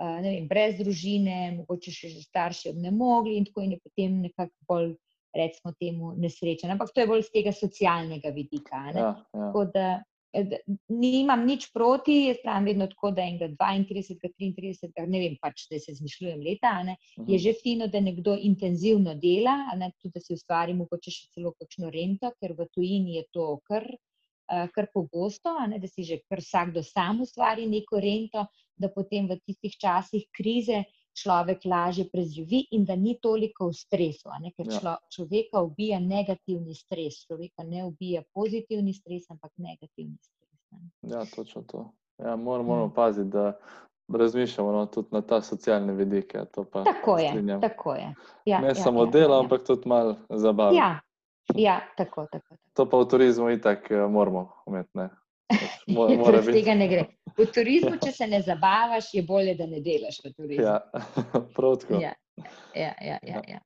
Uh, 0.00 0.20
vem, 0.22 0.48
brez 0.48 0.78
družine, 0.78 1.56
mogoče 1.56 1.90
še 1.92 2.08
starši 2.22 2.70
obnemogli, 2.70 3.36
in 3.36 3.44
tako 3.44 3.60
je 3.60 3.78
potem 3.84 4.20
nekako 4.20 4.54
bolj, 4.68 4.94
recimo, 5.34 5.72
temu 5.80 6.14
nesrečen. 6.16 6.70
Ampak 6.70 6.88
to 6.94 7.00
je 7.00 7.06
bolj 7.06 7.22
z 7.22 7.32
tega 7.32 7.52
socialnega 7.52 8.30
vidika. 8.30 8.76
Ja, 8.94 9.00
ja. 9.00 9.14
Tako 9.32 9.64
da 9.74 10.00
Eh, 10.00 10.09
nimam 10.88 11.42
nič 11.46 11.70
proti, 11.74 12.16
jaz 12.28 12.38
pravim 12.42 12.68
vedno 12.70 12.86
tako, 12.90 13.10
da 13.14 13.24
enega 13.26 13.48
32, 13.58 14.30
33, 14.38 15.06
ne 15.10 15.22
vem 15.22 15.34
pač, 15.42 15.66
da 15.70 15.80
se 15.82 15.94
zmišljujem 15.98 16.44
leta, 16.44 16.74
ne, 16.86 16.96
je 17.16 17.24
mhm. 17.24 17.40
že 17.42 17.54
fino, 17.62 17.88
da 17.90 18.00
nekdo 18.00 18.36
intenzivno 18.38 19.16
dela, 19.18 19.56
ne, 19.78 19.90
tudi 19.98 20.14
da 20.14 20.22
si 20.24 20.36
ustvari 20.38 20.76
mogoče 20.78 21.14
še 21.14 21.26
celo 21.34 21.54
kakšno 21.58 21.90
rento, 21.90 22.30
ker 22.38 22.54
v 22.58 22.68
tujini 22.74 23.18
je 23.18 23.26
to 23.34 23.48
kar, 23.66 23.86
uh, 23.90 24.66
kar 24.74 24.90
pogosto, 24.94 25.56
ne, 25.66 25.82
da 25.82 25.90
si 25.90 26.06
že 26.06 26.22
kar 26.28 26.44
vsakdo 26.44 26.84
sam 26.86 27.24
ustvari 27.26 27.66
neko 27.66 27.98
rento, 27.98 28.46
da 28.80 28.88
potem 28.88 29.26
v 29.28 29.40
tistih 29.44 29.74
časih 29.76 30.30
krize 30.32 30.84
človek 31.16 31.64
lažje 31.64 32.06
preživi 32.12 32.66
in 32.70 32.84
da 32.84 32.96
ni 32.96 33.16
toliko 33.22 33.68
v 33.68 33.76
stresu, 33.76 34.30
ker 34.56 34.66
ja. 34.66 34.78
člo, 34.78 34.94
človeka 35.10 35.62
ubija 35.62 36.00
negativni 36.00 36.74
stres, 36.74 37.24
človeka 37.26 37.64
ne 37.64 37.84
ubija 37.84 38.22
pozitivni 38.34 38.94
stres, 38.94 39.30
ampak 39.30 39.52
negativni 39.56 40.16
stres. 40.22 40.50
Ne. 40.70 41.10
Ja, 41.10 41.24
točno 41.24 41.62
to. 41.62 41.90
Ja, 42.18 42.36
moramo, 42.36 42.68
moramo 42.68 42.86
hmm. 42.86 42.94
paziti, 42.94 43.30
da 43.30 43.58
razmišljamo 44.08 44.72
no, 44.72 44.86
tudi 44.86 45.08
na 45.10 45.20
ta 45.20 45.40
socialne 45.42 45.92
vidike. 45.92 46.38
Tako 46.54 47.18
je. 47.18 47.60
Tako 47.60 47.94
je. 47.94 48.14
Ja, 48.44 48.60
ne 48.60 48.68
ja, 48.68 48.74
samo 48.74 49.04
ja, 49.04 49.10
delo, 49.10 49.34
ja. 49.34 49.40
ampak 49.40 49.66
tudi 49.66 49.88
malo 49.88 50.16
zabave. 50.28 50.76
Ja. 50.76 51.00
Ja, 51.54 51.80
tako, 51.96 52.26
tako, 52.32 52.46
tako. 52.48 52.62
To 52.74 52.86
pa 52.90 52.98
v 52.98 53.08
turizmu 53.08 53.50
itak 53.50 53.90
eh, 53.90 54.06
moramo 55.86 56.24
umeti. 56.24 56.30
Brez 56.30 56.54
tega 56.54 56.74
ne 56.74 56.88
gre. 56.88 57.06
V 57.38 57.46
turizmu, 57.54 57.96
če 58.02 58.12
se 58.12 58.26
ne 58.26 58.42
zabavaš, 58.42 59.14
je 59.14 59.22
bolje, 59.22 59.54
da 59.58 59.66
ne 59.66 59.80
delaš 59.80 60.20
v 60.24 60.32
turizmu. 60.36 60.64
Ja, 60.64 60.80
prav 61.56 61.76
tako. 61.82 62.00
Ja, 62.02 62.14
ja, 62.74 62.94
ja, 63.00 63.18
ja, 63.22 63.42
ja. 63.48 63.60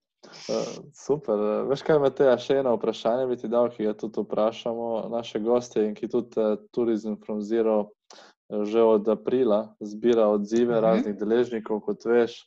Uh, 0.48 0.84
super. 0.96 1.38
Veš, 1.68 1.82
kaj 1.84 1.98
me 2.00 2.10
te 2.14 2.26
še 2.40 2.58
eno 2.62 2.74
vprašanje 2.78 3.26
bi 3.28 3.36
ti 3.40 3.50
dal, 3.52 3.68
ki 3.72 3.88
ga 3.88 3.94
tudi 3.98 4.24
vprašamo 4.24 5.08
naše 5.12 5.40
goste 5.44 5.84
in 5.84 5.94
ki 5.96 6.08
tudi 6.10 6.40
uh, 6.40 6.56
Tourism 6.74 7.18
from 7.20 7.42
Zero 7.44 7.76
uh, 7.84 8.64
že 8.64 8.82
od 8.82 9.08
aprila 9.08 9.74
zbira 9.80 10.28
odzive 10.32 10.72
uh 10.72 10.80
mhm. 10.80 10.84
-huh. 10.84 10.88
raznih 10.88 11.16
deležnikov, 11.20 11.80
kot 11.80 12.04
veš, 12.04 12.40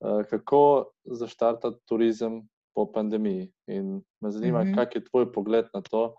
uh, 0.00 0.22
kako 0.30 0.92
zaštartati 1.04 1.80
turizem 1.88 2.42
po 2.74 2.86
pandemiji. 2.92 3.52
In 3.66 4.02
me 4.20 4.30
zanima, 4.30 4.60
uh 4.60 4.64
mhm. 4.64 4.72
-huh. 4.72 4.76
kak 4.76 4.94
je 4.94 5.04
tvoj 5.04 5.32
pogled 5.32 5.66
na 5.74 5.80
to, 5.80 6.14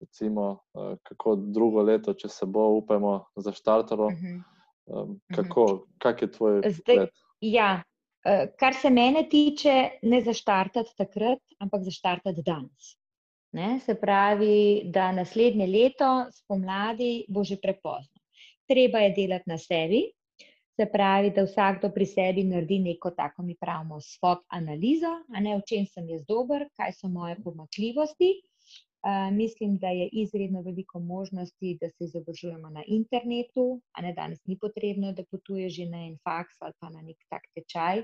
recimo, 0.00 0.58
uh, 0.74 0.96
kako 1.02 1.36
drugo 1.36 1.82
leto, 1.82 2.14
če 2.14 2.28
se 2.28 2.46
bo, 2.46 2.68
upajmo, 2.78 3.24
zaštartalo. 3.36 4.06
Uh 4.06 4.12
-huh. 4.12 4.42
um, 4.86 5.20
kako, 5.34 5.64
uh 5.64 5.70
-huh. 5.70 5.84
kak 5.98 6.22
je 6.22 6.32
tvoj 6.32 6.62
pogled? 6.62 7.08
Ja. 7.40 7.82
Uh, 8.26 8.50
kar 8.58 8.74
se 8.74 8.90
mene 8.90 9.28
tiče, 9.28 9.90
ne 10.02 10.20
zaštartati 10.20 10.96
takrat, 10.96 11.38
ampak 11.58 11.82
zaštartati 11.82 12.42
danes. 12.42 12.98
Ne? 13.52 13.80
Se 13.80 13.94
pravi, 13.94 14.82
da 14.84 15.12
naslednje 15.12 15.66
leto, 15.66 16.26
spomladi, 16.32 17.24
bo 17.28 17.44
že 17.44 17.56
prepozno. 17.56 18.20
Treba 18.66 18.98
je 18.98 19.14
delati 19.16 19.44
na 19.46 19.58
sebi, 19.58 20.02
se 20.80 20.86
pravi, 20.92 21.30
da 21.30 21.42
vsakdo 21.42 21.90
pri 21.90 22.06
sebi 22.06 22.44
naredi 22.44 22.78
neko 22.78 23.10
tako, 23.10 23.42
mi 23.42 23.56
pravimo, 23.60 24.00
svoj 24.00 24.36
analizo, 24.48 25.10
a 25.34 25.40
ne 25.40 25.56
v 25.58 25.62
čem 25.66 25.86
sem 25.86 26.06
jaz 26.08 26.22
dober, 26.28 26.68
kaj 26.76 26.92
so 27.00 27.08
moje 27.08 27.34
pomakljivosti 27.42 28.28
mislim, 29.32 29.78
da 29.78 29.88
je 29.88 30.08
izredno 30.12 30.62
veliko 30.62 31.00
možnosti, 31.00 31.78
da 31.80 31.90
se 31.90 32.04
izobražujemo 32.04 32.70
na 32.70 32.82
internetu, 32.86 33.80
a 33.92 34.02
ne 34.02 34.12
danes 34.12 34.40
ni 34.46 34.58
potrebno, 34.58 35.12
da 35.12 35.24
potuješ 35.30 35.74
že 35.76 35.86
na 35.86 36.06
en 36.06 36.16
faks 36.24 36.56
ali 36.60 36.72
pa 36.80 36.90
na 36.90 37.02
nek 37.02 37.16
tak 37.30 37.42
tečaj, 37.54 38.02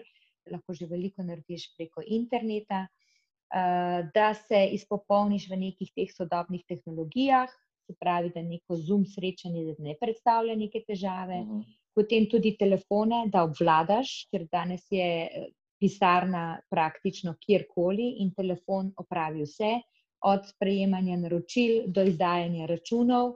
lahko 0.50 0.74
že 0.74 0.86
veliko 0.86 1.22
narediš 1.22 1.74
preko 1.76 2.02
interneta, 2.06 2.86
uh, 2.86 4.06
da 4.14 4.34
se 4.34 4.68
izpopolniš 4.72 5.48
v 5.50 5.56
nekih 5.56 5.90
teh 5.96 6.12
sodobnih 6.12 6.64
tehnologijah, 6.68 7.50
se 7.86 7.94
pravi, 8.00 8.30
da 8.34 8.42
neko 8.42 8.76
zoom 8.76 9.04
srečanje 9.06 9.74
ne 9.78 9.96
predstavlja 10.00 10.54
neke 10.56 10.84
težave, 10.86 11.40
uh 11.40 11.46
mhm. 11.46 11.58
-huh. 11.58 11.74
potem 11.94 12.30
tudi 12.30 12.56
telefone, 12.56 13.26
da 13.32 13.42
obvladaš, 13.42 14.28
ker 14.30 14.46
danes 14.52 14.86
je 14.90 15.10
eh, 15.26 15.50
pisarna 15.80 16.60
praktično 16.70 17.34
kjerkoli 17.40 18.14
in 18.22 18.30
telefon 18.34 18.92
opravi 18.96 19.42
vse 19.42 19.80
od 20.24 20.48
sprejemanja 20.48 21.16
naročil 21.20 21.84
do 21.86 22.02
izdajanja 22.02 22.66
računov. 22.66 23.34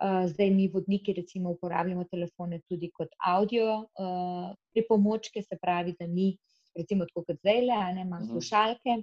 Uh, 0.00 0.24
zdaj 0.32 0.50
mi, 0.50 0.68
vodniki, 0.72 1.12
recimo, 1.12 1.50
uporabljamo 1.52 2.06
telefone 2.08 2.62
tudi 2.68 2.88
kot 2.96 3.08
audio 3.26 3.74
uh, 3.76 4.46
pripomočke, 4.72 5.42
se 5.42 5.58
pravi, 5.60 5.92
da 5.98 6.06
mi, 6.08 6.30
recimo, 6.76 7.04
kot 7.14 7.28
zdaj, 7.42 7.60
le, 7.68 7.80
ne 7.94 8.06
imam 8.06 8.22
mhm. 8.22 8.30
slušalke, 8.32 8.96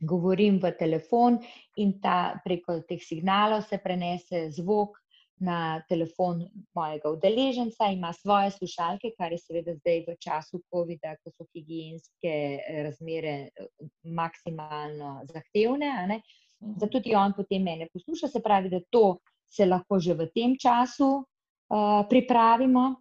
govorim 0.00 0.58
v 0.62 0.72
telefon 0.78 1.38
in 1.78 1.94
ta 2.02 2.34
preko 2.44 2.80
teh 2.88 3.00
signalov 3.02 3.62
se 3.68 3.78
prenese 3.78 4.48
zvok 4.50 4.98
na 5.40 5.82
telefon 5.88 6.44
mojega 6.74 7.10
udeleženca, 7.10 7.88
ima 7.92 8.12
svoje 8.12 8.50
slušalke, 8.50 9.10
kar 9.18 9.32
je 9.32 9.38
seveda 9.38 9.74
zdaj 9.74 10.04
v 10.08 10.16
času 10.22 10.60
COVID-a, 10.70 11.16
ko 11.22 11.32
so 11.34 11.46
higijenske 11.52 12.34
razmere 12.86 13.34
maksimalno 14.02 15.24
zahtevne. 15.32 16.20
Uh, 16.64 16.74
da 16.80 16.88
tudi 16.88 17.14
on 17.14 17.32
potem 17.36 17.62
mene 17.62 17.88
posluša, 17.92 18.28
se 18.28 18.42
pravi, 18.42 18.70
da 18.72 18.80
to 18.90 19.18
se 19.50 19.66
lahko 19.66 20.00
že 20.00 20.14
v 20.14 20.28
tem 20.34 20.56
času 20.58 21.10
uh, 21.20 22.04
pripravimo. 22.08 22.94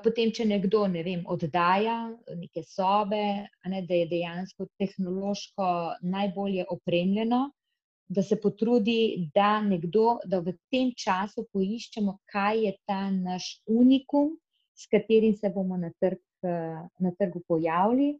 Potem, 0.00 0.30
če 0.32 0.46
nekdo 0.48 0.86
ne 0.88 1.02
vem, 1.04 1.26
oddaja 1.28 2.08
neke 2.38 2.62
sobe, 2.64 3.50
ne, 3.68 3.82
da 3.84 3.98
je 3.98 4.06
dejansko 4.08 4.64
tehnološko 4.80 5.66
najbolje 6.08 6.64
opremljeno, 6.72 7.50
da 8.08 8.22
se 8.22 8.38
potrudi, 8.40 9.28
da 9.34 9.60
nekdo, 9.60 10.20
da 10.24 10.40
v 10.40 10.54
tem 10.72 10.94
času 10.96 11.44
poiščemo, 11.52 12.16
kaj 12.32 12.64
je 12.64 12.72
ta 12.88 13.10
naš 13.12 13.50
unikum, 13.68 14.32
s 14.72 14.88
katerim 14.88 15.36
se 15.36 15.52
bomo 15.52 15.76
na, 15.76 15.92
trg, 16.00 16.22
na 17.04 17.12
trgu 17.18 17.44
pojavili. 17.48 18.14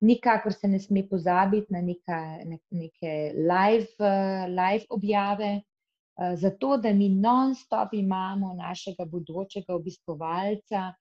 Nikakor 0.00 0.52
se 0.52 0.68
ne 0.68 0.78
sme 0.80 1.02
pozabiti 1.08 1.72
na 1.72 1.80
neka, 1.80 2.20
ne, 2.44 2.58
neke 2.70 3.32
live, 3.36 4.12
live 4.48 4.86
objave, 4.90 5.60
zato 6.36 6.76
da 6.76 6.92
mi 6.92 7.08
non-stop 7.08 7.94
imamo 7.94 8.54
našega 8.54 9.04
bodočega 9.04 9.74
obiskovalca 9.74 10.92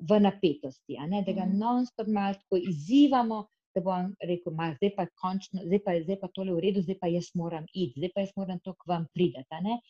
v 0.00 0.20
napetosti, 0.20 0.96
da 1.26 1.32
ga 1.32 1.44
Mhm. 1.44 1.58
non-stop 1.58 2.06
malo 2.08 2.34
tako 2.34 2.56
izzivamo, 2.56 3.46
da 3.74 3.80
bo 3.80 3.90
on 3.90 4.14
rekel, 4.20 4.52
ma 4.52 4.74
zdaj 4.74 4.94
pa 4.96 5.06
končno, 5.20 5.60
zdaj 5.64 5.80
pa 5.84 5.92
je 5.92 6.02
zdaj 6.04 6.20
pa 6.20 6.28
tole 6.28 6.52
v 6.52 6.60
redu, 6.60 6.82
zdaj 6.82 6.98
pa 7.00 7.06
jaz 7.06 7.30
moram 7.34 7.64
iti, 7.72 8.00
zdaj 8.00 8.10
pa 8.14 8.20
jaz 8.20 8.32
moram 8.36 8.58
to 8.60 8.72
k 8.74 8.88
vam 8.88 9.06
priti, 9.14 9.44
ne. 9.62 9.80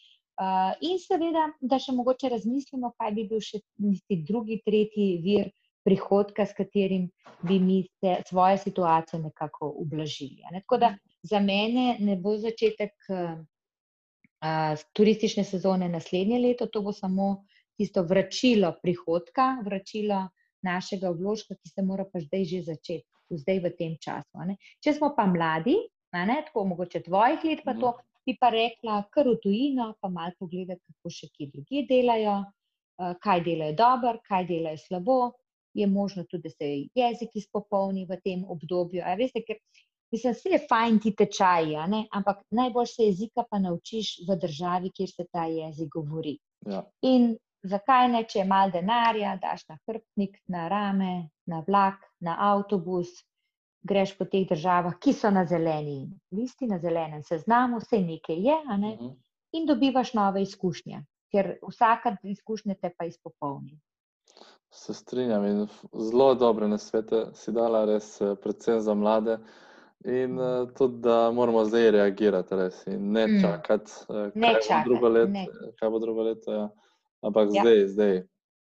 in 0.80 0.98
seveda, 0.98 1.46
da 1.60 1.78
še 1.78 1.92
mogoče 1.92 2.28
razmislimo, 2.28 2.92
kaj 2.98 3.12
bi 3.12 3.24
bil 3.28 3.40
še 3.40 3.60
tisti 3.78 4.22
drugi, 4.28 4.60
tretji 4.66 5.18
vir 5.24 5.50
prihodka, 5.86 6.46
s 6.46 6.56
katerim 6.58 7.06
bi 7.46 7.60
mi 7.62 7.82
se 8.00 8.16
svojo 8.28 8.58
situacijo 8.58 9.20
nekako 9.22 9.70
ublažili, 9.78 10.42
ne. 10.52 10.60
Tako 10.64 10.78
da 10.82 10.94
za 11.22 11.40
mene 11.40 11.96
ne 12.00 12.16
bo 12.16 12.36
začetek 12.38 12.92
turistične 14.92 15.44
sezone 15.44 15.88
naslednje 15.88 16.38
leto, 16.42 16.66
to 16.66 16.82
bo 16.82 16.92
samo 16.92 17.44
tisto 17.76 18.02
vračilo 18.02 18.72
prihodka, 18.82 19.56
vračilo 19.64 20.26
našega 20.66 21.10
vložka, 21.10 21.54
ki 21.54 21.70
se 21.70 21.82
mora 21.82 22.04
pa 22.12 22.20
zdaj 22.20 22.44
že 22.44 22.62
začeti, 22.66 23.06
zdaj 23.30 23.60
v 23.64 23.72
tem 23.78 23.96
času, 24.02 24.44
ne. 24.48 24.56
Če 24.82 24.96
smo 24.98 25.12
pa 25.16 25.26
mladi, 25.30 25.76
ne, 26.16 26.42
tako 26.46 26.64
mogoče 26.72 27.02
tvojih 27.06 27.44
let 27.44 27.64
pa 27.64 27.74
to, 27.78 27.94
bi 28.26 28.34
pa 28.40 28.50
rekla 28.50 29.04
kar 29.12 29.28
v 29.28 29.36
tujino 29.42 29.92
pa 30.00 30.08
malo 30.08 30.34
pogledati, 30.38 30.82
kako 30.82 31.12
še 31.14 31.28
kje 31.34 31.50
drugje 31.52 31.84
delajo, 31.90 32.38
kaj 33.22 33.42
delajo 33.44 33.76
dobro, 33.78 34.18
kaj 34.26 34.46
delajo 34.48 34.80
slabo. 34.82 35.18
Je 35.76 35.86
možno 35.86 36.24
tudi, 36.24 36.48
da 36.48 36.54
se 36.54 36.68
jezik 36.96 37.34
izpopolni 37.36 38.06
v 38.08 38.16
tem 38.24 38.44
obdobju, 38.48 39.02
a 39.04 39.12
veste, 39.18 39.42
ker 39.44 39.58
mislim, 40.14 40.34
saj 40.34 40.52
je 40.54 40.60
fajn 40.70 41.00
ti 41.04 41.12
tečaji, 41.18 41.76
ne, 41.92 42.06
ampak 42.16 42.40
najboljše 42.50 42.94
se 42.94 43.08
jezika 43.10 43.44
pa 43.50 43.58
naučiš 43.60 44.14
v 44.28 44.38
državi, 44.40 44.92
kjer 44.96 45.10
se 45.10 45.26
ta 45.32 45.44
jezik 45.50 45.90
govori. 45.92 46.38
Ja. 46.66 46.80
In 47.02 47.34
zakaj 47.66 48.08
ne, 48.08 48.22
če 48.24 48.38
je 48.38 48.44
malo 48.48 48.72
denarja, 48.72 49.34
daš 49.42 49.66
na 49.68 49.76
hrbtnik, 49.84 50.38
na 50.48 50.68
rame, 50.72 51.28
na 51.46 51.60
vlak, 51.66 52.00
na 52.20 52.36
avtobus, 52.52 53.10
greš 53.86 54.14
po 54.18 54.24
teh 54.24 54.46
državah, 54.48 54.96
ki 54.98 55.12
so 55.12 55.30
na 55.30 55.44
zeleni 55.46 56.06
listi, 56.34 56.66
na 56.66 56.78
zelenem 56.82 57.22
seznamu, 57.22 57.82
saj 57.84 58.00
nekaj 58.02 58.40
je, 58.48 58.56
ne, 58.78 58.94
Mhm. 58.96 59.12
in 59.52 59.66
dobivaš 59.66 60.14
nove 60.14 60.42
izkušnje, 60.42 61.02
ker 61.32 61.58
vsaka 61.68 62.16
izkušnja 62.22 62.74
te 62.80 62.90
pa 62.98 63.04
izpopolni. 63.04 63.76
Se 64.76 64.94
strinjam 64.94 65.44
in 65.44 65.62
zelo 66.10 66.34
dobre 66.34 66.68
nasvete 66.68 67.26
si 67.34 67.52
dala, 67.52 67.84
res, 67.88 68.18
predvsem 68.42 68.80
za 68.84 68.94
mlade. 68.94 69.38
In 70.04 70.36
tudi, 70.76 71.00
da 71.02 71.30
moramo 71.32 71.64
zdaj 71.64 71.90
reagirati 71.90 72.54
res 72.54 72.82
in 72.86 73.08
ne 73.12 73.24
čakati, 73.40 73.90
Ne 74.34 74.52
kaj 74.52 74.60
bo 74.68 74.84
drugo 74.84 75.08
čakati, 75.08 75.14
leto, 75.14 75.32
ne. 75.32 75.72
kaj 75.80 75.90
bo 75.90 75.98
drugo 75.98 76.22
leto, 76.22 76.52
ja. 76.52 76.66
Ampak 77.24 77.48
Ja. 77.54 77.62
zdaj, 77.64 77.86
zdaj. 77.88 78.14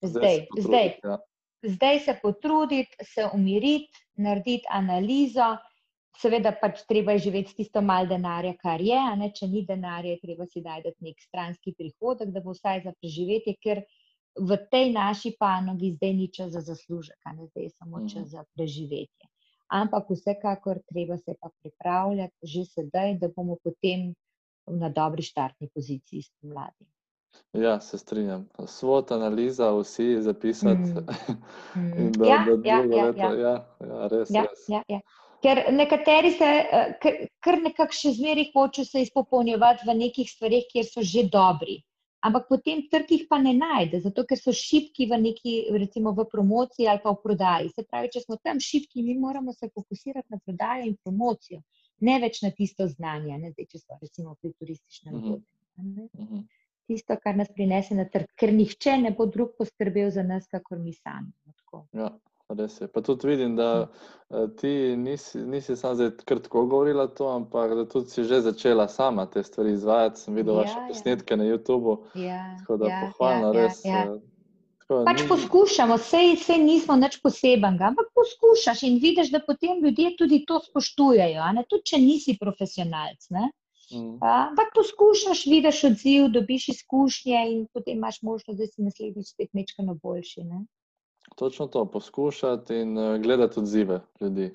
Zdaj, 0.03 0.35
se 0.35 0.47
potruditi, 0.51 0.67
zdaj. 0.69 0.89
ja. 1.05 1.19
Zdaj 1.63 1.99
se 2.01 2.19
potruditi, 2.23 3.05
se 3.05 3.29
umiriti, 3.35 4.05
narediti 4.17 4.67
analizo, 4.71 5.57
seveda 6.21 6.53
pač 6.61 6.83
treba 6.89 7.13
je 7.13 7.19
živeti 7.29 7.51
s 7.51 7.57
tisto 7.57 7.81
malo 7.81 8.09
denarja, 8.11 8.53
kar 8.61 8.81
je, 8.81 8.99
a 8.99 9.15
ne, 9.17 9.31
če 9.33 9.47
ni 9.47 9.63
denarja, 9.69 10.19
treba 10.21 10.47
si 10.47 10.61
najti 10.61 10.93
neki 11.01 11.23
stranski 11.23 11.73
prihodek, 11.79 12.35
da 12.35 12.41
bo 12.45 12.53
vsaj 12.53 12.83
za 12.85 12.93
preživetje, 13.01 13.57
ker 13.63 13.83
v 14.39 14.57
tej 14.70 14.93
naši 14.93 15.35
panogi 15.35 15.93
zdaj 15.93 16.12
ni 16.12 16.28
čas 16.28 16.53
za 16.53 16.61
zaslužek, 16.61 17.16
ne, 17.26 17.47
zdaj 17.47 17.62
je 17.62 17.70
samo 17.70 17.99
Mhm. 17.99 18.09
čas 18.09 18.28
za 18.28 18.45
preživetje. 18.55 19.26
Ampak 19.68 20.11
vsekakor 20.11 20.78
treba 20.85 21.16
se 21.16 21.35
pa 21.41 21.49
pripravljati 21.62 22.35
že 22.43 22.64
sedaj, 22.66 23.14
da 23.14 23.28
bomo 23.28 23.57
potem 23.57 24.14
na 24.66 24.89
dobri 24.89 25.22
štartni 25.22 25.68
poziciji 25.68 26.22
spomladi. 26.22 26.87
Ja, 27.53 27.81
se 27.81 27.99
strinjam. 27.99 28.49
SWOT 28.59 29.12
analiza, 29.12 29.70
vsi 29.72 30.22
zapisati 30.22 30.91
Mm. 31.76 31.93
in 31.99 32.12
da, 32.12 32.26
Ja, 32.26 32.45
da 32.47 32.68
ja, 32.68 32.76
ja, 32.76 33.05
leto, 33.05 33.18
ja. 33.18 33.33
ja, 33.35 33.55
ja, 33.81 34.07
res, 34.09 34.31
Ja, 34.31 34.43
res. 34.43 34.68
ja, 34.68 34.83
ja. 34.89 35.01
Ker 35.41 35.72
nekateri 35.72 36.31
se 36.31 36.49
kar, 37.01 37.12
kar 37.41 37.62
nekako 37.62 37.93
še 37.93 38.12
zmeraj 38.12 38.51
hočejo 38.53 38.85
se 38.85 39.03
izpopolnjevati 39.03 39.87
v 39.87 39.95
nekih 39.97 40.28
stvareh, 40.28 40.66
kjer 40.68 40.85
so 40.85 41.01
že 41.03 41.22
dobri. 41.24 41.78
Ampak 42.21 42.49
potem 42.51 42.83
trg 42.93 43.12
jih 43.14 43.23
pa 43.31 43.39
ne 43.41 43.55
najde, 43.57 44.03
zato 44.05 44.27
ker 44.29 44.37
so 44.37 44.53
šibki 44.53 45.07
v 45.09 45.18
neki, 45.23 45.53
recimo 45.81 46.12
v 46.16 46.27
promociji 46.29 46.89
ali 46.93 47.01
pa 47.01 47.14
v 47.14 47.23
prodaji. 47.23 47.71
Se 47.73 47.85
pravi, 47.89 48.11
če 48.12 48.25
smo 48.27 48.37
tam 48.45 48.61
šibki, 48.61 49.05
mi 49.07 49.16
moramo 49.16 49.55
se 49.57 49.71
fokusirati 49.73 50.29
na 50.29 50.41
prodajo 50.45 50.89
in 50.91 50.99
promocijo, 51.01 51.62
ne 52.05 52.18
več 52.21 52.43
na 52.45 52.53
tisto 52.57 52.89
znanje, 52.93 53.39
ne, 53.41 53.53
zdaj, 53.55 53.68
če 53.73 53.81
smo 53.85 54.01
recimo 54.03 54.37
pri 54.41 54.53
turističnem 54.53 55.14
vodenju, 55.16 55.47
ne. 55.79 56.09
Mhm. 56.25 56.49
Tisto, 56.91 57.14
kar 57.23 57.37
nas 57.39 57.49
prinese 57.55 57.95
na 57.95 58.05
trg, 58.11 58.33
ker 58.35 58.51
nihče 58.53 58.97
ne 58.99 59.12
bo 59.14 59.29
drug 59.31 59.55
poskrbel 59.57 60.11
za 60.11 60.25
nas, 60.27 60.49
kakor 60.51 60.81
mi 60.83 60.93
sami, 60.93 61.31
no. 61.47 61.85
Ja, 61.95 62.09
res 62.59 62.81
je. 62.81 62.89
Pa 62.89 63.01
tudi 63.01 63.29
vidim, 63.29 63.57
da, 63.57 63.89
ti 64.61 64.97
nisi, 64.97 65.39
nisi 65.39 65.77
samo 65.77 65.95
zdaj 65.95 66.11
kar 66.25 66.39
tako 66.39 66.65
govorila 66.67 67.07
to, 67.07 67.29
ampak 67.29 67.75
da 67.75 67.85
tudi 67.89 68.11
si 68.11 68.25
že 68.25 68.41
začela 68.41 68.89
sama 68.89 69.27
te 69.27 69.43
stvari 69.43 69.73
izvajati. 69.73 70.21
Sem 70.21 70.35
videl 70.35 70.55
vaše 70.55 70.77
Ja, 70.77 70.83
ja. 70.83 70.89
posnetke 70.89 71.37
na 71.37 71.45
Youtubu, 71.45 71.97
Ja, 72.15 72.57
tako 72.59 72.77
da 72.77 72.89
ja, 72.89 73.01
pohvalno, 73.07 73.53
ja, 73.53 73.61
ja, 73.61 73.67
res, 73.67 73.85
ja. 73.85 74.05
tako 74.79 75.05
Pač 75.07 75.23
ni 75.23 75.29
poskušamo, 75.29 75.99
saj, 75.99 76.37
saj 76.43 76.59
nismo 76.59 76.97
nič 76.99 77.21
posebenega, 77.23 77.91
ampak 77.93 78.11
poskušaš 78.15 78.83
in 78.89 78.99
vidiš, 79.03 79.31
da 79.31 79.41
potem 79.47 79.79
ljudje 79.85 80.17
tudi 80.19 80.45
to 80.47 80.59
spoštujejo, 80.65 81.47
tudi 81.71 81.85
če 81.93 81.99
nisi 81.99 82.37
profesionalec, 82.41 83.31
ne. 83.31 83.51
Mhm. 83.91 84.19
Ampak 84.23 84.75
poskušaš, 84.75 85.47
vidiš 85.51 85.85
odziv, 85.85 86.29
dobiš 86.35 86.69
izkušnje 86.75 87.41
in 87.53 87.67
potem 87.75 87.97
imaš 87.99 88.23
možnost, 88.23 88.59
da 88.59 88.67
si 88.67 88.83
naslednjič 88.83 89.33
spet 89.35 89.51
majčkeno 89.55 89.95
boljši, 90.03 90.45
ne. 90.47 90.65
Točno 91.41 91.66
to, 91.66 91.86
poskušati 91.91 92.74
in, 92.74 92.95
gledati 93.22 93.61
odzive 93.61 94.01
ljudi. 94.20 94.53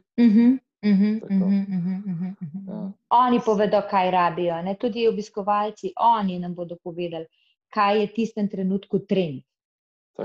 Tako. 1.22 1.34
Ja. 2.68 2.92
Oni 3.10 3.40
povedo, 3.46 3.82
kaj 3.90 4.12
rabijo, 4.12 4.62
ne, 4.62 4.76
tudi 4.76 5.08
obiskovalci, 5.08 5.94
oni 5.98 6.40
nam 6.40 6.56
bodo 6.56 6.76
povedali, 6.84 7.26
kaj 7.74 8.00
je 8.00 8.08
v 8.08 8.14
tistem 8.16 8.50
trenutku 8.50 9.00
trend. 9.00 9.42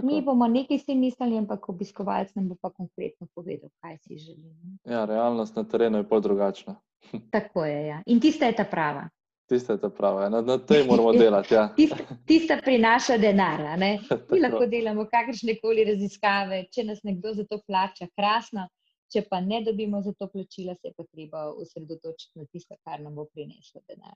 Mi 0.02 0.20
Tako. 0.20 0.24
bomo 0.24 0.48
nekaj 0.48 0.78
si 0.78 0.94
mislili, 0.94 1.38
ampak 1.38 1.68
obiskovalec 1.68 2.34
nam 2.34 2.48
bo 2.48 2.54
pa 2.60 2.70
konkretno 2.70 3.26
povedal, 3.34 3.70
kaj 3.80 3.96
si 4.04 4.18
želi, 4.18 4.52
ne. 4.62 4.92
Ja, 4.92 5.04
realnost 5.04 5.56
na 5.56 5.64
terenu 5.64 5.98
je 5.98 6.08
pol 6.08 6.20
drugačna. 6.20 6.76
Tako 7.34 7.64
je, 7.64 7.86
ja. 7.86 8.02
In 8.06 8.20
tista 8.20 8.46
je 8.46 8.56
ta 8.56 8.64
prava. 8.64 9.08
Tista 9.50 9.72
je 9.72 9.80
ta 9.80 9.88
prava, 9.90 10.28
na, 10.28 10.40
na 10.46 10.58
tej 10.58 10.84
moramo 10.86 11.12
delati, 11.12 11.54
ja. 11.54 11.68
Tista, 11.76 11.96
tista 12.26 12.56
prinaša 12.64 13.16
denar. 13.18 13.58
Mi 14.30 14.38
lahko 14.40 14.66
delamo 14.70 15.08
kakršnekoli 15.10 15.84
raziskave, 15.88 16.60
če 16.70 16.84
nas 16.86 17.02
nekdo 17.02 17.32
za 17.34 17.42
to 17.50 17.58
plača, 17.66 18.06
krasno, 18.14 18.68
če 19.10 19.24
pa 19.26 19.40
ne 19.42 19.58
dobimo 19.66 20.04
za 20.06 20.14
to 20.14 20.30
plačila, 20.30 20.76
se 20.78 20.92
je 20.92 20.94
pa 20.94 21.08
treba 21.10 21.48
osredotočiti 21.50 22.38
na 22.38 22.46
tisto, 22.46 22.78
kar 22.86 23.02
nam 23.02 23.18
bo 23.18 23.26
prineslo 23.34 23.82
denar. 23.90 24.14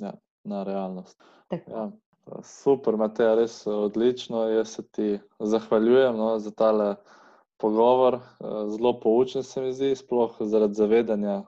Ja, 0.00 0.16
na 0.48 0.64
realnost. 0.64 1.20
Tako. 1.52 1.76
Ja, 1.76 1.86
super, 2.40 2.96
Mateja, 2.96 3.36
res 3.36 3.60
odlično. 3.68 4.46
Jaz 4.56 4.78
se 4.78 4.88
ti 4.88 5.18
zahvaljujem, 5.38 6.16
no, 6.16 6.38
za 6.40 6.50
tale 6.50 6.94
pogovor. 7.60 8.22
zelo 8.72 9.00
poučen 9.00 9.42
se 9.42 9.60
mi 9.60 9.72
zdi, 9.72 9.92
sploh 9.96 10.40
zaradi 10.40 10.80
zavedanja, 10.80 11.42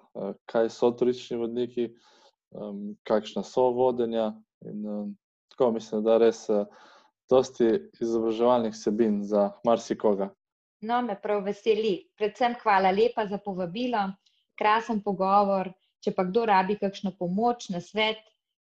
kaj 0.47 0.68
so 0.70 0.93
turistični 0.93 1.41
vodniki, 1.41 1.95
kakšna 3.09 3.43
so 3.43 3.71
vodenja 3.75 4.33
in, 4.65 5.15
tako, 5.53 5.73
mislim, 5.73 6.05
da 6.05 6.19
res, 6.19 6.47
dosti 7.31 7.71
izobraževalnih 8.01 8.73
vsebin 8.75 9.23
za 9.25 9.51
marsikoga. 9.65 10.31
No, 10.85 11.01
me 11.03 11.17
prav 11.21 11.45
veseli. 11.45 11.97
Predvsem 12.19 12.57
hvala 12.63 12.91
lepa 12.93 13.27
za 13.27 13.39
povabilo, 13.39 14.11
krasen 14.59 15.01
pogovor. 15.03 15.73
Če 16.05 16.13
pa 16.13 16.27
kdo 16.29 16.45
rabi 16.45 16.77
kakšno 16.77 17.15
pomoč, 17.17 17.71
nasvet, 17.73 18.19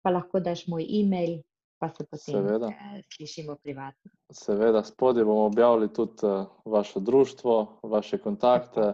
pa 0.04 0.12
lahko 0.12 0.42
daš 0.44 0.66
moj 0.68 0.84
email, 0.84 1.38
pa 1.80 1.88
se 1.88 2.04
potem, 2.04 2.34
Seveda. 2.34 2.68
slišimo 3.14 3.56
privatno. 3.62 4.12
Seveda, 4.36 4.82
spodaj 4.84 5.24
bomo 5.24 5.46
objavili 5.48 5.88
tudi, 5.92 6.34
vaše 6.64 7.00
društvo, 7.00 7.80
vaše 7.82 8.18
kontakte, 8.18 8.92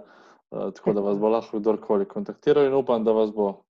tako 0.50 0.92
da 0.92 1.02
vas 1.02 1.18
bo 1.18 1.28
lahko 1.28 1.58
kdorkoli 1.58 2.06
kontaktiral 2.06 2.70
in 2.70 2.78
upam, 2.78 3.04
da 3.04 3.12
vas 3.12 3.34
bo. 3.34 3.65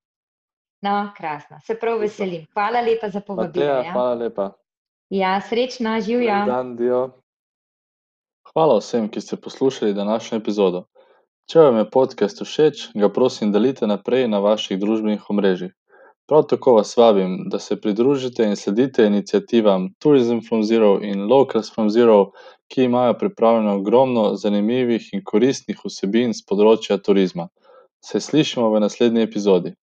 No, 0.83 1.11
krasno. 1.17 1.59
Se 1.65 1.79
prav 1.79 2.01
veselim. 2.01 2.47
Hvala 2.53 2.81
lepa 2.81 3.09
za 3.11 3.21
povabilo, 3.21 3.67
Mateja, 3.67 3.87
ja. 3.87 3.93
hvala 3.93 4.15
lepa. 4.15 4.51
Ja, 5.11 5.41
srečno, 5.41 6.01
živjo. 6.01 6.35
Lep 6.35 6.47
dan, 6.47 6.77
dio. 6.77 7.01
Hvala 8.53 8.79
vsem, 8.79 9.09
ki 9.09 9.21
ste 9.21 9.37
poslušali 9.37 9.95
današnjo 9.95 10.39
epizodo. 10.39 10.85
Če 11.51 11.61
vam 11.61 11.77
je 11.79 11.91
podcast 11.91 12.43
všeč, 12.43 12.89
ga 12.95 13.09
prosim 13.09 13.53
delite 13.53 13.87
naprej 13.87 14.27
na 14.29 14.41
vaših 14.43 14.81
družbenih 14.83 15.31
omrežjih. 15.31 15.73
Prav 16.27 16.43
tako 16.51 16.73
vas 16.75 16.97
vabim, 16.99 17.37
da 17.51 17.59
se 17.63 17.77
pridružite 17.81 18.45
in 18.45 18.57
sledite 18.57 19.07
iniciativam 19.07 19.93
Tourism 20.03 20.41
from 20.49 20.65
zero 20.67 20.99
in 21.03 21.29
Locals 21.31 21.71
from 21.75 21.91
zero, 21.91 22.33
ki 22.69 22.85
imajo 22.85 23.15
pripravljeno 23.19 23.77
ogromno 23.77 24.25
zanimivih 24.35 25.07
in 25.13 25.23
koristnih 25.25 25.85
vsebin 25.85 26.35
s 26.35 26.43
področja 26.43 26.99
turizma. 26.99 27.47
Se 28.03 28.21
slišimo 28.21 28.73
v 28.73 28.83
naslednji 28.83 29.23
epizodi. 29.23 29.77